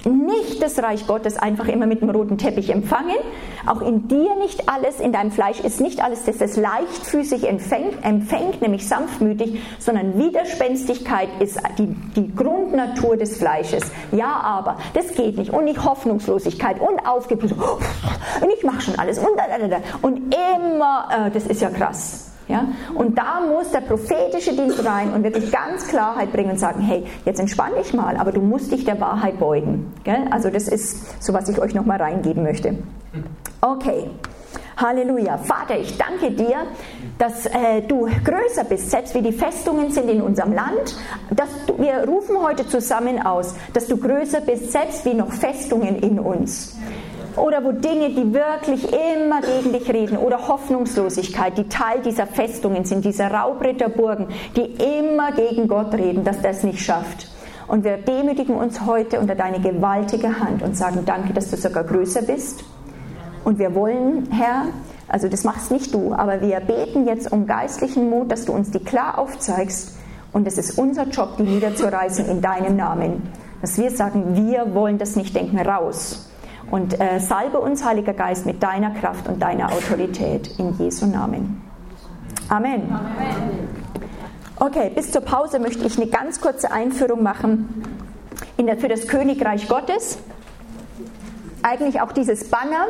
nicht 0.05 0.61
das 0.61 0.81
Reich 0.81 1.07
Gottes 1.07 1.37
einfach 1.37 1.67
immer 1.67 1.85
mit 1.85 2.01
dem 2.01 2.09
roten 2.09 2.37
Teppich 2.37 2.69
empfangen. 2.69 3.15
Auch 3.65 3.81
in 3.81 4.07
dir 4.07 4.35
nicht 4.35 4.69
alles, 4.69 4.99
in 4.99 5.11
deinem 5.11 5.31
Fleisch 5.31 5.59
ist 5.59 5.81
nicht 5.81 6.03
alles, 6.03 6.23
dass 6.23 6.39
es 6.41 6.55
leichtfüßig 6.55 7.47
empfängt, 7.47 8.03
empfängt, 8.03 8.61
nämlich 8.61 8.87
sanftmütig, 8.87 9.61
sondern 9.79 10.17
Widerspenstigkeit 10.17 11.29
ist 11.39 11.59
die, 11.77 11.87
die 12.15 12.33
Grundnatur 12.35 13.17
des 13.17 13.37
Fleisches. 13.37 13.83
Ja, 14.11 14.39
aber 14.41 14.77
das 14.93 15.13
geht 15.15 15.37
nicht. 15.37 15.51
Und 15.51 15.65
nicht 15.65 15.83
Hoffnungslosigkeit 15.83 16.79
und 16.79 16.99
Aufgeblüht. 17.07 17.53
Und 17.53 18.49
ich 18.55 18.63
mache 18.63 18.81
schon 18.81 18.99
alles. 18.99 19.17
Und, 19.19 19.27
und 20.01 20.35
immer, 20.35 21.27
äh, 21.27 21.31
das 21.31 21.47
ist 21.47 21.61
ja 21.61 21.69
krass. 21.69 22.24
Ja? 22.47 22.67
Und 22.93 23.17
da 23.17 23.41
muss 23.41 23.71
der 23.71 23.81
prophetische 23.81 24.53
Dienst 24.53 24.85
rein 24.85 25.13
und 25.13 25.23
wirklich 25.23 25.51
ganz 25.51 25.87
Klarheit 25.87 26.31
bringen 26.31 26.51
und 26.51 26.59
sagen, 26.59 26.81
hey, 26.81 27.03
jetzt 27.25 27.39
entspann 27.39 27.71
dich 27.77 27.93
mal, 27.93 28.17
aber 28.17 28.31
du 28.31 28.41
musst 28.41 28.71
dich 28.71 28.85
der 28.85 28.99
Wahrheit 28.99 29.39
beugen. 29.39 29.93
Gell? 30.03 30.27
Also 30.31 30.49
das 30.49 30.67
ist 30.67 31.23
so, 31.23 31.33
was 31.33 31.49
ich 31.49 31.59
euch 31.59 31.73
nochmal 31.73 32.01
reingeben 32.01 32.43
möchte. 32.43 32.77
Okay. 33.61 34.09
Halleluja. 34.77 35.37
Vater, 35.37 35.79
ich 35.79 35.97
danke 35.97 36.31
dir, 36.31 36.67
dass 37.17 37.45
äh, 37.45 37.81
du 37.81 38.09
größer 38.23 38.65
bist, 38.65 38.91
selbst 38.91 39.15
wie 39.15 39.21
die 39.21 39.31
Festungen 39.31 39.89
sind 39.89 40.09
in 40.09 40.21
unserem 40.21 40.53
Land. 40.53 40.97
Dass 41.31 41.49
du, 41.65 41.79
wir 41.79 42.03
rufen 42.05 42.35
heute 42.41 42.67
zusammen 42.67 43.25
aus, 43.25 43.55
dass 43.73 43.87
du 43.87 43.95
größer 43.95 44.41
bist, 44.41 44.73
selbst 44.73 45.05
wie 45.05 45.13
noch 45.13 45.31
Festungen 45.31 45.95
in 45.99 46.19
uns 46.19 46.75
oder 47.37 47.63
wo 47.63 47.71
Dinge, 47.71 48.09
die 48.09 48.33
wirklich 48.33 48.87
immer 48.91 49.41
gegen 49.41 49.73
dich 49.73 49.91
reden 49.91 50.17
oder 50.17 50.47
Hoffnungslosigkeit, 50.47 51.57
die 51.57 51.67
Teil 51.67 52.01
dieser 52.01 52.27
Festungen 52.27 52.85
sind, 52.85 53.03
dieser 53.03 53.31
Raubritterburgen, 53.31 54.27
die 54.55 54.75
immer 54.99 55.31
gegen 55.31 55.67
Gott 55.67 55.93
reden, 55.93 56.23
dass 56.23 56.41
das 56.41 56.63
nicht 56.63 56.79
schafft. 56.79 57.29
Und 57.67 57.83
wir 57.83 57.97
demütigen 57.97 58.55
uns 58.55 58.85
heute 58.85 59.19
unter 59.19 59.35
deine 59.35 59.59
gewaltige 59.59 60.39
Hand 60.39 60.61
und 60.61 60.77
sagen 60.77 61.03
danke, 61.05 61.33
dass 61.33 61.49
du 61.49 61.57
sogar 61.57 61.83
größer 61.83 62.21
bist. 62.21 62.63
Und 63.43 63.59
wir 63.59 63.73
wollen, 63.75 64.29
Herr, 64.31 64.67
also 65.07 65.27
das 65.27 65.43
machst 65.43 65.71
nicht 65.71 65.93
du, 65.93 66.13
aber 66.13 66.41
wir 66.41 66.59
beten 66.59 67.07
jetzt 67.07 67.31
um 67.31 67.47
geistlichen 67.47 68.09
Mut, 68.09 68.31
dass 68.31 68.45
du 68.45 68.53
uns 68.53 68.71
die 68.71 68.79
klar 68.79 69.17
aufzeigst. 69.17 69.97
Und 70.31 70.47
es 70.47 70.57
ist 70.57 70.77
unser 70.77 71.07
Job, 71.07 71.37
die 71.37 71.43
niederzureißen 71.43 72.27
in 72.27 72.41
deinem 72.41 72.75
Namen. 72.75 73.23
Dass 73.61 73.77
wir 73.77 73.89
sagen, 73.89 74.35
wir 74.35 74.75
wollen 74.75 74.97
das 74.97 75.15
nicht 75.15 75.35
denken, 75.35 75.59
raus 75.59 76.24
und 76.71 76.99
äh, 76.99 77.19
salbe 77.19 77.59
uns, 77.59 77.83
Heiliger 77.83 78.13
Geist, 78.13 78.45
mit 78.45 78.61
deiner 78.61 78.91
Kraft 78.91 79.27
und 79.27 79.41
deiner 79.41 79.71
Autorität 79.71 80.59
in 80.59 80.77
Jesu 80.77 81.05
Namen. 81.05 81.61
Amen. 82.49 82.83
Okay, 84.57 84.91
bis 84.93 85.11
zur 85.11 85.21
Pause 85.21 85.59
möchte 85.59 85.85
ich 85.85 85.97
eine 85.97 86.07
ganz 86.07 86.39
kurze 86.39 86.71
Einführung 86.71 87.23
machen 87.23 87.83
der, 88.57 88.77
für 88.77 88.87
das 88.87 89.07
Königreich 89.07 89.67
Gottes. 89.67 90.17
Eigentlich 91.61 92.01
auch 92.01 92.11
dieses 92.11 92.49
Banner. 92.49 92.87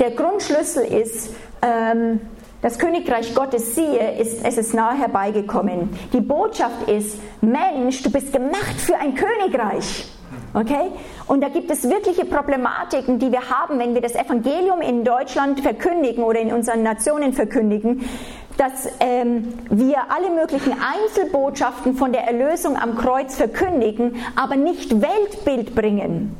Der 0.00 0.10
Grundschlüssel 0.10 0.84
ist, 0.84 1.34
ähm, 1.62 2.20
das 2.62 2.78
Königreich 2.78 3.34
Gottes 3.34 3.74
siehe, 3.74 4.18
ist, 4.18 4.44
es 4.44 4.58
ist 4.58 4.74
nahe 4.74 4.98
herbeigekommen. 4.98 5.90
Die 6.12 6.20
Botschaft 6.20 6.88
ist, 6.88 7.18
Mensch, 7.40 8.02
du 8.02 8.10
bist 8.10 8.32
gemacht 8.32 8.76
für 8.78 8.96
ein 8.96 9.14
Königreich. 9.14 10.10
Okay? 10.56 10.90
Und 11.26 11.42
da 11.42 11.50
gibt 11.50 11.70
es 11.70 11.84
wirkliche 11.84 12.24
Problematiken, 12.24 13.18
die 13.18 13.30
wir 13.30 13.50
haben, 13.50 13.78
wenn 13.78 13.92
wir 13.92 14.00
das 14.00 14.14
Evangelium 14.14 14.80
in 14.80 15.04
Deutschland 15.04 15.60
verkündigen 15.60 16.24
oder 16.24 16.40
in 16.40 16.50
unseren 16.50 16.82
Nationen 16.82 17.34
verkündigen, 17.34 18.08
dass 18.56 18.88
ähm, 19.00 19.52
wir 19.68 20.10
alle 20.10 20.30
möglichen 20.30 20.72
Einzelbotschaften 20.72 21.94
von 21.94 22.12
der 22.12 22.22
Erlösung 22.22 22.78
am 22.78 22.96
Kreuz 22.96 23.36
verkündigen, 23.36 24.16
aber 24.34 24.56
nicht 24.56 25.02
Weltbild 25.02 25.74
bringen. 25.74 26.34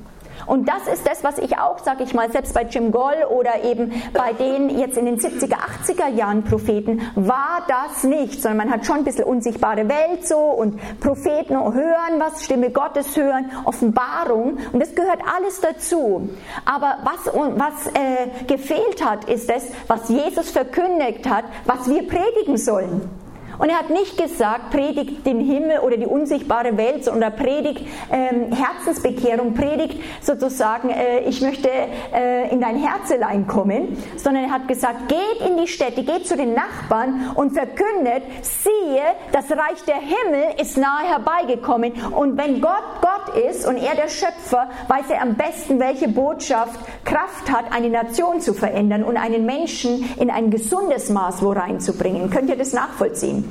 Und 0.44 0.68
das 0.68 0.86
ist 0.92 1.06
das, 1.06 1.24
was 1.24 1.38
ich 1.38 1.58
auch, 1.58 1.78
sage 1.78 2.04
ich 2.04 2.14
mal, 2.14 2.30
selbst 2.30 2.54
bei 2.54 2.62
Jim 2.62 2.92
Goll 2.92 3.24
oder 3.30 3.64
eben 3.64 3.92
bei 4.12 4.32
den 4.32 4.68
jetzt 4.78 4.98
in 4.98 5.06
den 5.06 5.18
70er, 5.18 5.56
80er 5.84 6.08
Jahren 6.08 6.44
Propheten, 6.44 7.00
war 7.14 7.62
das 7.66 8.04
nicht, 8.04 8.42
sondern 8.42 8.68
man 8.68 8.70
hat 8.70 8.86
schon 8.86 8.96
ein 8.96 9.04
bisschen 9.04 9.24
unsichtbare 9.24 9.88
Welt 9.88 10.26
so 10.26 10.38
und 10.38 10.78
Propheten 11.00 11.54
hören 11.54 12.18
was, 12.18 12.44
Stimme 12.44 12.70
Gottes 12.70 13.16
hören, 13.16 13.50
Offenbarung 13.64 14.58
und 14.72 14.80
das 14.80 14.94
gehört 14.94 15.20
alles 15.36 15.60
dazu. 15.60 16.28
Aber 16.64 16.98
was, 17.02 17.34
was 17.34 17.86
äh, 17.94 18.44
gefehlt 18.46 19.04
hat, 19.04 19.24
ist 19.24 19.48
das, 19.48 19.68
was 19.86 20.08
Jesus 20.08 20.50
verkündigt 20.50 21.28
hat, 21.28 21.44
was 21.64 21.88
wir 21.88 22.06
predigen 22.06 22.56
sollen. 22.56 23.25
Und 23.58 23.68
er 23.68 23.78
hat 23.78 23.90
nicht 23.90 24.16
gesagt, 24.16 24.70
predigt 24.70 25.26
den 25.26 25.40
Himmel 25.40 25.78
oder 25.80 25.96
die 25.96 26.06
unsichtbare 26.06 26.76
Welt, 26.76 27.04
sondern 27.04 27.34
predigt 27.36 27.86
ähm, 28.10 28.52
Herzensbekehrung, 28.52 29.54
predigt 29.54 30.00
sozusagen, 30.20 30.90
äh, 30.90 31.20
ich 31.20 31.40
möchte 31.40 31.68
äh, 31.68 32.50
in 32.50 32.60
dein 32.60 32.76
Herzelein 32.76 33.46
kommen, 33.46 33.96
sondern 34.16 34.44
er 34.44 34.50
hat 34.50 34.68
gesagt, 34.68 35.08
geht 35.08 35.48
in 35.48 35.56
die 35.56 35.68
Städte, 35.68 36.02
geht 36.02 36.26
zu 36.26 36.36
den 36.36 36.54
Nachbarn 36.54 37.32
und 37.34 37.52
verkündet, 37.52 38.22
siehe, 38.42 39.02
das 39.32 39.50
Reich 39.50 39.82
der 39.86 39.96
Himmel 39.96 40.60
ist 40.60 40.76
nahe 40.76 41.06
herbeigekommen. 41.08 41.92
Und 42.12 42.36
wenn 42.36 42.60
Gott 42.60 42.76
Gott 43.00 43.36
ist 43.36 43.66
und 43.66 43.76
er 43.76 43.94
der 43.94 44.08
Schöpfer, 44.08 44.68
weiß 44.88 45.10
er 45.10 45.22
am 45.22 45.34
besten, 45.34 45.78
welche 45.80 46.08
Botschaft 46.08 46.78
Kraft 47.04 47.50
hat, 47.50 47.72
eine 47.72 47.88
Nation 47.88 48.40
zu 48.40 48.54
verändern 48.54 49.04
und 49.04 49.16
einen 49.16 49.46
Menschen 49.46 50.04
in 50.18 50.30
ein 50.30 50.50
gesundes 50.50 51.08
Maß 51.10 51.42
wo 51.42 51.52
reinzubringen. 51.52 52.30
Könnt 52.30 52.50
ihr 52.50 52.56
das 52.56 52.72
nachvollziehen? 52.72 53.45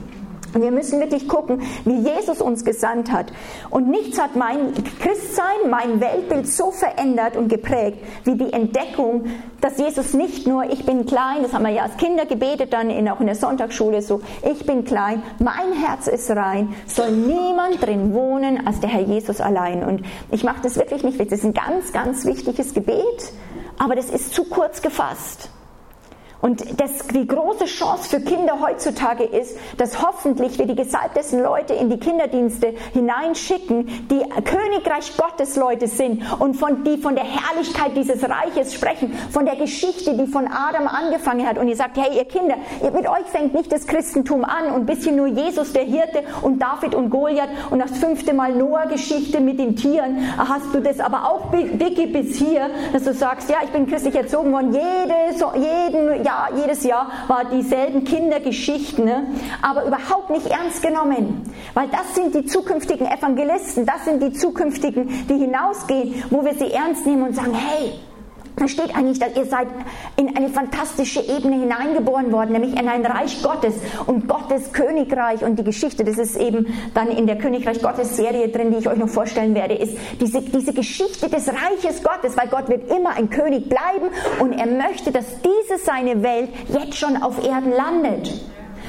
Und 0.56 0.62
wir 0.62 0.72
müssen 0.72 1.02
wirklich 1.02 1.28
gucken, 1.28 1.62
wie 1.84 2.00
Jesus 2.00 2.40
uns 2.40 2.64
gesandt 2.64 3.12
hat. 3.12 3.34
Und 3.70 3.90
nichts 3.90 4.22
hat 4.22 4.38
mein 4.38 4.74
Christsein, 5.02 5.70
mein 5.70 6.00
Weltbild 6.00 6.48
so 6.48 6.72
verändert 6.72 7.36
und 7.36 7.50
geprägt, 7.50 7.98
wie 8.24 8.36
die 8.36 8.54
Entdeckung, 8.54 9.26
dass 9.60 9.78
Jesus 9.78 10.14
nicht 10.14 10.48
nur, 10.48 10.64
ich 10.64 10.86
bin 10.86 11.06
klein, 11.06 11.44
das 11.44 11.52
haben 11.52 11.64
wir 11.64 11.72
ja 11.72 11.84
als 11.84 11.98
Kinder 11.98 12.26
gebetet, 12.26 12.72
dann 12.72 12.90
in, 12.90 13.10
auch 13.10 13.20
in 13.20 13.26
der 13.26 13.36
Sonntagsschule 13.36 14.02
so, 14.02 14.22
ich 14.50 14.66
bin 14.66 14.86
klein, 14.86 15.24
mein 15.40 15.74
Herz 15.74 16.08
ist 16.08 16.32
rein, 16.32 16.74
soll 16.88 17.12
niemand 17.12 17.86
drin 17.86 18.14
wohnen 18.14 18.66
als 18.66 18.80
der 18.80 18.90
Herr 18.90 19.02
Jesus 19.02 19.42
allein. 19.42 19.84
Und 19.84 20.04
ich 20.32 20.46
mache 20.46 20.62
das 20.64 20.78
wirklich 20.78 21.04
nicht, 21.04 21.20
das 21.20 21.28
ist 21.40 21.44
ein 21.44 21.54
ganz, 21.54 21.92
ganz 21.92 22.24
wichtiges 22.24 22.74
Gebet, 22.74 23.34
aber 23.78 23.96
das 23.96 24.10
ist 24.10 24.34
zu 24.34 24.46
kurz 24.46 24.82
gefasst. 24.82 25.50
Und 26.46 26.80
das, 26.80 27.08
die 27.08 27.26
große 27.26 27.66
Chance 27.66 28.08
für 28.08 28.20
Kinder 28.20 28.60
heutzutage 28.62 29.24
ist, 29.24 29.58
dass 29.78 30.00
hoffentlich 30.06 30.60
wir 30.60 30.68
die 30.68 30.76
gesalbtesten 30.76 31.42
Leute 31.42 31.74
in 31.74 31.90
die 31.90 31.98
Kinderdienste 31.98 32.76
hineinschicken, 32.94 33.88
die 34.12 34.22
Königreich 34.44 35.18
Gottes 35.18 35.56
Leute 35.56 35.88
sind 35.88 36.22
und 36.40 36.54
von, 36.54 36.84
die 36.84 36.98
von 37.00 37.16
der 37.16 37.24
Herrlichkeit 37.24 37.98
dieses 37.98 38.22
Reiches 38.30 38.76
sprechen, 38.76 39.12
von 39.32 39.48
der 39.48 39.56
Geschichte, 39.56 40.16
die 40.16 40.28
von 40.28 40.46
Adam 40.46 40.88
angefangen 40.88 41.48
hat. 41.48 41.58
Und 41.58 41.68
ihr 41.68 41.76
sagt, 41.76 41.98
hey, 41.98 42.16
ihr 42.16 42.26
Kinder, 42.26 42.58
mit 42.94 43.10
euch 43.10 43.26
fängt 43.32 43.56
nicht 43.56 43.72
das 43.72 43.88
Christentum 43.88 44.46
an 44.46 44.72
und 44.72 44.86
bisschen 44.86 45.16
nur 45.16 45.26
Jesus, 45.26 45.74
der 45.74 45.86
Hirte 45.86 46.22
und 46.44 46.62
David 46.62 46.94
und 46.94 47.10
Goliath 47.10 47.50
und 47.72 47.80
das 47.80 47.98
fünfte 47.98 48.36
Mal 48.36 48.54
Noah-Geschichte 48.54 49.40
mit 49.40 49.58
den 49.58 49.76
Tieren. 49.76 50.20
Hast 50.38 50.76
du 50.76 50.80
das 50.80 51.00
aber 51.00 51.28
auch, 51.28 51.52
Dicky, 51.52 52.06
bis 52.06 52.36
hier, 52.36 52.70
dass 52.94 53.04
du 53.04 53.16
sagst, 53.16 53.50
ja, 53.50 53.58
ich 53.64 53.72
bin 53.72 53.88
christlich 53.88 54.14
erzogen 54.14 54.52
worden, 54.52 54.74
jede, 54.74 55.16
jeden, 55.56 56.24
ja, 56.24 56.35
Jahr, 56.36 56.50
jedes 56.56 56.84
Jahr 56.84 57.08
war 57.28 57.46
dieselben 57.46 58.04
Kindergeschichten, 58.04 59.06
ne? 59.06 59.28
aber 59.62 59.86
überhaupt 59.86 60.30
nicht 60.30 60.48
ernst 60.48 60.82
genommen. 60.82 61.44
Weil 61.74 61.88
das 61.90 62.16
sind 62.16 62.36
die 62.36 62.46
zukünftigen 62.46 63.08
Evangelisten, 63.08 63.86
das 63.86 64.06
sind 64.06 64.22
die 64.22 64.34
zukünftigen, 64.34 65.08
die 65.28 65.38
hinausgehen, 65.38 66.24
wo 66.30 66.44
wir 66.44 66.54
sie 66.54 66.72
ernst 66.72 67.06
nehmen 67.06 67.24
und 67.24 67.36
sagen, 67.36 67.54
hey, 67.54 67.94
da 68.56 68.68
steht 68.70 68.96
eigentlich, 68.96 69.20
dass 69.20 69.36
ihr 69.36 69.46
seid 69.46 69.68
in 70.16 70.36
eine 70.36 70.50
fantastische 70.50 71.20
Ebene 71.20 71.56
hineingeboren 71.56 72.32
worden, 72.32 72.54
nämlich 72.54 72.80
in 72.80 72.88
ein 72.88 73.06
Reich 73.06 73.44
Gottes 73.44 73.76
und 74.06 74.30
Gottes 74.30 74.72
Königreich 74.72 75.44
und 75.44 75.60
die 75.60 75.64
Geschichte, 75.64 76.06
das 76.06 76.18
ist 76.18 76.38
eben 76.38 76.74
dann 76.94 77.10
in 77.10 77.28
der 77.28 77.38
Königreich 77.38 77.82
Gottes 77.82 78.16
Serie 78.16 78.48
drin, 78.50 78.72
die 78.72 78.78
ich 78.78 78.88
euch 78.88 78.98
noch 78.98 79.10
vorstellen 79.10 79.56
werde, 79.56 79.76
ist 79.76 79.98
diese, 80.22 80.42
diese 80.42 80.74
Geschichte 80.74 81.30
des 81.30 81.50
Reiches 81.50 82.02
Gottes, 82.02 82.38
weil 82.38 82.48
Gott 82.48 82.70
wird 82.70 82.90
immer 82.90 83.16
ein 83.18 83.30
König 83.30 83.68
bleiben 83.68 84.10
und 84.40 84.54
er 84.54 84.68
möchte, 84.68 85.12
dass 85.12 85.26
diese 85.42 85.84
seine 85.84 86.24
Welt 86.24 86.50
jetzt 86.70 86.98
schon 86.98 87.22
auf 87.22 87.46
Erden 87.46 87.72
landet. 87.72 88.42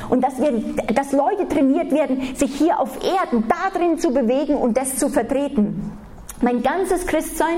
Und 0.09 0.23
dass, 0.23 0.39
wir, 0.39 0.53
dass 0.95 1.13
Leute 1.13 1.49
trainiert 1.49 1.91
werden, 1.91 2.37
sich 2.37 2.55
hier 2.55 2.79
auf 2.79 2.99
Erden 3.03 3.49
da 3.49 3.77
drin 3.77 3.99
zu 3.99 4.13
bewegen 4.13 4.55
und 4.55 4.77
das 4.77 4.99
zu 4.99 5.09
vertreten. 5.09 5.91
Mein 6.43 6.63
ganzes 6.63 7.07
Christsein 7.07 7.57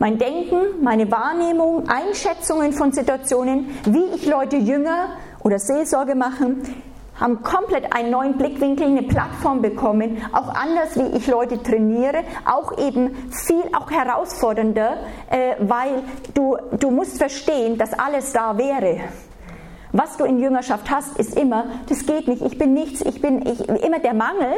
Mein 0.00 0.16
Denken, 0.16 0.80
meine 0.80 1.10
Wahrnehmung, 1.10 1.88
Einschätzungen 1.88 2.72
von 2.72 2.92
Situationen, 2.92 3.68
wie 3.84 4.04
ich 4.14 4.26
Leute 4.26 4.56
jünger 4.56 5.16
oder 5.42 5.58
Seelsorge 5.58 6.14
machen, 6.14 6.62
haben 7.16 7.42
komplett 7.42 7.92
einen 7.92 8.12
neuen 8.12 8.38
Blickwinkel, 8.38 8.86
eine 8.86 9.02
Plattform 9.02 9.60
bekommen, 9.60 10.22
auch 10.32 10.54
anders, 10.54 10.94
wie 10.94 11.16
ich 11.16 11.26
Leute 11.26 11.60
trainiere, 11.60 12.22
auch 12.44 12.78
eben 12.78 13.10
viel 13.32 13.64
auch 13.76 13.90
herausfordernder, 13.90 14.98
äh, 15.30 15.56
weil 15.58 16.04
du, 16.32 16.56
du 16.78 16.92
musst 16.92 17.18
verstehen, 17.18 17.76
dass 17.76 17.92
alles 17.92 18.32
da 18.32 18.56
wäre. 18.56 19.00
Was 19.90 20.16
du 20.16 20.24
in 20.24 20.38
Jüngerschaft 20.38 20.88
hast, 20.92 21.18
ist 21.18 21.36
immer, 21.36 21.64
das 21.88 22.06
geht 22.06 22.28
nicht, 22.28 22.42
ich 22.42 22.56
bin 22.56 22.72
nichts, 22.72 23.00
ich 23.00 23.20
bin 23.20 23.44
ich, 23.44 23.68
immer 23.68 23.98
der 23.98 24.14
Mangel 24.14 24.52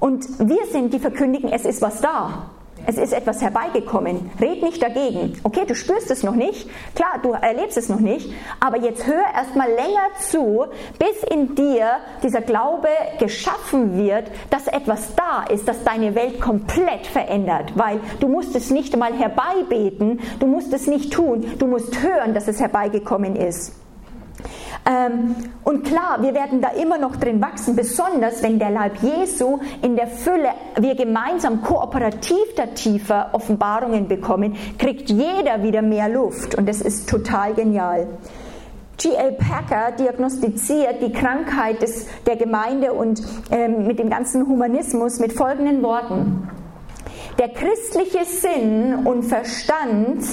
und 0.00 0.26
wir 0.38 0.66
sind 0.66 0.92
die 0.92 0.98
verkündigen, 0.98 1.50
es 1.50 1.64
ist 1.64 1.80
was 1.80 2.02
da. 2.02 2.50
Es 2.86 2.98
ist 2.98 3.12
etwas 3.12 3.40
herbeigekommen. 3.40 4.30
Red 4.40 4.62
nicht 4.62 4.82
dagegen. 4.82 5.38
Okay, 5.44 5.64
du 5.66 5.74
spürst 5.74 6.10
es 6.10 6.22
noch 6.22 6.34
nicht. 6.34 6.68
Klar, 6.94 7.20
du 7.22 7.32
erlebst 7.32 7.76
es 7.76 7.88
noch 7.88 8.00
nicht. 8.00 8.32
Aber 8.60 8.78
jetzt 8.78 9.06
hör 9.06 9.22
erstmal 9.34 9.68
länger 9.68 10.08
zu, 10.20 10.66
bis 10.98 11.22
in 11.30 11.54
dir 11.54 11.98
dieser 12.22 12.40
Glaube 12.40 12.88
geschaffen 13.18 13.96
wird, 13.96 14.30
dass 14.50 14.66
etwas 14.66 15.14
da 15.14 15.44
ist, 15.52 15.68
das 15.68 15.84
deine 15.84 16.14
Welt 16.14 16.40
komplett 16.40 17.06
verändert. 17.06 17.72
Weil 17.76 18.00
du 18.20 18.28
musst 18.28 18.56
es 18.56 18.70
nicht 18.70 18.92
einmal 18.94 19.12
herbeibeten. 19.12 20.20
Du 20.40 20.46
musst 20.46 20.72
es 20.72 20.86
nicht 20.86 21.12
tun. 21.12 21.44
Du 21.58 21.66
musst 21.66 22.02
hören, 22.02 22.34
dass 22.34 22.48
es 22.48 22.60
herbeigekommen 22.60 23.36
ist. 23.36 23.81
Ähm, 24.84 25.36
und 25.62 25.84
klar, 25.84 26.18
wir 26.20 26.34
werden 26.34 26.60
da 26.60 26.70
immer 26.70 26.98
noch 26.98 27.14
drin 27.16 27.40
wachsen, 27.40 27.76
besonders 27.76 28.42
wenn 28.42 28.58
der 28.58 28.70
Leib 28.70 28.96
Jesu 29.00 29.60
in 29.80 29.94
der 29.94 30.08
Fülle, 30.08 30.50
wir 30.78 30.96
gemeinsam 30.96 31.62
kooperativ 31.62 32.54
da 32.56 32.66
tiefer 32.66 33.30
Offenbarungen 33.32 34.08
bekommen, 34.08 34.56
kriegt 34.78 35.08
jeder 35.08 35.62
wieder 35.62 35.82
mehr 35.82 36.08
Luft 36.08 36.56
und 36.56 36.68
das 36.68 36.80
ist 36.80 37.08
total 37.08 37.54
genial. 37.54 38.08
G.L. 38.98 39.32
Packer 39.32 39.92
diagnostiziert 39.92 41.00
die 41.00 41.12
Krankheit 41.12 41.82
des, 41.82 42.06
der 42.26 42.36
Gemeinde 42.36 42.92
und 42.92 43.22
ähm, 43.50 43.86
mit 43.86 43.98
dem 43.98 44.10
ganzen 44.10 44.46
Humanismus 44.46 45.18
mit 45.18 45.32
folgenden 45.32 45.82
Worten. 45.82 46.48
Der 47.38 47.48
christliche 47.48 48.24
Sinn 48.24 49.06
und 49.06 49.24
Verstand 49.24 50.24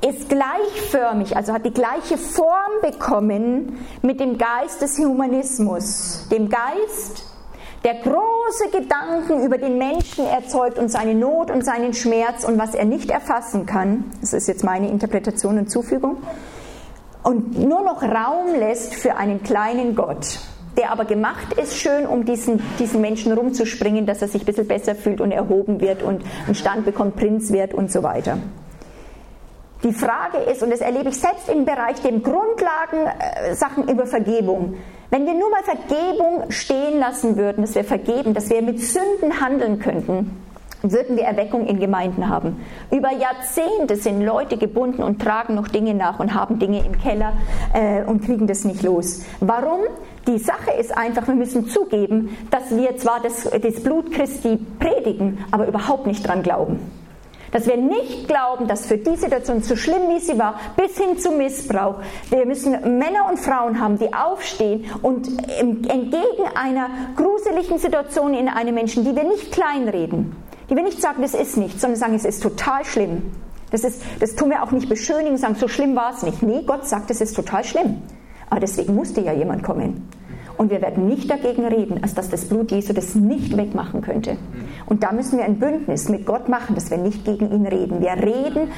ist 0.00 0.28
gleichförmig, 0.28 1.36
also 1.36 1.52
hat 1.52 1.64
die 1.64 1.72
gleiche 1.72 2.18
Form 2.18 2.80
bekommen 2.82 3.78
mit 4.02 4.20
dem 4.20 4.38
Geist 4.38 4.82
des 4.82 4.98
Humanismus, 4.98 6.26
dem 6.30 6.48
Geist, 6.48 7.24
der 7.84 7.94
große 7.94 8.70
Gedanken 8.72 9.44
über 9.44 9.58
den 9.58 9.78
Menschen 9.78 10.26
erzeugt 10.26 10.78
und 10.78 10.90
seine 10.90 11.14
Not 11.14 11.50
und 11.50 11.64
seinen 11.64 11.94
Schmerz 11.94 12.44
und 12.44 12.58
was 12.58 12.74
er 12.74 12.84
nicht 12.84 13.10
erfassen 13.10 13.64
kann. 13.64 14.04
Das 14.20 14.32
ist 14.32 14.48
jetzt 14.48 14.64
meine 14.64 14.88
Interpretation 14.88 15.58
und 15.58 15.70
Zufügung. 15.70 16.16
Und 17.22 17.58
nur 17.58 17.82
noch 17.82 18.02
Raum 18.02 18.54
lässt 18.58 18.94
für 18.94 19.16
einen 19.16 19.42
kleinen 19.42 19.94
Gott, 19.94 20.40
der 20.76 20.90
aber 20.90 21.04
gemacht 21.04 21.54
ist, 21.60 21.76
schön 21.76 22.06
um 22.06 22.24
diesen, 22.24 22.60
diesen 22.78 23.00
Menschen 23.00 23.32
rumzuspringen, 23.32 24.04
dass 24.04 24.22
er 24.22 24.28
sich 24.28 24.42
ein 24.42 24.46
bisschen 24.46 24.68
besser 24.68 24.94
fühlt 24.94 25.20
und 25.20 25.32
erhoben 25.32 25.80
wird 25.80 26.02
und 26.02 26.22
einen 26.44 26.54
Stand 26.54 26.84
bekommt, 26.84 27.16
Prinz 27.16 27.52
wird 27.52 27.72
und 27.72 27.90
so 27.90 28.02
weiter. 28.02 28.38
Die 29.82 29.92
Frage 29.92 30.38
ist, 30.50 30.62
und 30.62 30.70
das 30.70 30.80
erlebe 30.80 31.10
ich 31.10 31.20
selbst 31.20 31.48
im 31.48 31.64
Bereich 31.64 32.00
den 32.00 32.22
Grundlagen-Sachen 32.22 33.88
äh, 33.88 33.92
über 33.92 34.06
Vergebung, 34.06 34.76
wenn 35.10 35.26
wir 35.26 35.34
nur 35.34 35.50
mal 35.50 35.62
Vergebung 35.62 36.50
stehen 36.50 36.98
lassen 36.98 37.36
würden, 37.36 37.62
dass 37.62 37.74
wir 37.74 37.84
vergeben, 37.84 38.34
dass 38.34 38.50
wir 38.50 38.62
mit 38.62 38.80
Sünden 38.80 39.40
handeln 39.40 39.78
könnten, 39.78 40.42
würden 40.82 41.16
wir 41.16 41.24
Erweckung 41.24 41.66
in 41.66 41.78
Gemeinden 41.78 42.28
haben. 42.28 42.64
Über 42.90 43.12
Jahrzehnte 43.12 43.96
sind 43.96 44.22
Leute 44.22 44.56
gebunden 44.56 45.02
und 45.02 45.20
tragen 45.20 45.54
noch 45.54 45.68
Dinge 45.68 45.94
nach 45.94 46.20
und 46.20 46.34
haben 46.34 46.58
Dinge 46.58 46.84
im 46.84 46.98
Keller 46.98 47.34
äh, 47.72 48.02
und 48.04 48.24
kriegen 48.24 48.46
das 48.46 48.64
nicht 48.64 48.82
los. 48.82 49.24
Warum? 49.40 49.80
Die 50.26 50.38
Sache 50.38 50.72
ist 50.78 50.96
einfach, 50.96 51.26
wir 51.28 51.34
müssen 51.34 51.68
zugeben, 51.68 52.36
dass 52.50 52.76
wir 52.76 52.96
zwar 52.96 53.20
das, 53.22 53.44
das 53.44 53.82
Blut 53.82 54.12
Christi 54.12 54.58
predigen, 54.80 55.44
aber 55.50 55.68
überhaupt 55.68 56.06
nicht 56.06 56.26
dran 56.26 56.42
glauben. 56.42 56.80
Dass 57.52 57.66
wir 57.66 57.76
nicht 57.76 58.28
glauben, 58.28 58.66
dass 58.66 58.86
für 58.86 58.98
die 58.98 59.16
Situation, 59.16 59.62
so 59.62 59.76
schlimm 59.76 60.08
wie 60.08 60.20
sie 60.20 60.38
war, 60.38 60.58
bis 60.76 60.98
hin 60.98 61.18
zu 61.18 61.30
Missbrauch, 61.30 61.96
wir 62.30 62.46
müssen 62.46 62.72
Männer 62.98 63.28
und 63.28 63.38
Frauen 63.38 63.80
haben, 63.80 63.98
die 63.98 64.12
aufstehen 64.12 64.84
und 65.02 65.28
entgegen 65.58 66.44
einer 66.54 66.88
gruseligen 67.16 67.78
Situation 67.78 68.34
in 68.34 68.48
einem 68.48 68.74
Menschen, 68.74 69.04
die 69.04 69.14
wir 69.14 69.24
nicht 69.24 69.52
kleinreden, 69.52 70.36
die 70.68 70.76
wir 70.76 70.82
nicht 70.82 71.00
sagen, 71.00 71.22
das 71.22 71.34
ist 71.34 71.56
nichts, 71.56 71.80
sondern 71.80 71.98
sagen, 71.98 72.14
es 72.14 72.24
ist 72.24 72.42
total 72.42 72.84
schlimm. 72.84 73.30
Das, 73.70 73.82
ist, 73.82 74.02
das 74.20 74.36
tun 74.36 74.50
wir 74.50 74.62
auch 74.62 74.70
nicht 74.70 74.88
beschönigen, 74.88 75.36
sagen, 75.36 75.56
so 75.56 75.68
schlimm 75.68 75.96
war 75.96 76.12
es 76.14 76.22
nicht. 76.22 76.42
Nee, 76.42 76.62
Gott 76.64 76.86
sagt, 76.86 77.10
es 77.10 77.20
ist 77.20 77.34
total 77.34 77.64
schlimm. 77.64 78.02
Aber 78.48 78.60
deswegen 78.60 78.94
musste 78.94 79.20
ja 79.20 79.32
jemand 79.32 79.62
kommen. 79.64 80.08
Und 80.58 80.70
wir 80.70 80.80
werden 80.80 81.06
nicht 81.06 81.30
dagegen 81.30 81.66
reden, 81.66 82.02
als 82.02 82.14
dass 82.14 82.30
das 82.30 82.46
Blut 82.46 82.70
Jesu 82.70 82.92
das 82.92 83.14
nicht 83.14 83.56
wegmachen 83.56 84.00
könnte. 84.00 84.36
Und 84.86 85.02
da 85.02 85.12
müssen 85.12 85.38
wir 85.38 85.44
ein 85.44 85.58
Bündnis 85.58 86.08
mit 86.08 86.24
Gott 86.26 86.48
machen, 86.48 86.74
dass 86.74 86.90
wir 86.90 86.98
nicht 86.98 87.24
gegen 87.24 87.50
ihn 87.50 87.66
reden. 87.66 88.00
Wir 88.00 88.12
reden 88.12 88.70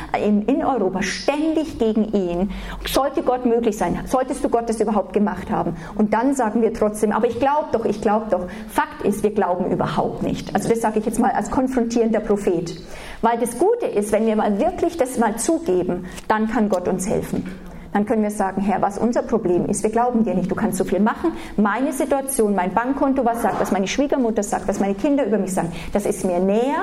in, 0.46 0.64
Europa 0.64 1.02
ständig 1.02 1.78
gegen 1.78 2.12
ihn. 2.12 2.50
Sollte 2.86 3.22
Gott 3.22 3.46
möglich 3.46 3.76
sein, 3.76 3.98
solltest 4.06 4.42
du 4.44 4.48
Gott 4.48 4.68
das 4.68 4.80
überhaupt 4.80 5.12
gemacht 5.12 5.50
haben. 5.50 5.76
Und 5.94 6.12
dann 6.14 6.34
sagen 6.34 6.62
wir 6.62 6.74
trotzdem, 6.74 7.12
aber 7.12 7.28
ich 7.28 7.38
glaube 7.38 7.68
doch, 7.72 7.84
ich 7.84 8.00
glaube 8.00 8.26
doch. 8.30 8.46
Fakt 8.68 9.02
ist, 9.04 9.22
wir 9.22 9.30
glauben 9.30 9.70
überhaupt 9.70 10.22
nicht. 10.22 10.54
Also 10.54 10.68
das 10.68 10.80
sage 10.80 10.98
ich 10.98 11.06
jetzt 11.06 11.20
mal 11.20 11.30
als 11.30 11.50
konfrontierender 11.50 12.20
Prophet. 12.20 12.74
Weil 13.22 13.38
das 13.38 13.58
Gute 13.58 13.86
ist, 13.86 14.12
wenn 14.12 14.26
wir 14.26 14.36
mal 14.36 14.58
wirklich 14.58 14.96
das 14.96 15.18
mal 15.18 15.36
zugeben, 15.36 16.06
dann 16.26 16.48
kann 16.48 16.68
Gott 16.68 16.88
uns 16.88 17.08
helfen 17.08 17.44
dann 17.92 18.06
können 18.06 18.22
wir 18.22 18.30
sagen, 18.30 18.60
Herr, 18.60 18.82
was 18.82 18.98
unser 18.98 19.22
Problem 19.22 19.66
ist, 19.66 19.82
wir 19.82 19.90
glauben 19.90 20.24
dir 20.24 20.34
nicht, 20.34 20.50
du 20.50 20.54
kannst 20.54 20.78
so 20.78 20.84
viel 20.84 21.00
machen. 21.00 21.32
Meine 21.56 21.92
Situation, 21.92 22.54
mein 22.54 22.72
Bankkonto, 22.72 23.24
was 23.24 23.42
sagt, 23.42 23.60
was 23.60 23.72
meine 23.72 23.86
Schwiegermutter 23.86 24.42
sagt, 24.42 24.68
was 24.68 24.80
meine 24.80 24.94
Kinder 24.94 25.26
über 25.26 25.38
mich 25.38 25.54
sagen, 25.54 25.72
das 25.92 26.06
ist 26.06 26.24
mir 26.24 26.38
näher, 26.38 26.82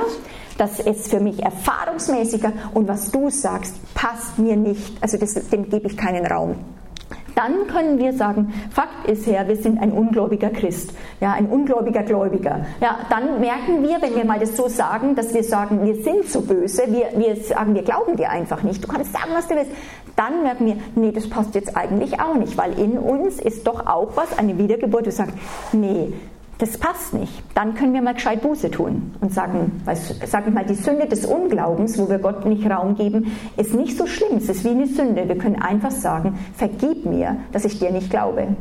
das 0.57 0.79
ist 0.79 1.09
für 1.09 1.19
mich 1.19 1.43
erfahrungsmäßiger 1.43 2.51
und 2.73 2.87
was 2.87 3.11
du 3.11 3.29
sagst, 3.29 3.75
passt 3.93 4.39
mir 4.39 4.55
nicht. 4.55 5.01
Also 5.01 5.17
das, 5.17 5.33
dem 5.49 5.69
gebe 5.69 5.87
ich 5.87 5.97
keinen 5.97 6.25
Raum 6.25 6.55
dann 7.35 7.67
können 7.67 7.99
wir 7.99 8.13
sagen, 8.13 8.53
Fakt 8.71 9.07
ist 9.07 9.27
her, 9.27 9.47
wir 9.47 9.57
sind 9.57 9.79
ein 9.79 9.91
ungläubiger 9.91 10.49
Christ, 10.49 10.93
ja, 11.19 11.33
ein 11.33 11.47
ungläubiger 11.47 12.03
Gläubiger. 12.03 12.65
Ja, 12.81 12.99
dann 13.09 13.39
merken 13.39 13.83
wir, 13.83 14.01
wenn 14.01 14.15
wir 14.15 14.25
mal 14.25 14.39
das 14.39 14.55
so 14.55 14.67
sagen, 14.67 15.15
dass 15.15 15.33
wir 15.33 15.43
sagen, 15.43 15.85
wir 15.85 15.95
sind 15.95 16.29
so 16.29 16.41
böse, 16.41 16.83
wir, 16.87 17.19
wir 17.19 17.35
sagen, 17.35 17.75
wir 17.75 17.83
glauben 17.83 18.15
dir 18.15 18.29
einfach 18.29 18.63
nicht, 18.63 18.83
du 18.83 18.87
kannst 18.87 19.11
sagen, 19.13 19.31
was 19.33 19.47
du 19.47 19.55
willst, 19.55 19.71
dann 20.15 20.43
merken 20.43 20.65
wir, 20.65 20.77
nee, 20.95 21.11
das 21.11 21.29
passt 21.29 21.55
jetzt 21.55 21.75
eigentlich 21.75 22.19
auch 22.19 22.35
nicht, 22.35 22.57
weil 22.57 22.79
in 22.79 22.97
uns 22.97 23.39
ist 23.39 23.67
doch 23.67 23.85
auch 23.85 24.15
was, 24.15 24.37
eine 24.37 24.57
Wiedergeburt, 24.57 25.05
du 25.05 25.11
sagst, 25.11 25.35
nee, 25.73 26.13
das 26.57 26.77
passt 26.77 27.13
nicht. 27.13 27.43
Dann 27.53 27.75
können 27.75 27.93
wir 27.93 28.01
mal 28.01 28.13
gescheit 28.13 28.41
Buße 28.41 28.71
tun 28.71 29.13
und 29.19 29.33
sagen, 29.33 29.81
sagen 30.25 30.53
mal, 30.53 30.65
die 30.65 30.75
Sünde 30.75 31.05
des 31.07 31.25
Unglaubens, 31.25 31.97
wo 31.97 32.09
wir 32.09 32.19
Gott 32.19 32.45
nicht 32.45 32.69
Raum 32.69 32.95
geben, 32.95 33.35
ist 33.57 33.73
nicht 33.73 33.97
so 33.97 34.05
schlimm. 34.05 34.37
Es 34.37 34.47
ist 34.47 34.63
wie 34.63 34.69
eine 34.69 34.87
Sünde. 34.87 35.27
Wir 35.27 35.37
können 35.37 35.61
einfach 35.61 35.91
sagen, 35.91 36.39
vergib 36.55 37.05
mir, 37.05 37.37
dass 37.51 37.65
ich 37.65 37.79
dir 37.79 37.91
nicht 37.91 38.09
glaube. 38.09 38.55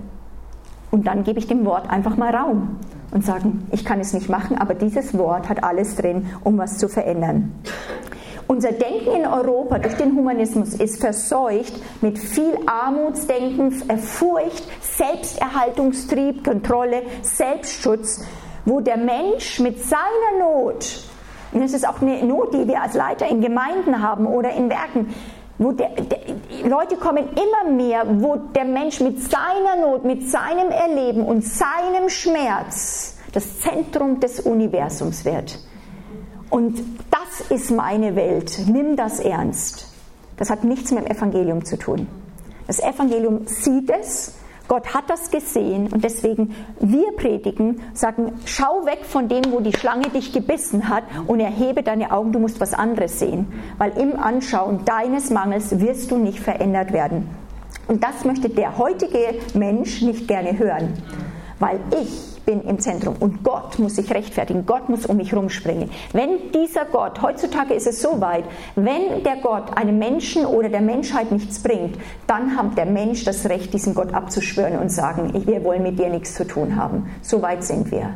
Und 0.91 1.07
dann 1.07 1.25
gebe 1.25 1.39
ich 1.39 1.47
dem 1.47 1.65
Wort 1.65 1.89
einfach 1.91 2.17
mal 2.17 2.35
Raum 2.35 2.77
und 3.11 3.25
sagen, 3.25 3.67
ich 3.71 3.85
kann 3.85 4.01
es 4.01 4.13
nicht 4.13 4.29
machen, 4.29 4.59
aber 4.59 4.75
dieses 4.75 5.17
Wort 5.17 5.49
hat 5.49 5.63
alles 5.63 5.97
drin, 5.97 6.27
um 6.43 6.59
was 6.59 6.79
zu 6.79 6.89
verändern. 6.89 7.53
Unser 8.47 8.73
Denken 8.73 9.13
in 9.13 9.27
Europa 9.27 9.79
durch 9.79 9.95
den 9.95 10.15
Humanismus 10.17 10.75
ist 10.75 11.01
verseucht 11.01 11.73
mit 12.03 12.19
viel 12.19 12.55
Armutsdenken, 12.67 13.73
Furcht, 13.73 14.65
Selbsterhaltungstrieb, 14.83 16.45
Kontrolle, 16.45 17.03
Selbstschutz, 17.23 18.23
wo 18.67 18.81
der 18.81 18.99
Mensch 18.99 19.61
mit 19.61 19.83
seiner 19.83 20.39
Not, 20.39 21.05
und 21.53 21.63
das 21.63 21.73
ist 21.73 21.89
auch 21.89 22.03
eine 22.03 22.23
Not, 22.25 22.53
die 22.53 22.67
wir 22.67 22.83
als 22.83 22.95
Leiter 22.95 23.29
in 23.29 23.41
Gemeinden 23.41 24.03
haben 24.03 24.27
oder 24.27 24.51
in 24.53 24.69
Werken, 24.69 25.15
wo 25.57 25.71
der, 25.71 25.91
der, 25.91 26.19
Leute 26.69 26.97
kommen 26.97 27.29
immer 27.29 27.73
mehr, 27.73 28.05
wo 28.09 28.37
der 28.37 28.65
Mensch 28.65 29.01
mit 29.01 29.23
seiner 29.23 29.77
Not, 29.81 30.05
mit 30.05 30.29
seinem 30.29 30.71
Erleben 30.71 31.25
und 31.25 31.45
seinem 31.45 32.09
Schmerz 32.09 33.17
das 33.33 33.61
Zentrum 33.61 34.19
des 34.19 34.41
Universums 34.41 35.25
wird. 35.25 35.59
Und 36.55 36.81
das 37.11 37.51
ist 37.51 37.73
meine 37.73 38.15
Welt. 38.15 38.61
Nimm 38.69 38.95
das 38.95 39.19
ernst. 39.19 39.89
Das 40.37 40.51
hat 40.51 40.63
nichts 40.63 40.93
mit 40.93 41.05
dem 41.05 41.11
Evangelium 41.11 41.65
zu 41.65 41.77
tun. 41.77 42.07
Das 42.69 42.79
Evangelium 42.79 43.49
sieht 43.49 43.91
es, 43.91 44.37
Gott 44.69 44.95
hat 44.95 45.11
das 45.11 45.33
gesehen 45.33 45.89
und 45.93 46.05
deswegen 46.05 46.55
wir 46.79 47.11
predigen, 47.17 47.81
sagen, 47.93 48.35
schau 48.45 48.87
weg 48.87 49.01
von 49.03 49.29
dem, 49.29 49.51
wo 49.51 49.59
die 49.59 49.77
Schlange 49.77 50.11
dich 50.11 50.33
gebissen 50.33 50.89
hat 50.89 51.03
und 51.27 51.41
erhebe 51.41 51.83
deine 51.83 52.13
Augen, 52.13 52.31
du 52.31 52.39
musst 52.39 52.61
was 52.61 52.73
anderes 52.73 53.19
sehen, 53.19 53.53
weil 53.79 53.91
im 53.99 54.17
Anschauen 54.17 54.85
deines 54.85 55.31
Mangels 55.31 55.81
wirst 55.81 56.13
du 56.13 56.19
nicht 56.19 56.39
verändert 56.39 56.93
werden. 56.93 57.31
Und 57.89 58.05
das 58.05 58.25
möchte 58.25 58.49
der 58.49 58.79
heutige 58.79 59.41
Mensch 59.55 60.03
nicht 60.03 60.29
gerne 60.29 60.57
hören, 60.57 61.03
weil 61.59 61.81
ich 62.01 62.34
bin 62.45 62.63
im 62.63 62.79
Zentrum 62.79 63.17
und 63.21 63.43
Gott 63.43 63.79
muss 63.79 63.97
sich 63.97 64.13
rechtfertigen, 64.13 64.67
Gott 64.67 64.89
muss 64.89 65.07
um 65.07 65.17
mich 65.17 65.35
rumspringen. 65.35 65.91
Wenn 66.13 66.53
dieser 66.53 66.85
Gott, 66.85 67.23
heutzutage 67.23 67.75
ist 67.75 67.87
es 67.87 68.03
so 68.03 68.21
weit, 68.21 68.45
wenn 68.75 69.23
der 69.23 69.37
Gott 69.37 69.77
einem 69.77 69.99
Menschen 69.99 70.47
oder 70.47 70.69
der 70.69 70.81
Menschheit 70.81 71.33
nichts 71.33 71.63
bringt, 71.63 71.97
dann 72.27 72.57
hat 72.57 72.77
der 72.77 72.87
Mensch 72.87 73.25
das 73.25 73.47
Recht, 73.47 73.73
diesen 73.73 73.95
Gott 73.95 74.13
abzuschwören 74.13 74.79
und 74.79 74.91
sagen, 74.91 75.33
wir 75.47 75.65
wollen 75.65 75.83
mit 75.83 75.99
dir 75.99 76.09
nichts 76.09 76.35
zu 76.35 76.47
tun 76.47 76.77
haben. 76.77 77.11
So 77.23 77.43
weit 77.43 77.65
sind 77.65 77.91
wir. 77.91 78.15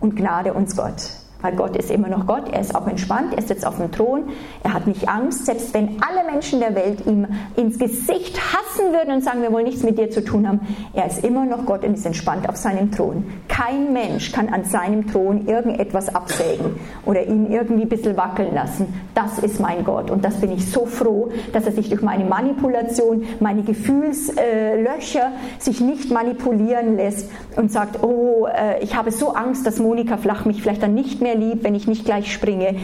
Und 0.00 0.16
Gnade 0.16 0.52
uns 0.52 0.76
Gott. 0.76 1.21
Weil 1.42 1.54
Gott 1.56 1.76
ist 1.76 1.90
immer 1.90 2.08
noch 2.08 2.26
Gott, 2.26 2.44
er 2.50 2.60
ist 2.60 2.74
auch 2.74 2.86
entspannt, 2.86 3.34
er 3.36 3.42
sitzt 3.42 3.66
auf 3.66 3.76
dem 3.76 3.90
Thron, 3.90 4.24
er 4.62 4.72
hat 4.72 4.86
nicht 4.86 5.08
Angst, 5.08 5.46
selbst 5.46 5.74
wenn 5.74 6.00
alle 6.00 6.24
Menschen 6.30 6.60
der 6.60 6.74
Welt 6.74 7.04
ihm 7.06 7.26
ins 7.56 7.78
Gesicht 7.78 8.38
hassen 8.38 8.92
würden 8.92 9.14
und 9.14 9.24
sagen, 9.24 9.42
wir 9.42 9.52
wollen 9.52 9.66
nichts 9.66 9.82
mit 9.82 9.98
dir 9.98 10.10
zu 10.10 10.24
tun 10.24 10.48
haben, 10.48 10.60
er 10.94 11.06
ist 11.06 11.24
immer 11.24 11.44
noch 11.44 11.66
Gott 11.66 11.84
und 11.84 11.94
ist 11.94 12.06
entspannt 12.06 12.48
auf 12.48 12.56
seinem 12.56 12.92
Thron. 12.92 13.24
Kein 13.48 13.92
Mensch 13.92 14.32
kann 14.32 14.48
an 14.48 14.64
seinem 14.64 15.10
Thron 15.10 15.46
irgendetwas 15.46 16.14
absägen 16.14 16.76
oder 17.04 17.24
ihn 17.26 17.50
irgendwie 17.50 17.82
ein 17.82 17.88
bisschen 17.88 18.16
wackeln 18.16 18.54
lassen. 18.54 18.94
Das 19.14 19.38
ist 19.40 19.60
mein 19.60 19.84
Gott 19.84 20.10
und 20.10 20.24
das 20.24 20.36
bin 20.40 20.52
ich 20.52 20.70
so 20.70 20.86
froh, 20.86 21.30
dass 21.52 21.66
er 21.66 21.72
sich 21.72 21.88
durch 21.88 22.02
meine 22.02 22.24
Manipulation, 22.24 23.24
meine 23.40 23.62
Gefühlslöcher 23.62 25.32
sich 25.58 25.80
nicht 25.80 26.10
manipulieren 26.10 26.96
lässt 26.96 27.28
und 27.56 27.72
sagt, 27.72 28.02
oh, 28.02 28.46
äh, 28.46 28.82
ich 28.82 28.96
habe 28.96 29.10
so 29.10 29.34
Angst, 29.34 29.66
dass 29.66 29.78
Monika 29.78 30.16
Flach 30.16 30.44
mich 30.44 30.62
vielleicht 30.62 30.82
dann 30.82 30.94
nicht 30.94 31.20
mehr 31.20 31.31
mehr 31.32 31.48
lieb, 31.48 31.64
wenn 31.64 31.74
ich 31.74 31.88
nicht 31.88 32.04
gleich 32.04 32.30
springe. 32.32 32.76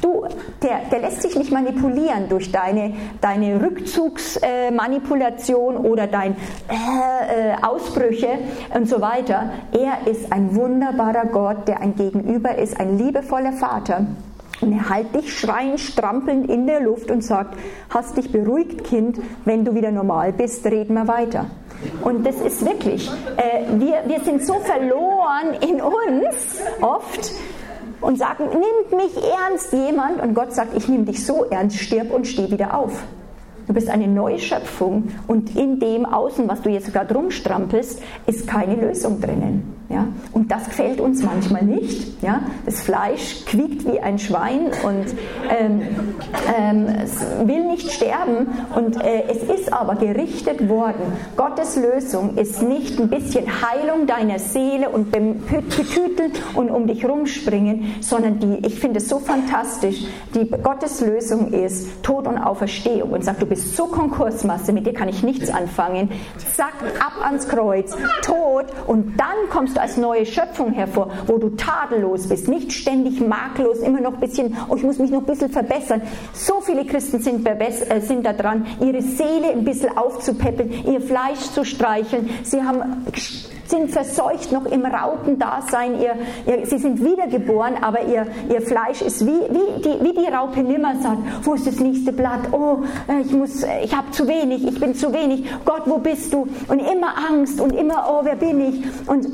Du, 0.00 0.24
der, 0.62 0.82
der 0.90 1.00
lässt 1.00 1.20
sich 1.22 1.34
nicht 1.36 1.52
manipulieren 1.52 2.28
durch 2.28 2.52
deine, 2.52 2.92
deine 3.20 3.60
Rückzugsmanipulation 3.62 5.76
äh, 5.76 5.78
oder 5.78 6.06
dein 6.06 6.36
äh, 6.68 6.72
äh, 6.72 7.56
Ausbrüche 7.62 8.38
und 8.74 8.86
so 8.88 9.00
weiter. 9.00 9.50
Er 9.72 10.06
ist 10.10 10.30
ein 10.32 10.54
wunderbarer 10.54 11.26
Gott, 11.26 11.66
der 11.68 11.80
ein 11.80 11.96
Gegenüber 11.96 12.56
ist, 12.56 12.78
ein 12.78 12.98
liebevoller 12.98 13.52
Vater. 13.52 14.06
Und 14.60 14.72
er 14.72 14.94
hält 14.94 15.12
dich 15.14 15.36
schreiend, 15.36 15.80
strampelnd 15.80 16.48
in 16.48 16.66
der 16.66 16.80
Luft 16.80 17.10
und 17.10 17.22
sagt, 17.22 17.58
hast 17.90 18.16
dich 18.16 18.30
beruhigt, 18.30 18.84
Kind, 18.84 19.18
wenn 19.44 19.64
du 19.64 19.74
wieder 19.74 19.90
normal 19.90 20.32
bist, 20.32 20.64
reden 20.66 20.94
wir 20.94 21.08
weiter. 21.08 21.46
Und 22.02 22.24
das 22.24 22.36
ist 22.36 22.64
wirklich, 22.64 23.10
äh, 23.36 23.64
wir, 23.78 24.04
wir 24.06 24.20
sind 24.20 24.46
so 24.46 24.54
verloren 24.60 25.54
in 25.60 25.82
uns 25.82 26.62
oft, 26.80 27.32
und 28.04 28.18
sagen, 28.18 28.44
nimmt 28.50 29.02
mich 29.02 29.16
ernst 29.16 29.72
jemand 29.72 30.22
und 30.22 30.34
Gott 30.34 30.52
sagt, 30.52 30.76
ich 30.76 30.88
nehme 30.88 31.04
dich 31.04 31.24
so 31.24 31.44
ernst, 31.44 31.78
stirb 31.78 32.12
und 32.12 32.26
steh 32.26 32.50
wieder 32.50 32.78
auf. 32.78 33.02
Du 33.66 33.72
bist 33.72 33.88
eine 33.88 34.06
neue 34.06 34.38
Schöpfung 34.38 35.08
und 35.26 35.56
in 35.56 35.80
dem 35.80 36.04
Außen, 36.04 36.46
was 36.46 36.60
du 36.60 36.68
jetzt 36.68 36.92
gerade 36.92 37.14
rumstrampelst, 37.14 38.02
ist 38.26 38.46
keine 38.46 38.74
Lösung 38.74 39.20
drinnen. 39.22 39.74
Ja? 39.94 40.08
Und 40.32 40.50
das 40.50 40.64
gefällt 40.64 41.00
uns 41.00 41.22
manchmal 41.22 41.62
nicht. 41.62 42.20
Ja? 42.20 42.40
Das 42.66 42.80
Fleisch 42.80 43.44
quiekt 43.46 43.86
wie 43.86 44.00
ein 44.00 44.18
Schwein 44.18 44.72
und 44.84 45.06
ähm, 45.56 45.82
ähm, 46.58 46.86
will 47.46 47.64
nicht 47.64 47.92
sterben. 47.92 48.48
Und 48.74 49.00
äh, 49.00 49.24
es 49.28 49.42
ist 49.44 49.72
aber 49.72 49.94
gerichtet 49.94 50.68
worden. 50.68 51.12
Gottes 51.36 51.76
Lösung 51.76 52.36
ist 52.36 52.60
nicht 52.62 52.98
ein 52.98 53.08
bisschen 53.08 53.46
Heilung 53.46 54.06
deiner 54.06 54.40
Seele 54.40 54.88
und 54.88 55.12
betüteln 55.12 56.32
und 56.54 56.70
um 56.70 56.88
dich 56.88 57.04
rumspringen, 57.06 57.94
sondern 58.00 58.40
die, 58.40 58.66
ich 58.66 58.80
finde 58.80 58.98
es 58.98 59.08
so 59.08 59.20
fantastisch, 59.20 60.06
die 60.34 60.50
Gottes 60.50 61.00
Lösung 61.00 61.52
ist 61.52 62.02
Tod 62.02 62.26
und 62.26 62.38
Auferstehung 62.38 63.10
und 63.10 63.24
sagt, 63.24 63.42
du 63.42 63.46
bist 63.46 63.76
so 63.76 63.86
Konkursmasse, 63.86 64.72
mit 64.72 64.86
dir 64.86 64.92
kann 64.92 65.08
ich 65.08 65.22
nichts 65.22 65.50
anfangen. 65.50 66.10
Zack, 66.56 66.74
ab 66.98 67.24
ans 67.24 67.48
Kreuz, 67.48 67.96
Tod 68.22 68.66
und 68.86 69.16
dann 69.18 69.48
kommst 69.50 69.76
du 69.76 69.83
als 69.84 69.98
neue 69.98 70.24
Schöpfung 70.24 70.72
hervor, 70.72 71.10
wo 71.26 71.36
du 71.36 71.50
tadellos 71.50 72.26
bist, 72.26 72.48
nicht 72.48 72.72
ständig 72.72 73.20
makellos, 73.20 73.80
immer 73.80 74.00
noch 74.00 74.14
ein 74.14 74.20
bisschen, 74.20 74.56
oh, 74.68 74.76
ich 74.76 74.82
muss 74.82 74.98
mich 74.98 75.10
noch 75.10 75.20
ein 75.20 75.26
bisschen 75.26 75.50
verbessern. 75.50 76.00
So 76.32 76.62
viele 76.62 76.86
Christen 76.86 77.20
sind, 77.20 77.46
äh, 77.46 78.00
sind 78.00 78.24
da 78.24 78.32
dran, 78.32 78.66
ihre 78.80 79.02
Seele 79.02 79.52
ein 79.52 79.64
bisschen 79.64 79.94
aufzupäppeln, 79.96 80.86
ihr 80.86 81.02
Fleisch 81.02 81.40
zu 81.52 81.64
streicheln. 81.66 82.30
Sie 82.44 82.62
haben 82.62 83.04
sind 83.66 83.90
verseucht 83.90 84.52
noch 84.52 84.66
im 84.66 84.84
Raupendasein. 84.84 86.00
Ihr, 86.00 86.14
ihr, 86.46 86.66
sie 86.66 86.78
sind 86.78 87.04
wiedergeboren, 87.04 87.74
aber 87.82 88.02
ihr, 88.02 88.26
ihr 88.48 88.60
Fleisch 88.60 89.02
ist 89.02 89.26
wie, 89.26 89.30
wie, 89.30 89.80
die, 89.82 90.04
wie 90.04 90.12
die 90.12 90.32
Raupe 90.32 90.62
nimmer 90.62 90.94
sagt, 91.00 91.18
wo 91.42 91.54
ist 91.54 91.66
das 91.66 91.80
nächste 91.80 92.12
Blatt? 92.12 92.40
Oh, 92.52 92.78
äh, 93.08 93.20
ich 93.20 93.32
muss, 93.32 93.64
ich 93.82 93.94
habe 93.94 94.10
zu 94.10 94.26
wenig, 94.28 94.66
ich 94.66 94.78
bin 94.80 94.94
zu 94.94 95.12
wenig. 95.12 95.44
Gott, 95.64 95.82
wo 95.86 95.98
bist 95.98 96.32
du? 96.32 96.46
Und 96.68 96.78
immer 96.78 97.14
Angst 97.30 97.60
und 97.60 97.72
immer, 97.72 98.06
oh, 98.08 98.20
wer 98.22 98.36
bin 98.36 98.60
ich? 98.60 98.84
Und, 99.06 99.26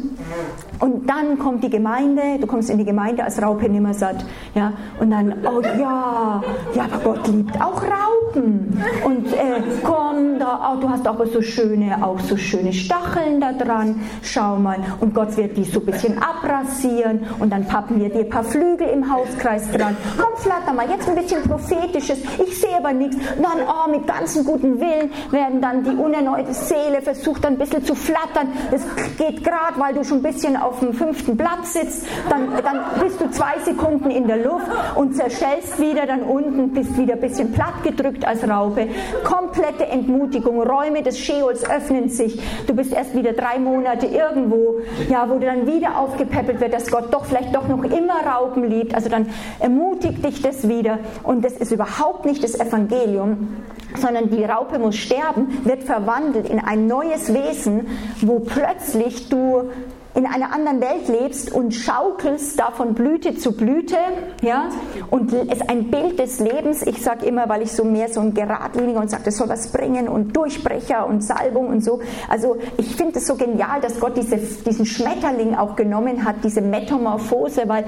und 0.81 1.09
dann 1.09 1.39
kommt 1.39 1.65
die 1.65 1.71
Gemeinde, 1.71 2.23
du 2.41 2.47
kommst 2.47 2.71
in 2.71 2.79
die 2.79 2.85
Gemeinde 2.85 3.25
als 3.25 3.41
Raupe 3.43 3.69
nimmersatt, 3.69 4.25
ja, 4.55 4.73
und 4.99 5.11
dann, 5.11 5.35
oh 5.45 5.61
ja, 5.61 6.43
ja, 6.75 6.85
aber 6.85 6.99
Gott 7.05 7.29
liebt 7.29 7.61
auch 7.61 7.83
Raupen. 7.83 8.83
Und 9.05 9.33
äh, 9.33 9.63
komm, 9.85 10.39
da, 10.39 10.73
oh, 10.73 10.81
du 10.81 10.89
hast 10.89 11.07
aber 11.07 11.27
so 11.27 11.43
schöne, 11.43 12.05
auch 12.05 12.19
so 12.21 12.37
schöne 12.37 12.73
Stacheln 12.73 13.41
da 13.41 13.53
dran 13.53 14.01
schau 14.23 14.57
mal, 14.57 14.79
und 15.01 15.15
Gott 15.15 15.37
wird 15.37 15.57
die 15.57 15.65
so 15.65 15.81
ein 15.81 15.87
bisschen 15.87 16.19
abrasieren 16.23 17.21
und 17.39 17.51
dann 17.53 17.67
pappen 17.67 18.01
wir 18.01 18.09
dir 18.09 18.21
ein 18.21 18.29
paar 18.29 18.45
Flügel 18.45 18.89
im 18.89 19.13
Hauskreis 19.13 19.71
dran. 19.71 19.97
Komm, 20.17 20.37
flatter 20.37 20.73
mal, 20.73 20.89
jetzt 20.89 21.09
ein 21.09 21.15
bisschen 21.15 21.43
prophetisches, 21.43 22.19
ich 22.45 22.61
sehe 22.61 22.77
aber 22.77 22.93
nichts. 22.93 23.17
Dann, 23.37 23.67
oh, 23.67 23.91
mit 23.91 24.07
ganzem 24.07 24.45
guten 24.45 24.81
Willen 24.81 25.11
werden 25.31 25.61
dann 25.61 25.85
die 25.85 25.91
unerneute 25.91 26.53
Seele 26.53 27.03
versucht, 27.03 27.45
ein 27.47 27.59
bisschen 27.59 27.85
zu 27.85 27.95
flattern. 27.95 28.49
Das 28.71 28.83
geht 29.17 29.45
gerade, 29.45 29.79
weil 29.79 29.95
du 29.95 30.05
schon 30.05 30.19
ein 30.19 30.23
bisschen 30.23 30.57
auf 30.57 30.81
dem 30.81 30.93
fünften 30.93 31.37
Blatt 31.37 31.65
sitzt, 31.65 32.07
dann, 32.29 32.49
dann 32.63 32.81
bist 33.03 33.21
du 33.21 33.31
zwei 33.31 33.59
Sekunden 33.65 34.11
in 34.11 34.27
der 34.27 34.39
Luft 34.39 34.67
und 34.95 35.17
zerschellst 35.17 35.81
wieder 35.81 36.07
dann 36.07 36.23
unten, 36.23 36.73
bist 36.73 36.97
wieder 36.97 37.15
ein 37.15 37.21
bisschen 37.21 37.53
platt 37.53 37.83
gedrückt 37.83 38.27
als 38.27 38.49
Raupe. 38.49 38.89
Komplette 39.25 39.87
Entmutigung, 39.87 40.63
Räume 40.63 41.03
des 41.03 41.19
Scheols 41.19 41.69
öffnen 41.69 42.09
sich. 42.09 42.41
Du 42.67 42.75
bist 42.75 42.93
erst 42.93 43.15
wieder 43.15 43.33
drei 43.33 43.59
Monate 43.59 44.07
irgendwo, 44.13 44.81
ja, 45.09 45.29
wo 45.29 45.39
dann 45.39 45.67
wieder 45.67 45.99
aufgepäppelt 45.99 46.61
wird, 46.61 46.73
dass 46.73 46.91
Gott 46.91 47.13
doch 47.13 47.25
vielleicht 47.25 47.55
doch 47.55 47.69
noch 47.69 47.85
immer 47.85 48.25
Raupen 48.27 48.65
liebt. 48.65 48.95
Also 48.95 49.09
dann 49.09 49.27
ermutigt 49.59 50.25
dich 50.25 50.43
das 50.43 50.69
wieder. 50.69 50.99
Und 51.23 51.45
das 51.45 51.55
ist 51.55 51.73
überhaupt 51.73 52.25
nicht 52.25 52.43
das 52.43 52.59
Evangelium, 52.59 53.57
sondern 53.97 54.31
die 54.31 54.45
Raupe 54.45 54.79
muss 54.79 54.97
sterben, 54.97 55.49
wird 55.65 55.83
verwandelt 55.85 56.49
in 56.49 56.59
ein 56.59 56.87
neues 56.87 57.33
Wesen, 57.33 57.89
wo 58.21 58.41
plötzlich 58.41 59.29
du 59.29 59.71
in 60.15 60.27
einer 60.27 60.53
anderen 60.53 60.81
Welt 60.81 61.09
lebst 61.09 61.53
und 61.53 61.73
schaukelst 61.73 62.59
da 62.59 62.71
von 62.73 62.95
Blüte 62.95 63.37
zu 63.37 63.53
Blüte, 63.53 63.97
ja, 64.43 64.69
und 65.11 65.33
es 65.33 65.61
ein 65.63 65.91
Bild 65.91 66.19
des 66.19 66.41
Lebens, 66.41 66.83
ich 66.83 67.03
sage 67.03 67.27
immer, 67.27 67.49
weil 67.49 67.63
ich 67.63 67.73
so 67.73 67.85
mehr 67.85 68.09
so 68.09 68.21
ein 68.21 68.35
Geradliniger 68.35 69.01
und 69.01 69.11
sage, 69.11 69.25
das 69.25 69.37
soll 69.37 69.49
was 69.49 69.69
bringen 69.69 70.09
und 70.09 70.37
Durchbrecher 70.37 71.07
und 71.07 71.23
Salbung 71.23 71.69
und 71.69 71.85
so, 71.85 72.01
also 72.29 72.57
ich 72.77 72.97
finde 72.97 73.19
es 73.19 73.27
so 73.27 73.37
genial, 73.37 73.81
dass 73.81 74.01
Gott 74.01 74.17
diese, 74.17 74.37
diesen 74.37 74.87
Schmetterling 74.87 75.55
auch 75.55 75.77
genommen 75.77 76.25
hat, 76.25 76.37
diese 76.43 76.61
Metamorphose, 76.61 77.63
weil 77.69 77.85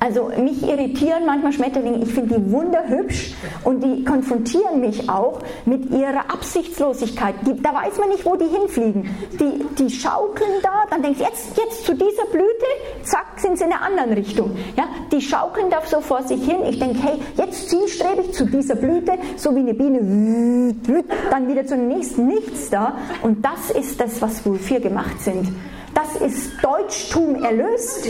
also 0.00 0.30
mich 0.36 0.62
irritieren 0.62 1.26
manchmal 1.26 1.52
Schmetterlinge, 1.52 1.98
ich 2.02 2.12
finde 2.12 2.40
die 2.40 2.50
wunderhübsch 2.50 3.34
und 3.64 3.84
die 3.84 4.02
konfrontieren 4.02 4.80
mich 4.80 5.10
auch 5.10 5.40
mit 5.66 5.90
ihrer 5.90 6.30
Absichtslosigkeit. 6.32 7.34
Die, 7.46 7.60
da 7.62 7.74
weiß 7.74 7.98
man 7.98 8.08
nicht, 8.08 8.24
wo 8.24 8.34
die 8.34 8.46
hinfliegen. 8.46 9.14
Die, 9.38 9.66
die 9.78 9.90
schaukeln 9.90 10.52
da, 10.62 10.84
dann 10.88 11.02
denkst 11.02 11.18
du, 11.18 11.24
jetzt, 11.24 11.58
jetzt 11.58 11.84
zu 11.84 11.94
dieser 11.94 12.24
Blüte, 12.32 12.66
zack, 13.02 13.26
sind 13.36 13.58
sie 13.58 13.64
in 13.64 13.72
einer 13.72 13.82
anderen 13.82 14.14
Richtung. 14.14 14.56
Ja, 14.74 14.88
die 15.12 15.20
schaukeln 15.20 15.68
da 15.68 15.82
so 15.84 16.00
vor 16.00 16.22
sich 16.22 16.42
hin. 16.44 16.62
Ich 16.66 16.78
denke, 16.78 16.98
hey, 17.02 17.18
jetzt 17.36 17.68
zielstrebig 17.68 18.32
zu 18.32 18.46
dieser 18.46 18.76
Blüte, 18.76 19.12
so 19.36 19.54
wie 19.54 19.60
eine 19.60 19.74
Biene, 19.74 20.74
dann 21.30 21.46
wieder 21.46 21.66
zur 21.66 21.76
nächsten, 21.76 22.26
nichts 22.26 22.70
da. 22.70 22.96
Und 23.22 23.44
das 23.44 23.70
ist 23.70 24.00
das, 24.00 24.22
was 24.22 24.42
wir 24.46 24.80
gemacht 24.80 25.20
sind. 25.20 25.46
Das 25.94 26.16
ist 26.22 26.52
Deutschtum 26.62 27.44
erlöst. 27.44 28.08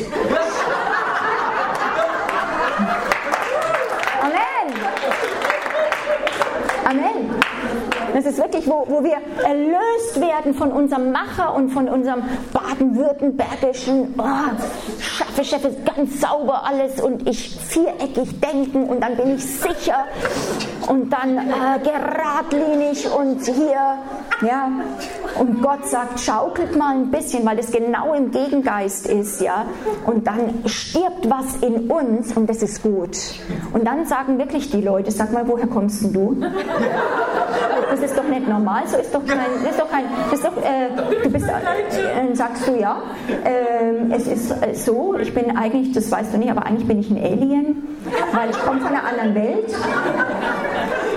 Das 8.22 8.32
ist 8.32 8.38
wirklich, 8.38 8.66
wo, 8.66 8.84
wo 8.86 9.02
wir 9.02 9.16
erlöst 9.42 10.20
werden 10.20 10.52
von 10.52 10.70
unserem 10.72 11.10
Macher 11.10 11.54
und 11.54 11.70
von 11.70 11.88
unserem 11.88 12.22
baden-württembergischen, 12.52 14.14
oh, 14.18 14.22
schaffe, 15.31 15.45
schaffe, 15.45 15.76
ganz 15.85 16.20
sauber 16.20 16.64
alles 16.64 17.01
und 17.01 17.28
ich 17.28 17.59
viereckig 17.59 18.41
denken 18.41 18.85
und 18.85 19.03
dann 19.03 19.16
bin 19.16 19.37
ich 19.37 19.45
sicher 19.45 20.07
und 20.89 21.11
dann 21.11 21.39
äh, 21.39 21.78
geradlinig 21.83 23.09
und 23.11 23.45
hier, 23.45 23.99
ja. 24.43 24.70
Und 25.39 25.62
Gott 25.62 25.87
sagt, 25.87 26.20
schaukelt 26.20 26.76
mal 26.76 26.95
ein 26.95 27.11
bisschen, 27.11 27.47
weil 27.47 27.59
es 27.59 27.70
genau 27.70 28.14
im 28.14 28.31
Gegengeist 28.31 29.07
ist, 29.07 29.41
ja. 29.41 29.66
Und 30.07 30.26
dann 30.26 30.62
stirbt 30.66 31.28
was 31.28 31.57
in 31.62 31.91
uns 31.91 32.37
und 32.37 32.49
das 32.49 32.62
ist 32.62 32.83
gut. 32.83 33.16
Und 33.72 33.87
dann 33.87 34.07
sagen 34.07 34.39
wirklich 34.39 34.70
die 34.70 34.81
Leute, 34.81 35.11
sag 35.11 35.33
mal, 35.33 35.47
woher 35.47 35.66
kommst 35.66 36.03
denn 36.03 36.12
du? 36.12 36.37
Das 37.91 38.01
ist 38.01 38.16
doch 38.16 38.24
nicht 38.24 38.49
normal, 38.49 38.83
so 38.87 38.97
ist 38.97 39.14
doch 39.14 39.24
kein, 39.26 39.39
das 39.62 39.72
ist 39.72 39.81
doch 39.81 39.91
kein, 39.91 40.05
das 40.31 40.39
ist 40.39 40.45
doch, 40.45 40.57
äh, 40.57 41.22
du 41.24 41.31
bist, 41.31 41.47
äh, 41.47 42.35
sagst 42.35 42.68
du 42.68 42.78
ja, 42.78 43.03
äh, 43.45 44.14
es 44.14 44.26
ist 44.26 44.51
äh, 44.62 44.74
so, 45.20 45.28
ich 45.28 45.34
bin 45.34 45.56
eigentlich, 45.56 45.92
das 45.92 46.10
weißt 46.10 46.34
du 46.34 46.38
nicht, 46.38 46.50
aber 46.50 46.66
eigentlich 46.66 46.86
bin 46.86 47.00
ich 47.00 47.10
ein 47.10 47.18
Alien, 47.18 47.76
weil 48.32 48.50
ich 48.50 48.58
komme 48.58 48.80
von 48.80 48.88
einer 48.88 49.04
anderen 49.04 49.34
Welt. 49.34 49.74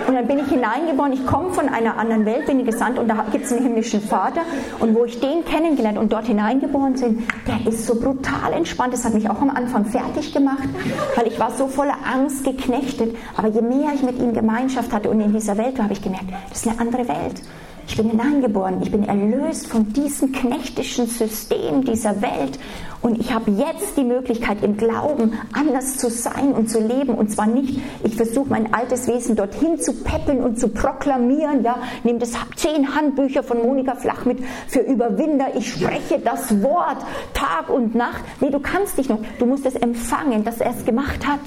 Und 0.08 0.16
dann 0.16 0.28
bin 0.28 0.40
ich 0.40 0.48
hineingeboren, 0.48 1.14
ich 1.14 1.26
komme 1.26 1.52
von 1.54 1.70
einer 1.70 1.98
anderen 1.98 2.26
Welt, 2.26 2.46
bin 2.46 2.66
gesandt 2.66 3.00
und 3.00 3.08
da 3.08 3.26
gibt 3.32 3.46
es 3.46 3.54
einen 3.54 3.64
himmlischen 3.64 4.02
Vater. 4.02 4.42
Und 4.80 4.94
wo 4.96 5.06
ich 5.06 5.20
den 5.20 5.46
kennengelernt 5.46 5.98
und 5.98 6.12
dort 6.12 6.28
hineingeboren 6.28 6.94
bin, 6.94 7.26
der 7.48 7.72
ist 7.72 7.88
so 7.88 7.96
brutal 7.96 8.54
entspannt. 8.54 8.94
Das 8.94 9.06
hat 9.06 9.14
mich 9.14 9.30
auch 9.30 9.42
am 9.42 9.50
Anfang 9.50 9.86
fertig 9.86 10.34
gemacht, 10.34 10.68
weil 11.16 11.28
ich 11.28 11.40
war 11.40 11.52
so 11.52 11.68
voller 11.68 11.96
Angst 12.14 12.44
geknechtet. 12.44 13.16
Aber 13.38 13.48
je 13.48 13.62
mehr 13.62 13.92
ich 13.96 14.04
mit 14.04 14.20
ihm 14.20 14.34
Gemeinschaft 14.34 14.92
hatte 14.92 15.10
und 15.10 15.22
in 15.22 15.34
dieser 15.34 15.58
Welt 15.58 15.78
war, 15.78 15.86
habe 15.86 15.94
ich 15.94 16.02
gemerkt, 16.02 16.26
das 16.50 16.60
ist 16.60 16.68
eine 16.68 16.80
andere 16.80 17.08
Welt. 17.08 17.42
Ich 17.88 17.98
bin 17.98 18.10
hineingeboren, 18.10 18.82
ich 18.82 18.92
bin 18.92 19.04
erlöst 19.04 19.68
von 19.68 19.92
diesem 19.92 20.32
knechtischen 20.32 21.06
System 21.08 21.84
dieser 21.84 22.22
Welt 22.22 22.58
und 23.04 23.20
ich 23.20 23.34
habe 23.34 23.52
jetzt 23.52 23.98
die 23.98 24.06
Möglichkeit 24.06 24.64
im 24.64 24.78
Glauben 24.78 25.34
anders 25.52 25.98
zu 25.98 26.10
sein 26.10 26.54
und 26.54 26.70
zu 26.70 26.80
leben. 26.80 27.16
Und 27.16 27.30
zwar 27.30 27.48
nicht, 27.48 27.82
ich 28.04 28.16
versuche 28.16 28.50
mein 28.50 28.74
altes 28.74 29.08
Wesen 29.08 29.36
dorthin 29.36 29.78
zu 29.78 29.94
peppeln 29.94 30.42
und 30.42 30.58
zu 30.58 30.70
proklamieren, 30.70 31.64
ja, 31.64 31.76
nehme 32.04 32.20
das 32.20 32.32
zehn 32.56 32.96
Handbücher 32.96 33.44
von 33.44 33.62
Monika 33.62 33.96
Flach 33.96 34.24
mit 34.24 34.40
für 34.68 34.80
Überwinder, 34.80 35.48
ich 35.56 35.74
spreche 35.74 36.20
das 36.20 36.64
Wort 36.64 37.06
Tag 37.34 37.70
und 37.70 37.94
Nacht. 37.94 38.24
Nee, 38.40 38.52
du 38.52 38.60
kannst 38.60 38.98
dich 38.98 39.10
noch, 39.10 39.20
du 39.38 39.46
musst 39.46 39.66
es 39.66 39.76
empfangen, 39.76 40.46
dass 40.46 40.62
er 40.62 40.72
es 40.72 40.86
gemacht 40.86 41.28
hat. 41.28 41.42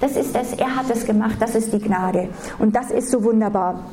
Das 0.00 0.16
ist 0.16 0.34
es, 0.34 0.54
er 0.54 0.74
hat 0.74 0.90
es 0.90 1.04
gemacht, 1.04 1.36
das 1.38 1.54
ist 1.54 1.72
die 1.72 1.78
Gnade. 1.78 2.30
Und 2.58 2.74
das 2.74 2.90
ist 2.90 3.10
so 3.10 3.22
wunderbar. 3.22 3.84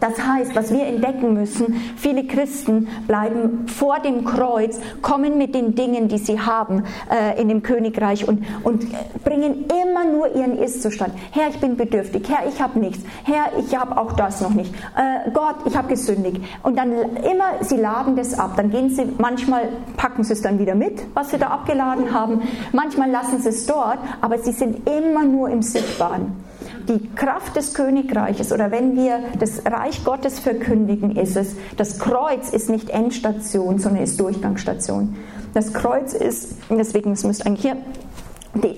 Das 0.00 0.18
heißt, 0.18 0.54
was 0.56 0.72
wir 0.72 0.86
entdecken 0.86 1.34
müssen, 1.34 1.74
viele 1.96 2.24
Christen 2.26 2.88
bleiben 3.06 3.66
vor 3.68 4.00
dem 4.00 4.24
Kreuz, 4.24 4.80
kommen 5.02 5.38
mit 5.38 5.54
den 5.54 5.74
Dingen, 5.74 6.08
die 6.08 6.18
sie 6.18 6.40
haben 6.40 6.84
äh, 7.10 7.40
in 7.40 7.48
dem 7.48 7.62
Königreich 7.62 8.26
und, 8.26 8.44
und 8.64 8.86
bringen 9.24 9.66
immer 9.66 10.04
nur 10.04 10.34
ihren 10.34 10.58
Ist-Zustand. 10.58 11.14
Herr, 11.30 11.48
ich 11.48 11.60
bin 11.60 11.76
bedürftig. 11.76 12.28
Herr, 12.28 12.48
ich 12.48 12.60
habe 12.60 12.78
nichts. 12.78 13.04
Herr, 13.24 13.50
ich 13.58 13.76
habe 13.76 13.96
auch 13.96 14.12
das 14.12 14.40
noch 14.40 14.54
nicht. 14.54 14.74
Äh, 14.74 15.30
Gott, 15.32 15.56
ich 15.66 15.76
habe 15.76 15.88
gesündigt. 15.88 16.40
Und 16.62 16.78
dann 16.78 16.92
immer, 16.92 17.62
sie 17.62 17.76
laden 17.76 18.16
das 18.16 18.38
ab. 18.38 18.52
Dann 18.56 18.70
gehen 18.70 18.90
sie, 18.90 19.06
manchmal 19.18 19.68
packen 19.96 20.24
sie 20.24 20.32
es 20.32 20.42
dann 20.42 20.58
wieder 20.58 20.74
mit, 20.74 21.02
was 21.14 21.30
sie 21.30 21.38
da 21.38 21.48
abgeladen 21.48 22.12
haben. 22.12 22.42
Manchmal 22.72 23.10
lassen 23.10 23.40
sie 23.40 23.50
es 23.50 23.66
dort, 23.66 23.98
aber 24.20 24.38
sie 24.38 24.52
sind 24.52 24.88
immer 24.88 25.24
nur 25.24 25.50
im 25.50 25.62
Sichtbaren 25.62 26.49
die 26.90 27.08
Kraft 27.14 27.56
des 27.56 27.72
Königreiches 27.72 28.52
oder 28.52 28.70
wenn 28.70 28.96
wir 28.96 29.20
das 29.38 29.64
Reich 29.64 30.04
Gottes 30.04 30.40
verkündigen, 30.40 31.16
ist 31.16 31.36
es, 31.36 31.54
das 31.76 31.98
Kreuz 31.98 32.50
ist 32.50 32.68
nicht 32.68 32.90
Endstation, 32.90 33.78
sondern 33.78 34.02
ist 34.02 34.18
Durchgangsstation. 34.18 35.16
Das 35.54 35.72
Kreuz 35.72 36.12
ist, 36.12 36.56
deswegen, 36.68 37.12
es 37.12 37.24
müsste 37.24 37.46
eigentlich 37.46 37.62
hier, 37.62 37.76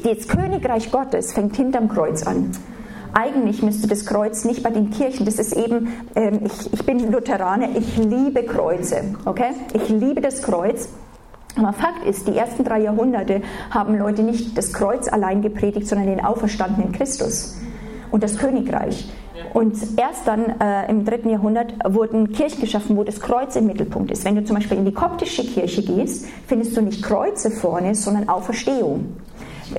das 0.04 0.28
Königreich 0.28 0.92
Gottes 0.92 1.32
fängt 1.32 1.56
hinterm 1.56 1.88
Kreuz 1.88 2.26
an. 2.26 2.52
Eigentlich 3.14 3.62
müsste 3.62 3.88
das 3.88 4.06
Kreuz 4.06 4.44
nicht 4.44 4.62
bei 4.62 4.70
den 4.70 4.90
Kirchen, 4.90 5.26
das 5.26 5.38
ist 5.38 5.54
eben, 5.54 5.92
ähm, 6.14 6.40
ich, 6.44 6.72
ich 6.72 6.86
bin 6.86 7.10
Lutheraner, 7.10 7.68
ich 7.76 7.96
liebe 7.98 8.42
Kreuze, 8.44 9.16
okay? 9.24 9.50
Ich 9.74 9.88
liebe 9.88 10.20
das 10.20 10.42
Kreuz. 10.42 10.88
Aber 11.56 11.74
Fakt 11.74 12.06
ist, 12.06 12.26
die 12.26 12.36
ersten 12.36 12.64
drei 12.64 12.80
Jahrhunderte 12.80 13.42
haben 13.70 13.98
Leute 13.98 14.22
nicht 14.22 14.56
das 14.56 14.72
Kreuz 14.72 15.08
allein 15.08 15.42
gepredigt, 15.42 15.86
sondern 15.86 16.06
den 16.06 16.24
auferstandenen 16.24 16.92
Christus 16.92 17.56
und 18.12 18.22
das 18.22 18.38
Königreich. 18.38 19.10
Und 19.52 19.76
erst 19.98 20.26
dann 20.26 20.60
äh, 20.60 20.88
im 20.88 21.04
dritten 21.04 21.30
Jahrhundert 21.30 21.74
wurden 21.84 22.32
Kirchen 22.32 22.60
geschaffen, 22.60 22.96
wo 22.96 23.04
das 23.04 23.20
Kreuz 23.20 23.56
im 23.56 23.66
Mittelpunkt 23.66 24.10
ist. 24.10 24.24
Wenn 24.24 24.36
du 24.36 24.44
zum 24.44 24.56
Beispiel 24.56 24.78
in 24.78 24.84
die 24.84 24.92
koptische 24.92 25.44
Kirche 25.44 25.82
gehst, 25.82 26.26
findest 26.46 26.76
du 26.76 26.82
nicht 26.82 27.02
Kreuze 27.02 27.50
vorne, 27.50 27.94
sondern 27.94 28.28
Auferstehung. 28.28 29.16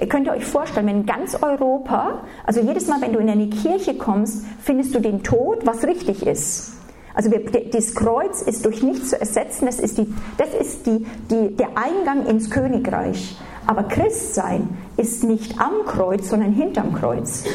Könnt 0.09 0.27
ihr 0.27 0.33
euch 0.33 0.45
vorstellen, 0.45 0.87
wenn 0.87 1.01
in 1.01 1.05
ganz 1.05 1.35
Europa, 1.41 2.21
also 2.45 2.61
jedes 2.61 2.87
Mal, 2.87 3.01
wenn 3.01 3.13
du 3.13 3.19
in 3.19 3.29
eine 3.29 3.47
Kirche 3.47 3.95
kommst, 3.95 4.43
findest 4.59 4.95
du 4.95 4.99
den 4.99 5.23
Tod, 5.23 5.65
was 5.65 5.83
richtig 5.83 6.25
ist. 6.25 6.73
Also 7.13 7.29
wir, 7.29 7.41
das 7.71 7.93
Kreuz 7.93 8.41
ist 8.41 8.65
durch 8.65 8.81
nichts 8.81 9.09
zu 9.11 9.19
ersetzen, 9.19 9.67
das 9.67 9.79
ist, 9.79 9.99
die, 9.99 10.11
das 10.37 10.49
ist 10.59 10.87
die, 10.87 11.05
die, 11.29 11.55
der 11.55 11.69
Eingang 11.75 12.25
ins 12.25 12.49
Königreich. 12.49 13.37
Aber 13.67 13.83
Christsein 13.83 14.69
ist 14.97 15.23
nicht 15.23 15.59
am 15.59 15.85
Kreuz, 15.85 16.29
sondern 16.29 16.51
hinterm 16.51 16.93
Kreuz. 16.93 17.45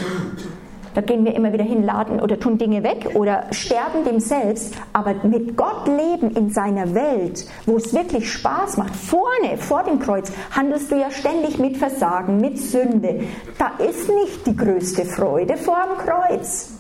Da 0.95 1.01
gehen 1.01 1.24
wir 1.24 1.34
immer 1.34 1.53
wieder 1.53 1.64
hin, 1.64 1.82
laden 1.82 2.20
oder 2.20 2.39
tun 2.39 2.59
Dinge 2.59 2.82
weg 2.82 3.11
oder 3.14 3.45
sterben 3.51 4.05
dem 4.05 4.20
selbst. 4.20 4.74
Aber 4.93 5.14
mit 5.22 5.57
Gott 5.57 5.86
leben 5.86 6.30
in 6.30 6.51
seiner 6.51 6.95
Welt, 6.95 7.47
wo 7.66 7.76
es 7.76 7.93
wirklich 7.93 8.30
Spaß 8.32 8.76
macht, 8.76 8.97
vorne, 8.97 9.57
vor 9.59 9.82
dem 9.84 9.99
Kreuz, 9.99 10.32
handelst 10.51 10.91
du 10.91 10.97
ja 10.97 11.11
ständig 11.11 11.59
mit 11.59 11.76
Versagen, 11.76 12.39
mit 12.39 12.59
Sünde. 12.59 13.20
Da 13.59 13.82
ist 13.84 14.09
nicht 14.09 14.47
die 14.47 14.57
größte 14.57 15.05
Freude 15.05 15.57
vor 15.57 15.78
dem 15.89 16.07
Kreuz. 16.07 16.72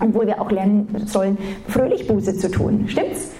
Obwohl 0.00 0.26
wir 0.26 0.40
auch 0.40 0.50
lernen 0.50 1.06
sollen, 1.06 1.38
fröhlich 1.68 2.06
Buße 2.06 2.36
zu 2.36 2.50
tun. 2.50 2.84
Stimmt's? 2.88 3.30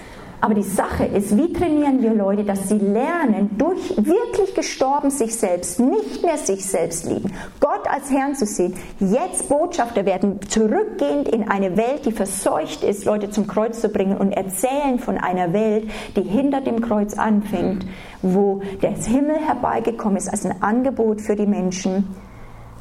Aber 0.40 0.54
die 0.54 0.62
Sache 0.62 1.04
ist, 1.04 1.36
wie 1.36 1.52
trainieren 1.52 2.00
wir 2.00 2.14
Leute, 2.14 2.44
dass 2.44 2.68
sie 2.68 2.78
lernen, 2.78 3.50
durch 3.58 3.96
wirklich 3.96 4.54
gestorben 4.54 5.10
sich 5.10 5.34
selbst, 5.34 5.80
nicht 5.80 6.22
mehr 6.22 6.36
sich 6.36 6.64
selbst 6.64 7.06
lieben, 7.06 7.32
Gott 7.58 7.88
als 7.88 8.10
Herrn 8.10 8.36
zu 8.36 8.46
sehen, 8.46 8.74
jetzt 9.00 9.48
Botschafter 9.48 10.06
werden, 10.06 10.38
zurückgehend 10.48 11.28
in 11.28 11.48
eine 11.48 11.76
Welt, 11.76 12.06
die 12.06 12.12
verseucht 12.12 12.84
ist, 12.84 13.04
Leute 13.04 13.30
zum 13.30 13.48
Kreuz 13.48 13.80
zu 13.80 13.88
bringen 13.88 14.16
und 14.16 14.32
erzählen 14.32 14.98
von 14.98 15.18
einer 15.18 15.52
Welt, 15.52 15.90
die 16.16 16.22
hinter 16.22 16.60
dem 16.60 16.80
Kreuz 16.80 17.14
anfängt, 17.14 17.84
wo 18.22 18.62
der 18.82 18.92
Himmel 18.92 19.36
herbeigekommen 19.36 20.16
ist 20.16 20.28
als 20.28 20.46
ein 20.46 20.62
Angebot 20.62 21.20
für 21.20 21.34
die 21.34 21.46
Menschen 21.46 22.14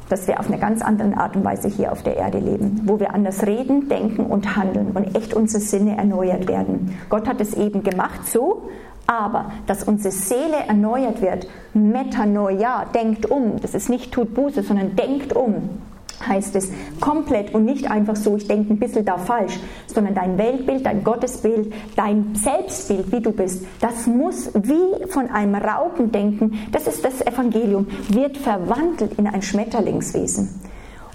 dass 0.08 0.26
wir 0.26 0.40
auf 0.40 0.48
eine 0.48 0.58
ganz 0.58 0.82
andere 0.82 1.16
Art 1.16 1.36
und 1.36 1.44
Weise 1.44 1.68
hier 1.68 1.92
auf 1.92 2.02
der 2.02 2.16
Erde 2.16 2.38
leben, 2.38 2.82
wo 2.84 2.98
wir 3.00 3.14
anders 3.14 3.46
reden, 3.46 3.88
denken 3.88 4.26
und 4.26 4.56
handeln 4.56 4.92
und 4.94 5.16
echt 5.16 5.34
unsere 5.34 5.62
Sinne 5.62 5.96
erneuert 5.96 6.48
werden. 6.48 6.98
Gott 7.08 7.28
hat 7.28 7.40
es 7.40 7.54
eben 7.54 7.82
gemacht 7.82 8.26
so, 8.26 8.68
aber 9.06 9.52
dass 9.66 9.84
unsere 9.84 10.12
Seele 10.12 10.56
erneuert 10.66 11.22
wird, 11.22 11.46
Metanoia, 11.72 12.84
denkt 12.94 13.26
um, 13.26 13.60
das 13.60 13.74
ist 13.74 13.88
nicht 13.88 14.12
tut 14.12 14.34
Buße, 14.34 14.62
sondern 14.62 14.96
denkt 14.96 15.34
um 15.34 15.70
heißt 16.26 16.56
es 16.56 16.70
komplett 17.00 17.54
und 17.54 17.64
nicht 17.64 17.90
einfach 17.90 18.16
so, 18.16 18.36
ich 18.36 18.46
denke 18.46 18.72
ein 18.72 18.78
bisschen 18.78 19.04
da 19.04 19.18
falsch, 19.18 19.58
sondern 19.86 20.14
dein 20.14 20.38
Weltbild, 20.38 20.86
dein 20.86 21.04
Gottesbild, 21.04 21.72
dein 21.96 22.34
Selbstbild, 22.34 23.12
wie 23.12 23.20
du 23.20 23.32
bist, 23.32 23.64
das 23.80 24.06
muss 24.06 24.50
wie 24.54 25.06
von 25.08 25.30
einem 25.30 25.54
Raupendenken, 25.54 26.68
das 26.72 26.86
ist 26.86 27.04
das 27.04 27.20
Evangelium, 27.20 27.86
wird 28.08 28.36
verwandelt 28.36 29.18
in 29.18 29.26
ein 29.26 29.42
Schmetterlingswesen. 29.42 30.48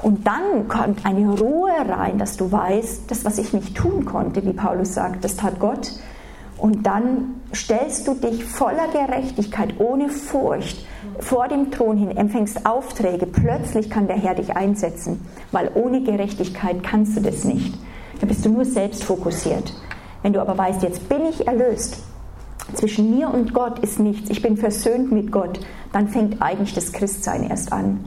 Und 0.01 0.27
dann 0.27 0.67
kommt 0.67 1.05
eine 1.05 1.39
Ruhe 1.39 1.71
rein, 1.87 2.17
dass 2.17 2.35
du 2.35 2.51
weißt, 2.51 3.09
das, 3.09 3.23
was 3.23 3.37
ich 3.37 3.53
nicht 3.53 3.75
tun 3.75 4.03
konnte, 4.03 4.45
wie 4.45 4.51
Paulus 4.51 4.93
sagt, 4.93 5.23
das 5.23 5.37
tat 5.37 5.59
Gott. 5.59 5.93
Und 6.63 6.85
dann 6.85 7.41
stellst 7.53 8.07
du 8.07 8.13
dich 8.13 8.45
voller 8.45 8.87
Gerechtigkeit, 8.87 9.81
ohne 9.81 10.07
Furcht, 10.07 10.85
vor 11.19 11.49
dem 11.49 11.71
Thron 11.71 11.97
hin, 11.97 12.15
empfängst 12.15 12.65
Aufträge, 12.65 13.25
plötzlich 13.25 13.89
kann 13.89 14.07
der 14.07 14.15
Herr 14.15 14.33
dich 14.33 14.55
einsetzen, 14.55 15.19
weil 15.51 15.71
ohne 15.75 16.03
Gerechtigkeit 16.03 16.81
kannst 16.81 17.17
du 17.17 17.19
das 17.19 17.43
nicht. 17.43 17.77
Da 18.21 18.27
bist 18.27 18.45
du 18.45 18.49
nur 18.49 18.63
selbst 18.63 19.03
fokussiert. 19.03 19.73
Wenn 20.21 20.31
du 20.31 20.39
aber 20.39 20.57
weißt, 20.57 20.83
jetzt 20.83 21.09
bin 21.09 21.25
ich 21.25 21.45
erlöst, 21.45 22.01
zwischen 22.75 23.13
mir 23.13 23.27
und 23.27 23.53
Gott 23.53 23.79
ist 23.79 23.99
nichts, 23.99 24.29
ich 24.29 24.41
bin 24.41 24.55
versöhnt 24.55 25.11
mit 25.11 25.33
Gott, 25.33 25.59
dann 25.91 26.07
fängt 26.07 26.41
eigentlich 26.41 26.73
das 26.73 26.93
Christsein 26.93 27.43
erst 27.43 27.73
an. 27.73 28.05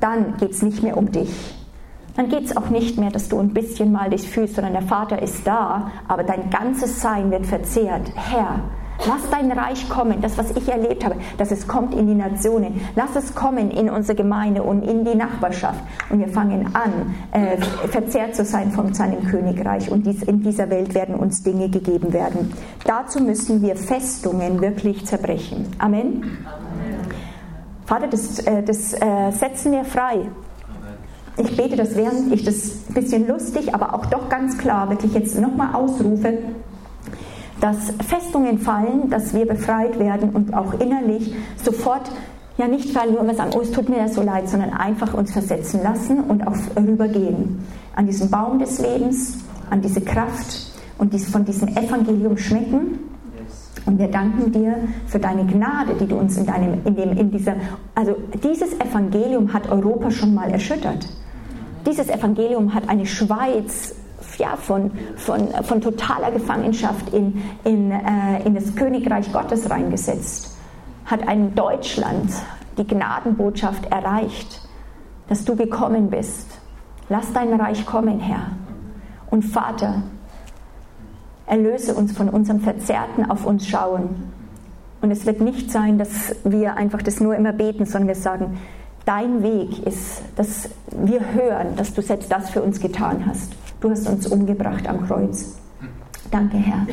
Dann 0.00 0.36
geht 0.36 0.50
es 0.50 0.60
nicht 0.60 0.82
mehr 0.82 0.98
um 0.98 1.10
dich. 1.10 1.63
Dann 2.16 2.28
geht 2.28 2.44
es 2.44 2.56
auch 2.56 2.70
nicht 2.70 2.98
mehr, 2.98 3.10
dass 3.10 3.28
du 3.28 3.38
ein 3.38 3.52
bisschen 3.52 3.92
mal 3.92 4.10
dich 4.10 4.28
fühlst, 4.28 4.54
sondern 4.54 4.72
der 4.72 4.82
Vater 4.82 5.20
ist 5.20 5.46
da, 5.46 5.90
aber 6.06 6.22
dein 6.22 6.50
ganzes 6.50 7.00
Sein 7.00 7.30
wird 7.30 7.46
verzehrt. 7.46 8.12
Herr, 8.14 8.60
Lass 9.06 9.28
dein 9.30 9.50
Reich 9.50 9.88
kommen, 9.88 10.20
das, 10.20 10.38
was 10.38 10.52
ich 10.52 10.68
erlebt 10.68 11.04
habe, 11.04 11.16
dass 11.36 11.50
es 11.50 11.66
kommt 11.66 11.94
in 11.94 12.06
die 12.06 12.14
Nationen. 12.14 12.80
Lass 12.94 13.16
es 13.16 13.34
kommen 13.34 13.70
in 13.70 13.90
unsere 13.90 14.16
Gemeinde 14.16 14.62
und 14.62 14.82
in 14.82 15.04
die 15.04 15.14
Nachbarschaft. 15.14 15.80
Und 16.10 16.20
wir 16.20 16.28
fangen 16.28 16.74
an, 16.74 17.14
äh, 17.32 17.58
verzehrt 17.88 18.36
zu 18.36 18.44
sein 18.44 18.70
von 18.70 18.94
seinem 18.94 19.24
Königreich. 19.26 19.90
Und 19.90 20.06
dies, 20.06 20.22
in 20.22 20.42
dieser 20.42 20.70
Welt 20.70 20.94
werden 20.94 21.16
uns 21.16 21.42
Dinge 21.42 21.68
gegeben 21.68 22.12
werden. 22.12 22.52
Dazu 22.86 23.20
müssen 23.20 23.60
wir 23.62 23.76
Festungen 23.76 24.60
wirklich 24.60 25.04
zerbrechen. 25.04 25.66
Amen. 25.78 26.38
Vater, 27.84 28.06
das, 28.06 28.38
äh, 28.38 28.62
das 28.62 28.94
äh, 28.94 29.32
setzen 29.32 29.72
wir 29.72 29.84
frei. 29.84 30.28
Ich 31.36 31.56
bete 31.56 31.76
das, 31.76 31.96
während 31.96 32.32
ich 32.32 32.44
das 32.44 32.88
ein 32.88 32.94
bisschen 32.94 33.26
lustig, 33.26 33.74
aber 33.74 33.94
auch 33.94 34.06
doch 34.06 34.28
ganz 34.28 34.56
klar 34.56 34.88
wirklich 34.90 35.14
jetzt 35.14 35.38
nochmal 35.38 35.74
ausrufe 35.74 36.38
dass 37.64 37.94
Festungen 38.06 38.58
fallen, 38.58 39.08
dass 39.08 39.32
wir 39.32 39.46
befreit 39.46 39.98
werden 39.98 40.30
und 40.30 40.52
auch 40.52 40.74
innerlich 40.74 41.34
sofort 41.62 42.10
ja 42.58 42.68
nicht 42.68 42.94
weil 42.94 43.10
nur 43.10 43.20
immer 43.20 43.34
sagen, 43.34 43.52
oh 43.56 43.60
es 43.62 43.72
tut 43.72 43.88
mir 43.88 43.96
ja 43.96 44.08
so 44.08 44.20
leid, 44.20 44.50
sondern 44.50 44.74
einfach 44.74 45.14
uns 45.14 45.32
versetzen 45.32 45.80
lassen 45.82 46.20
und 46.20 46.46
auch 46.46 46.54
rübergehen 46.76 47.60
an 47.96 48.06
diesen 48.06 48.30
Baum 48.30 48.58
des 48.58 48.80
Lebens 48.80 49.38
an 49.70 49.80
diese 49.80 50.02
Kraft 50.02 50.72
und 50.98 51.18
von 51.18 51.44
diesem 51.46 51.68
Evangelium 51.68 52.36
schmecken. 52.36 52.98
Und 53.86 53.98
wir 53.98 54.08
danken 54.08 54.52
dir 54.52 54.76
für 55.06 55.18
deine 55.18 55.44
Gnade, 55.46 55.94
die 55.98 56.06
du 56.06 56.16
uns 56.16 56.36
in 56.36 56.46
deinem, 56.46 56.80
in 56.84 56.94
dem, 56.96 57.12
in 57.12 57.30
dieser, 57.30 57.54
also 57.94 58.14
dieses 58.42 58.78
Evangelium 58.78 59.52
hat 59.52 59.70
Europa 59.70 60.10
schon 60.10 60.34
mal 60.34 60.50
erschüttert. 60.50 61.08
Dieses 61.86 62.08
Evangelium 62.08 62.74
hat 62.74 62.88
eine 62.88 63.06
Schweiz 63.06 63.94
ja, 64.38 64.56
von, 64.56 64.90
von, 65.16 65.48
von 65.62 65.80
totaler 65.80 66.30
Gefangenschaft 66.30 67.12
in, 67.12 67.42
in, 67.64 67.90
äh, 67.90 68.42
in 68.44 68.54
das 68.54 68.74
Königreich 68.74 69.32
Gottes 69.32 69.70
reingesetzt, 69.70 70.56
hat 71.04 71.28
ein 71.28 71.54
Deutschland 71.54 72.30
die 72.78 72.86
Gnadenbotschaft 72.86 73.86
erreicht, 73.86 74.66
dass 75.28 75.44
du 75.44 75.56
gekommen 75.56 76.10
bist. 76.10 76.58
Lass 77.08 77.32
dein 77.32 77.52
Reich 77.60 77.86
kommen, 77.86 78.18
Herr. 78.18 78.52
Und 79.30 79.42
Vater, 79.42 80.02
erlöse 81.46 81.94
uns 81.94 82.12
von 82.12 82.28
unserem 82.28 82.60
Verzerrten 82.60 83.30
auf 83.30 83.44
uns 83.44 83.66
schauen. 83.66 84.32
Und 85.02 85.10
es 85.10 85.26
wird 85.26 85.40
nicht 85.40 85.70
sein, 85.70 85.98
dass 85.98 86.34
wir 86.44 86.76
einfach 86.76 87.02
das 87.02 87.20
nur 87.20 87.36
immer 87.36 87.52
beten, 87.52 87.84
sondern 87.84 88.08
wir 88.08 88.14
sagen, 88.14 88.58
dein 89.04 89.42
Weg 89.42 89.86
ist, 89.86 90.22
dass 90.36 90.68
wir 90.90 91.20
hören, 91.32 91.76
dass 91.76 91.94
du 91.94 92.02
selbst 92.02 92.30
das 92.30 92.50
für 92.50 92.62
uns 92.62 92.80
getan 92.80 93.24
hast. 93.26 93.52
Du 93.80 93.90
hast 93.90 94.08
uns 94.08 94.26
umgebracht 94.26 94.88
am 94.88 95.06
Kreuz. 95.06 95.56
Danke, 96.30 96.56
Herr. 96.56 96.86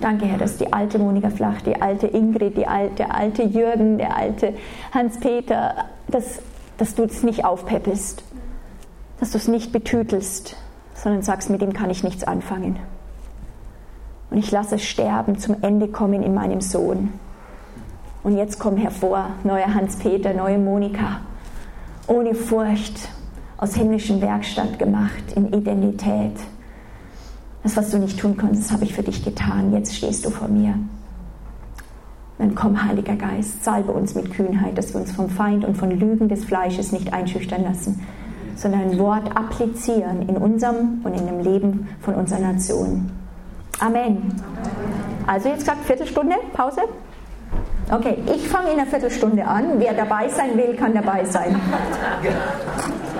Danke, 0.00 0.26
Herr, 0.26 0.38
dass 0.38 0.56
die 0.56 0.72
alte 0.72 0.98
Monika 0.98 1.30
Flach, 1.30 1.62
die 1.62 1.80
alte 1.80 2.06
Ingrid, 2.06 2.56
die 2.56 2.66
alte, 2.66 2.96
der 2.96 3.14
alte 3.14 3.42
Jürgen, 3.42 3.98
der 3.98 4.16
alte 4.16 4.54
Hans-Peter, 4.92 5.86
dass, 6.08 6.40
dass 6.78 6.94
du 6.94 7.04
es 7.04 7.22
nicht 7.22 7.44
aufpäppelst, 7.44 8.22
dass 9.20 9.30
du 9.30 9.38
es 9.38 9.48
nicht 9.48 9.72
betütelst, 9.72 10.56
sondern 10.94 11.22
sagst, 11.22 11.50
mit 11.50 11.62
dem 11.62 11.72
kann 11.72 11.90
ich 11.90 12.04
nichts 12.04 12.24
anfangen. 12.24 12.78
Und 14.30 14.38
ich 14.38 14.50
lasse 14.50 14.76
es 14.76 14.84
sterben, 14.84 15.38
zum 15.38 15.62
Ende 15.62 15.88
kommen 15.88 16.22
in 16.22 16.34
meinem 16.34 16.60
Sohn. 16.60 17.12
Und 18.24 18.38
jetzt 18.38 18.58
komm 18.58 18.78
hervor, 18.78 19.26
neuer 19.44 19.74
Hans-Peter, 19.74 20.32
neue 20.32 20.58
Monika, 20.58 21.20
ohne 22.06 22.34
Furcht, 22.34 23.10
aus 23.58 23.74
himmlischen 23.74 24.20
Werkstatt 24.20 24.78
gemacht, 24.78 25.32
in 25.36 25.52
Identität. 25.52 26.32
Das, 27.62 27.76
was 27.76 27.90
du 27.90 27.98
nicht 27.98 28.18
tun 28.18 28.36
konntest, 28.36 28.72
habe 28.72 28.84
ich 28.84 28.94
für 28.94 29.02
dich 29.02 29.24
getan. 29.24 29.72
Jetzt 29.72 29.94
stehst 29.94 30.24
du 30.24 30.30
vor 30.30 30.48
mir. 30.48 30.74
Dann 32.38 32.54
komm, 32.54 32.82
Heiliger 32.82 33.14
Geist, 33.16 33.62
salbe 33.62 33.92
uns 33.92 34.14
mit 34.14 34.32
Kühnheit, 34.32 34.76
dass 34.76 34.92
wir 34.92 35.00
uns 35.00 35.12
vom 35.12 35.28
Feind 35.28 35.64
und 35.64 35.76
von 35.76 35.90
Lügen 35.90 36.28
des 36.28 36.44
Fleisches 36.44 36.92
nicht 36.92 37.12
einschüchtern 37.12 37.62
lassen, 37.62 38.00
sondern 38.56 38.80
ein 38.82 38.98
Wort 38.98 39.36
applizieren 39.36 40.28
in 40.28 40.36
unserem 40.36 41.00
und 41.04 41.12
in 41.14 41.26
dem 41.26 41.40
Leben 41.40 41.88
von 42.00 42.14
unserer 42.14 42.40
Nation. 42.40 43.10
Amen. 43.80 44.34
Also 45.26 45.48
jetzt 45.48 45.60
gesagt 45.60 45.84
Viertelstunde 45.84 46.36
Pause. 46.54 46.82
Okay, 47.90 48.16
ich 48.34 48.48
fange 48.48 48.72
in 48.72 48.78
einer 48.78 48.88
Viertelstunde 48.88 49.46
an. 49.46 49.78
Wer 49.78 49.92
dabei 49.92 50.28
sein 50.28 50.56
will, 50.56 50.74
kann 50.74 50.94
dabei 50.94 51.24
sein. 51.24 51.60